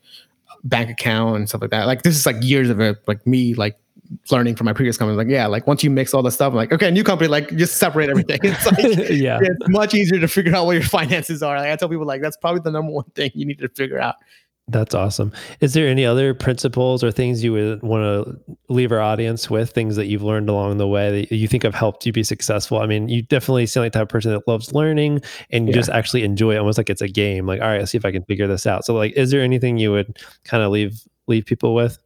bank 0.65 0.89
account 0.89 1.37
and 1.37 1.47
stuff 1.47 1.61
like 1.61 1.71
that. 1.71 1.87
Like 1.87 2.01
this 2.01 2.15
is 2.17 2.25
like 2.25 2.35
years 2.41 2.69
of 2.69 2.81
it, 2.81 2.97
like 3.07 3.25
me 3.25 3.53
like 3.53 3.79
learning 4.31 4.55
from 4.55 4.65
my 4.65 4.73
previous 4.73 4.97
company. 4.97 5.17
Like 5.17 5.27
yeah, 5.27 5.47
like 5.47 5.67
once 5.67 5.83
you 5.83 5.89
mix 5.89 6.13
all 6.13 6.23
the 6.23 6.31
stuff, 6.31 6.51
I'm 6.51 6.55
like 6.55 6.71
okay, 6.71 6.89
new 6.91 7.03
company, 7.03 7.27
like 7.27 7.55
just 7.55 7.77
separate 7.77 8.09
everything. 8.09 8.39
It's 8.43 8.65
like 8.65 8.77
yeah. 9.09 9.39
it's 9.41 9.69
much 9.69 9.93
easier 9.93 10.19
to 10.19 10.27
figure 10.27 10.55
out 10.55 10.65
what 10.65 10.73
your 10.73 10.83
finances 10.99 11.43
are. 11.43 11.57
Like 11.57 11.69
I 11.69 11.75
tell 11.75 11.89
people, 11.89 12.05
like 12.05 12.21
that's 12.21 12.37
probably 12.37 12.61
the 12.63 12.71
number 12.71 12.91
one 12.91 13.05
thing 13.15 13.31
you 13.33 13.45
need 13.45 13.59
to 13.59 13.69
figure 13.69 13.99
out. 13.99 14.15
That's 14.69 14.93
awesome. 14.93 15.31
Is 15.61 15.73
there 15.73 15.87
any 15.87 16.05
other 16.05 16.33
principles 16.33 17.01
or 17.01 17.09
things 17.09 17.41
you 17.41 17.53
would 17.53 17.81
want 17.83 18.03
to 18.03 18.57
leave 18.67 18.91
our 18.91 18.99
audience 18.99 19.49
with, 19.49 19.71
things 19.71 19.95
that 19.95 20.07
you've 20.07 20.23
learned 20.23 20.49
along 20.49 20.77
the 20.77 20.87
way 20.89 21.21
that 21.21 21.33
you 21.33 21.47
think 21.47 21.63
have 21.63 21.73
helped 21.73 22.05
you 22.05 22.11
be 22.11 22.21
successful? 22.21 22.79
I 22.79 22.85
mean, 22.85 23.07
you 23.07 23.21
definitely 23.21 23.65
seem 23.65 23.83
like 23.83 23.93
the 23.93 23.99
type 23.99 24.03
of 24.03 24.09
person 24.09 24.31
that 24.33 24.45
loves 24.45 24.73
learning 24.73 25.21
and 25.51 25.67
you 25.67 25.71
Yeah. 25.71 25.77
just 25.77 25.89
actually 25.89 26.23
enjoy 26.23 26.55
it 26.55 26.57
almost 26.57 26.77
like 26.77 26.89
it's 26.89 27.01
a 27.01 27.07
game. 27.07 27.47
Like, 27.47 27.61
all 27.61 27.67
right, 27.69 27.79
let's 27.79 27.91
see 27.91 27.97
if 27.97 28.03
I 28.03 28.11
can 28.11 28.23
figure 28.25 28.45
this 28.45 28.67
out. 28.67 28.83
So 28.83 28.93
like, 28.93 29.13
is 29.13 29.31
there 29.31 29.41
anything 29.41 29.77
you 29.77 29.91
would 29.93 30.17
kind 30.43 30.61
of 30.61 30.69
leave 30.71 30.99
leave 31.27 31.45
people 31.45 31.73
with? 31.73 31.97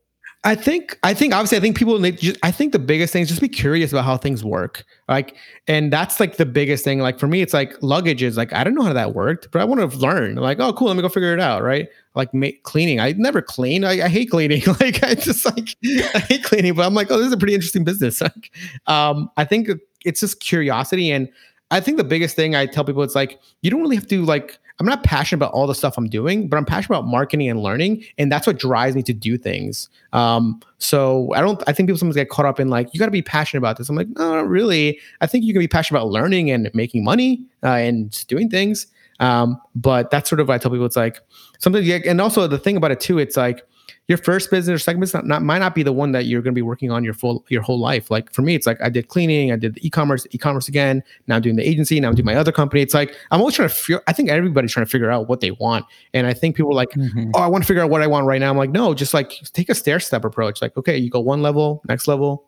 I 0.44 0.56
think 0.56 0.98
I 1.04 1.14
think 1.14 1.36
obviously 1.36 1.60
I 1.60 1.62
think 1.62 1.78
people 1.78 2.00
need 2.00 2.18
just, 2.18 2.40
I 2.42 2.50
think 2.50 2.72
the 2.72 2.80
biggest 2.80 3.14
thing 3.14 3.22
is 3.22 3.28
just 3.28 3.42
be 3.42 3.48
curious 3.48 3.92
about 3.92 4.06
how 4.06 4.18
things 4.18 4.44
work. 4.44 4.84
Like 5.08 5.36
and 5.68 5.94
that's 5.94 6.20
like 6.20 6.38
the 6.38 6.48
biggest 6.48 6.84
thing. 6.84 7.00
Like 7.00 7.20
for 7.20 7.28
me, 7.28 7.44
it's 7.44 7.54
like 7.54 7.76
luggage 7.84 8.24
is 8.24 8.38
like 8.38 8.52
I 8.52 8.64
don't 8.64 8.74
know 8.74 8.82
how 8.82 8.94
that 8.94 9.14
worked, 9.14 9.50
but 9.52 9.62
I 9.62 9.66
want 9.66 9.92
to 9.92 9.98
learn. 10.00 10.36
Like, 10.36 10.60
oh 10.60 10.74
cool, 10.74 10.88
let 10.88 10.96
me 10.96 11.04
go 11.04 11.10
figure 11.10 11.34
it 11.34 11.40
out, 11.40 11.62
right? 11.62 11.88
Like 12.16 12.34
ma- 12.34 12.48
cleaning. 12.64 13.00
I 13.00 13.12
never 13.12 13.44
clean. 13.44 13.84
I, 13.84 14.06
I 14.06 14.10
hate 14.10 14.32
cleaning. 14.32 14.64
like 14.80 15.04
I 15.04 15.14
just 15.14 15.46
like 15.46 15.76
I 16.16 16.20
hate 16.20 16.44
cleaning, 16.44 16.74
but 16.74 16.88
I'm 16.88 16.96
like, 16.96 17.12
oh, 17.12 17.18
this 17.18 17.28
is 17.28 17.34
a 17.34 17.38
pretty 17.38 17.54
interesting 17.54 17.84
business. 17.84 18.22
Like, 18.32 18.52
um, 18.88 19.30
I 19.38 19.46
think 19.46 19.70
it's 20.06 20.20
just 20.20 20.40
curiosity 20.40 21.12
and 21.12 21.30
I 21.72 21.80
think 21.80 21.98
the 21.98 22.04
biggest 22.04 22.36
thing 22.36 22.56
I 22.56 22.66
tell 22.66 22.84
people 22.84 23.02
it's 23.02 23.16
like 23.16 23.40
you 23.62 23.72
don't 23.72 23.82
really 23.82 23.96
have 23.96 24.08
to 24.08 24.24
like 24.26 24.60
I'm 24.82 24.88
not 24.88 25.04
passionate 25.04 25.38
about 25.38 25.54
all 25.54 25.68
the 25.68 25.76
stuff 25.76 25.96
I'm 25.96 26.10
doing, 26.10 26.48
but 26.48 26.58
I'm 26.58 26.66
passionate 26.66 26.98
about 26.98 27.08
marketing 27.08 27.48
and 27.48 27.62
learning, 27.62 28.04
and 28.18 28.32
that's 28.32 28.48
what 28.48 28.58
drives 28.58 28.96
me 28.96 29.04
to 29.04 29.14
do 29.14 29.38
things. 29.38 29.90
Um, 30.12 30.60
so 30.80 31.32
I 31.36 31.42
don't. 31.42 31.62
I 31.68 31.72
think 31.72 31.88
people 31.88 32.00
sometimes 32.00 32.16
get 32.16 32.30
caught 32.30 32.48
up 32.48 32.60
in 32.60 32.70
like 32.70 32.92
you 32.92 33.00
got 33.00 33.06
to 33.06 33.12
be 33.12 33.22
passionate 33.22 33.60
about 33.60 33.78
this. 33.78 33.90
I'm 33.90 33.96
like, 33.96 34.08
no, 34.10 34.34
not 34.34 34.48
really. 34.48 35.00
I 35.22 35.28
think 35.28 35.46
you 35.46 35.54
can 35.54 35.60
be 35.60 35.68
passionate 35.68 36.00
about 36.00 36.10
learning 36.10 36.50
and 36.50 36.72
making 36.74 37.04
money 37.04 37.46
uh, 37.62 37.74
and 37.74 38.26
doing 38.26 38.50
things. 38.50 38.88
Um, 39.20 39.62
but 39.76 40.10
that's 40.10 40.28
sort 40.28 40.40
of 40.40 40.48
what 40.48 40.56
I 40.56 40.58
tell 40.58 40.72
people. 40.72 40.88
It's 40.88 40.96
like 40.96 41.20
something, 41.60 41.88
and 42.08 42.20
also 42.20 42.48
the 42.48 42.58
thing 42.58 42.76
about 42.76 42.90
it 42.90 43.00
too. 43.00 43.20
It's 43.20 43.38
like 43.38 43.64
your 44.08 44.18
first 44.18 44.52
business 44.52 44.76
or 44.76 44.80
second 44.80 45.00
business 45.00 45.24
not, 45.24 45.28
not 45.28 45.42
might 45.44 45.60
not 45.60 45.74
be 45.74 45.84
the 45.84 45.94
one 45.94 46.12
that 46.12 46.26
you're 46.26 46.42
going 46.42 46.54
to 46.54 46.58
be 46.58 46.62
working 46.62 46.92
on 46.92 47.04
your 47.04 47.14
full 47.14 47.46
your 47.50 47.62
whole 47.62 47.80
life. 47.80 48.12
Like 48.12 48.32
for 48.34 48.42
me, 48.42 48.56
it's 48.56 48.68
like 48.68 48.82
I 48.82 48.90
did 48.90 49.08
cleaning, 49.08 49.52
I 49.52 49.56
did 49.56 49.76
the 49.76 49.88
e-commerce, 49.88 50.28
e-commerce 50.32 50.68
again. 50.68 51.04
Now 51.28 51.38
I'm 51.38 51.42
doing 51.42 51.56
the 51.56 51.68
agency. 51.68 52.00
Now 52.00 52.10
I'm 52.10 52.16
doing 52.16 52.26
my 52.26 52.36
other 52.36 52.52
company. 52.52 52.82
It's 52.82 52.94
like 52.94 53.16
I'm 53.32 53.40
always 53.40 53.56
trying 53.56 53.70
to. 53.70 53.76
Figure, 53.76 54.02
I 54.08 54.14
think 54.14 54.30
everybody's 54.30 54.74
trying 54.74 54.86
to 54.86 54.90
figure 54.90 55.10
out 55.10 55.30
what 55.30 55.40
they 55.40 55.52
want, 55.52 55.86
and 56.14 56.28
I 56.28 56.34
think 56.34 56.56
people 56.56 56.72
are 56.72 56.76
like, 56.76 56.90
mm-hmm. 56.90 57.32
oh, 57.36 57.40
I 57.40 57.48
want 57.48 57.64
to 57.64 57.68
figure 57.68 57.84
out 57.84 57.90
what 57.90 58.02
I 58.02 58.08
want 58.08 58.26
right 58.26 58.40
now. 58.40 58.50
I'm 58.50 58.58
like, 58.58 58.72
no, 58.72 58.94
just 58.94 59.14
like 59.14 59.32
take 59.54 59.70
a 59.70 59.76
stair 59.76 60.00
step 60.00 60.26
approach. 60.26 60.62
Like, 60.62 60.76
okay, 60.78 60.98
you 60.98 61.10
go 61.10 61.20
one 61.20 61.42
level, 61.42 61.82
next 61.88 62.08
level, 62.08 62.48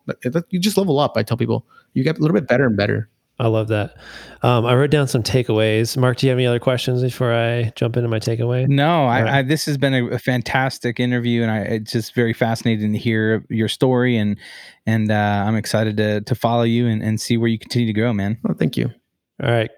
you 0.50 0.58
just 0.58 0.76
level 0.76 0.98
up. 0.98 1.16
I 1.16 1.22
tell 1.22 1.36
people 1.36 1.66
you 1.94 2.04
get 2.04 2.18
a 2.18 2.20
little 2.20 2.34
bit 2.34 2.46
better 2.46 2.66
and 2.66 2.76
better. 2.76 3.08
I 3.38 3.48
love 3.48 3.68
that. 3.68 3.96
Um, 4.42 4.64
I 4.64 4.74
wrote 4.76 4.90
down 4.90 5.08
some 5.08 5.22
takeaways. 5.24 5.96
Mark, 5.96 6.18
do 6.18 6.26
you 6.26 6.30
have 6.30 6.38
any 6.38 6.46
other 6.46 6.60
questions 6.60 7.02
before 7.02 7.34
I 7.34 7.72
jump 7.74 7.96
into 7.96 8.08
my 8.08 8.20
takeaway? 8.20 8.68
No, 8.68 9.06
I, 9.06 9.22
right. 9.22 9.34
I 9.34 9.42
this 9.42 9.66
has 9.66 9.76
been 9.76 9.92
a, 9.92 10.06
a 10.10 10.18
fantastic 10.18 11.00
interview, 11.00 11.42
and 11.42 11.50
I 11.50 11.58
it's 11.58 11.92
just 11.92 12.14
very 12.14 12.32
fascinating 12.32 12.92
to 12.92 12.98
hear 12.98 13.44
your 13.48 13.68
story, 13.68 14.16
and 14.16 14.36
and 14.86 15.10
uh, 15.10 15.44
I'm 15.46 15.56
excited 15.56 15.96
to 15.96 16.20
to 16.20 16.34
follow 16.34 16.62
you 16.62 16.86
and, 16.86 17.02
and 17.02 17.20
see 17.20 17.36
where 17.36 17.48
you 17.48 17.58
continue 17.58 17.92
to 17.92 17.98
grow, 17.98 18.12
man. 18.12 18.38
Oh, 18.48 18.54
thank 18.54 18.76
you. 18.76 18.90
All 19.42 19.50
right. 19.50 19.70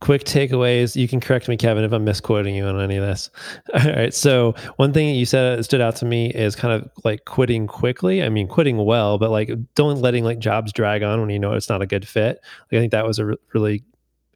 Quick 0.00 0.24
takeaways. 0.24 0.94
You 0.94 1.08
can 1.08 1.20
correct 1.20 1.48
me, 1.48 1.56
Kevin, 1.56 1.82
if 1.82 1.92
I'm 1.92 2.04
misquoting 2.04 2.54
you 2.54 2.66
on 2.66 2.78
any 2.78 2.96
of 2.96 3.04
this. 3.04 3.30
All 3.74 3.92
right. 3.92 4.12
So, 4.12 4.54
one 4.76 4.92
thing 4.92 5.08
that 5.08 5.18
you 5.18 5.24
said 5.24 5.58
that 5.58 5.64
stood 5.64 5.80
out 5.80 5.96
to 5.96 6.04
me 6.04 6.30
is 6.30 6.54
kind 6.54 6.74
of 6.74 6.90
like 7.02 7.24
quitting 7.24 7.66
quickly. 7.66 8.22
I 8.22 8.28
mean, 8.28 8.46
quitting 8.46 8.76
well, 8.76 9.16
but 9.16 9.30
like 9.30 9.50
don't 9.74 10.00
letting 10.02 10.22
like 10.22 10.38
jobs 10.38 10.72
drag 10.72 11.02
on 11.02 11.20
when 11.20 11.30
you 11.30 11.38
know 11.38 11.54
it's 11.54 11.70
not 11.70 11.80
a 11.80 11.86
good 11.86 12.06
fit. 12.06 12.40
Like, 12.70 12.78
I 12.78 12.80
think 12.80 12.92
that 12.92 13.06
was 13.06 13.18
a 13.18 13.24
re- 13.24 13.36
really 13.54 13.84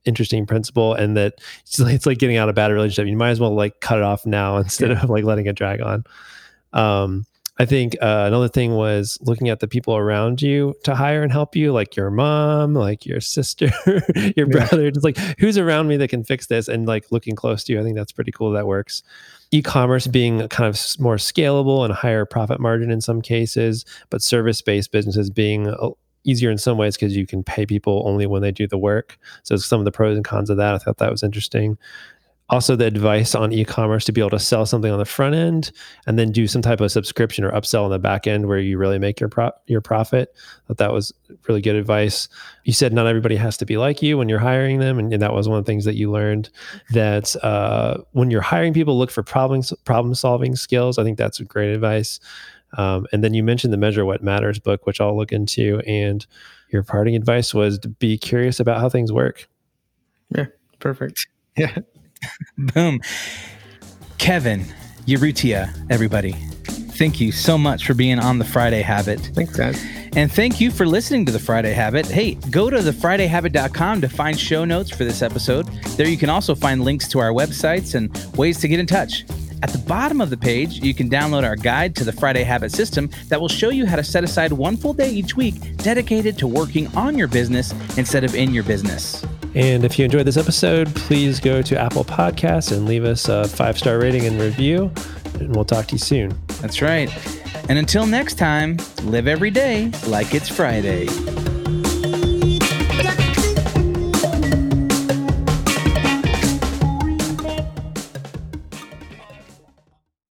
interesting 0.07 0.46
principle, 0.46 0.94
and 0.94 1.14
that 1.18 1.35
it's 1.62 1.79
like, 1.79 1.94
it's 1.94 2.07
like 2.07 2.18
getting 2.18 2.38
out 2.38 2.49
of 2.49 2.55
a 2.55 2.57
bad 2.57 2.73
relationship. 2.73 3.07
You 3.07 3.16
might 3.18 3.31
as 3.31 3.40
well 3.40 3.55
like 3.55 3.81
cut 3.81 3.99
it 3.99 4.05
off 4.05 4.25
now 4.25 4.57
instead 4.59 4.90
of 4.90 5.11
like 5.11 5.25
letting 5.25 5.46
it 5.46 5.57
drag 5.57 5.83
on. 5.83 6.05
Um, 6.73 7.27
I 7.61 7.66
think 7.66 7.94
uh, 8.01 8.25
another 8.27 8.49
thing 8.49 8.73
was 8.73 9.18
looking 9.20 9.51
at 9.51 9.61
the 9.61 9.68
people 9.68 9.94
around 9.94 10.40
you 10.40 10.75
to 10.85 10.94
hire 10.94 11.23
and 11.23 11.31
help 11.31 11.55
you, 11.55 11.75
like 11.75 11.94
your 11.94 12.11
mom, 12.11 12.73
like 12.73 13.05
your 13.05 13.20
sister, 13.20 13.70
your 14.35 14.46
brother, 14.46 14.90
just 14.90 15.05
like 15.05 15.18
who's 15.38 15.59
around 15.59 15.87
me 15.87 15.99
that 15.99 16.09
can 16.09 16.25
fix 16.25 16.46
this 16.46 16.68
and 16.68 16.87
like 16.88 17.12
looking 17.12 17.37
close 17.37 17.62
to 17.64 17.75
you. 17.75 17.79
I 17.79 17.83
think 17.83 17.99
that's 17.99 18.12
pretty 18.12 18.33
cool. 18.33 18.53
That 18.53 18.66
works. 18.66 19.03
E-commerce 19.51 20.07
being 20.07 20.49
kind 20.49 20.75
of 20.75 20.81
more 20.99 21.16
scalable 21.16 21.85
and 21.85 21.92
higher 21.92 22.25
profit 22.25 22.61
margin 22.61 22.90
in 22.90 23.03
some 23.03 23.20
cases, 23.20 23.85
but 24.09 24.23
service-based 24.23 24.90
businesses 24.90 25.29
being 25.29 25.68
uh, 25.68 25.90
easier 26.25 26.51
in 26.51 26.57
some 26.57 26.79
ways 26.79 26.96
because 26.96 27.14
you 27.14 27.27
can 27.27 27.44
pay 27.44 27.66
people 27.66 28.05
only 28.07 28.25
when 28.25 28.40
they 28.40 28.53
do 28.53 28.66
the 28.66 28.79
work. 28.79 29.18
So 29.42 29.57
some 29.57 29.81
of 29.81 29.85
the 29.85 29.92
pros 29.92 30.16
and 30.16 30.25
cons 30.25 30.49
of 30.49 30.57
that, 30.57 30.77
I 30.77 30.79
thought 30.79 30.96
that 30.96 31.11
was 31.11 31.23
interesting 31.23 31.77
also 32.50 32.76
the 32.76 32.84
advice 32.84 33.34
on 33.34 33.52
e-commerce 33.52 34.04
to 34.04 34.12
be 34.12 34.20
able 34.20 34.30
to 34.30 34.38
sell 34.38 34.66
something 34.66 34.90
on 34.90 34.98
the 34.98 35.04
front 35.04 35.34
end 35.34 35.70
and 36.06 36.18
then 36.18 36.32
do 36.32 36.46
some 36.46 36.60
type 36.60 36.80
of 36.80 36.90
subscription 36.90 37.44
or 37.44 37.52
upsell 37.52 37.84
on 37.84 37.90
the 37.90 37.98
back 37.98 38.26
end 38.26 38.46
where 38.46 38.58
you 38.58 38.76
really 38.76 38.98
make 38.98 39.20
your 39.20 39.28
pro- 39.28 39.52
your 39.66 39.80
profit. 39.80 40.34
That 40.66 40.78
that 40.78 40.92
was 40.92 41.12
really 41.48 41.62
good 41.62 41.76
advice. 41.76 42.28
You 42.64 42.72
said 42.72 42.92
not 42.92 43.06
everybody 43.06 43.36
has 43.36 43.56
to 43.58 43.64
be 43.64 43.76
like 43.76 44.02
you 44.02 44.18
when 44.18 44.28
you're 44.28 44.40
hiring 44.40 44.80
them, 44.80 44.98
and, 44.98 45.12
and 45.12 45.22
that 45.22 45.32
was 45.32 45.48
one 45.48 45.58
of 45.58 45.64
the 45.64 45.70
things 45.70 45.84
that 45.84 45.94
you 45.94 46.10
learned. 46.10 46.50
That 46.90 47.34
uh, 47.44 47.98
when 48.12 48.30
you're 48.30 48.40
hiring 48.40 48.74
people, 48.74 48.98
look 48.98 49.10
for 49.10 49.22
problem 49.22 49.62
problem 49.84 50.14
solving 50.14 50.56
skills. 50.56 50.98
I 50.98 51.04
think 51.04 51.18
that's 51.18 51.40
great 51.40 51.72
advice. 51.72 52.20
Um, 52.76 53.06
and 53.12 53.24
then 53.24 53.34
you 53.34 53.42
mentioned 53.42 53.72
the 53.72 53.78
Measure 53.78 54.04
What 54.04 54.22
Matters 54.22 54.58
book, 54.58 54.86
which 54.86 55.00
I'll 55.00 55.16
look 55.16 55.32
into. 55.32 55.80
And 55.86 56.24
your 56.70 56.82
parting 56.82 57.16
advice 57.16 57.52
was 57.52 57.78
to 57.80 57.88
be 57.88 58.16
curious 58.16 58.60
about 58.60 58.80
how 58.80 58.88
things 58.88 59.12
work. 59.12 59.48
Yeah, 60.34 60.46
perfect. 60.78 61.26
Yeah. 61.56 61.76
Boom. 62.59 63.00
Kevin 64.18 64.64
Urrutia, 65.06 65.72
everybody. 65.90 66.33
thank 67.00 67.20
you 67.20 67.33
so 67.33 67.56
much 67.56 67.87
for 67.87 67.94
being 67.94 68.18
on 68.18 68.38
the 68.38 68.44
Friday 68.44 68.83
Habit. 68.83 69.18
Thanks, 69.35 69.56
guys. 69.56 69.83
And 70.16 70.30
thank 70.30 70.61
you 70.61 70.70
for 70.70 70.87
listening 70.87 71.24
to 71.26 71.33
the 71.33 71.38
Friday 71.38 71.72
Habit. 71.72 72.06
Hey, 72.06 72.35
go 72.50 72.68
to 72.68 72.76
thefridayhabit.com 72.78 74.00
to 74.02 74.09
find 74.09 74.38
show 74.38 74.64
notes 74.64 74.90
for 74.90 75.04
this 75.04 75.22
episode. 75.22 75.66
There 75.96 76.06
you 76.09 76.18
can 76.18 76.28
also 76.28 76.54
find 76.54 76.85
links 76.85 77.09
to 77.09 77.18
our 77.20 77.30
websites 77.30 77.94
and 77.94 78.14
ways 78.37 78.59
to 78.61 78.68
get 78.68 78.80
in 78.80 78.87
touch. 78.87 79.24
At 79.62 79.70
the 79.70 79.78
bottom 79.78 80.20
of 80.20 80.30
the 80.30 80.37
page, 80.37 80.83
you 80.83 80.94
can 80.94 81.09
download 81.09 81.44
our 81.44 81.56
guide 81.56 81.94
to 81.96 82.04
the 82.04 82.12
Friday 82.12 82.42
Habit 82.44 82.72
system 82.72 83.09
that 83.28 83.40
will 83.40 83.48
show 83.48 83.70
you 83.70 83.87
how 83.87 83.96
to 83.96 84.04
set 84.04 84.24
aside 84.24 84.52
one 84.52 84.76
full 84.76 84.92
day 84.94 85.11
each 85.11 85.37
week 85.37 85.76
dedicated 85.78 86.37
to 86.38 86.46
working 86.46 86.87
on 86.96 87.16
your 87.16 87.28
business 87.28 87.72
instead 87.96 88.24
of 88.24 88.35
in 88.35 88.52
your 88.52 88.64
business. 88.64 89.24
And 89.54 89.84
if 89.84 89.98
you 89.98 90.04
enjoyed 90.04 90.26
this 90.26 90.36
episode, 90.36 90.94
please 90.94 91.40
go 91.40 91.60
to 91.62 91.78
Apple 91.78 92.04
Podcasts 92.04 92.72
and 92.72 92.86
leave 92.86 93.04
us 93.04 93.28
a 93.28 93.48
five 93.48 93.78
star 93.78 93.98
rating 93.98 94.26
and 94.26 94.40
review. 94.40 94.92
And 95.34 95.54
we'll 95.54 95.64
talk 95.64 95.86
to 95.86 95.92
you 95.92 95.98
soon. 95.98 96.38
That's 96.60 96.82
right. 96.82 97.10
And 97.68 97.78
until 97.78 98.06
next 98.06 98.34
time, 98.34 98.78
live 99.04 99.26
every 99.26 99.50
day 99.50 99.90
like 100.06 100.34
it's 100.34 100.48
Friday. 100.48 101.06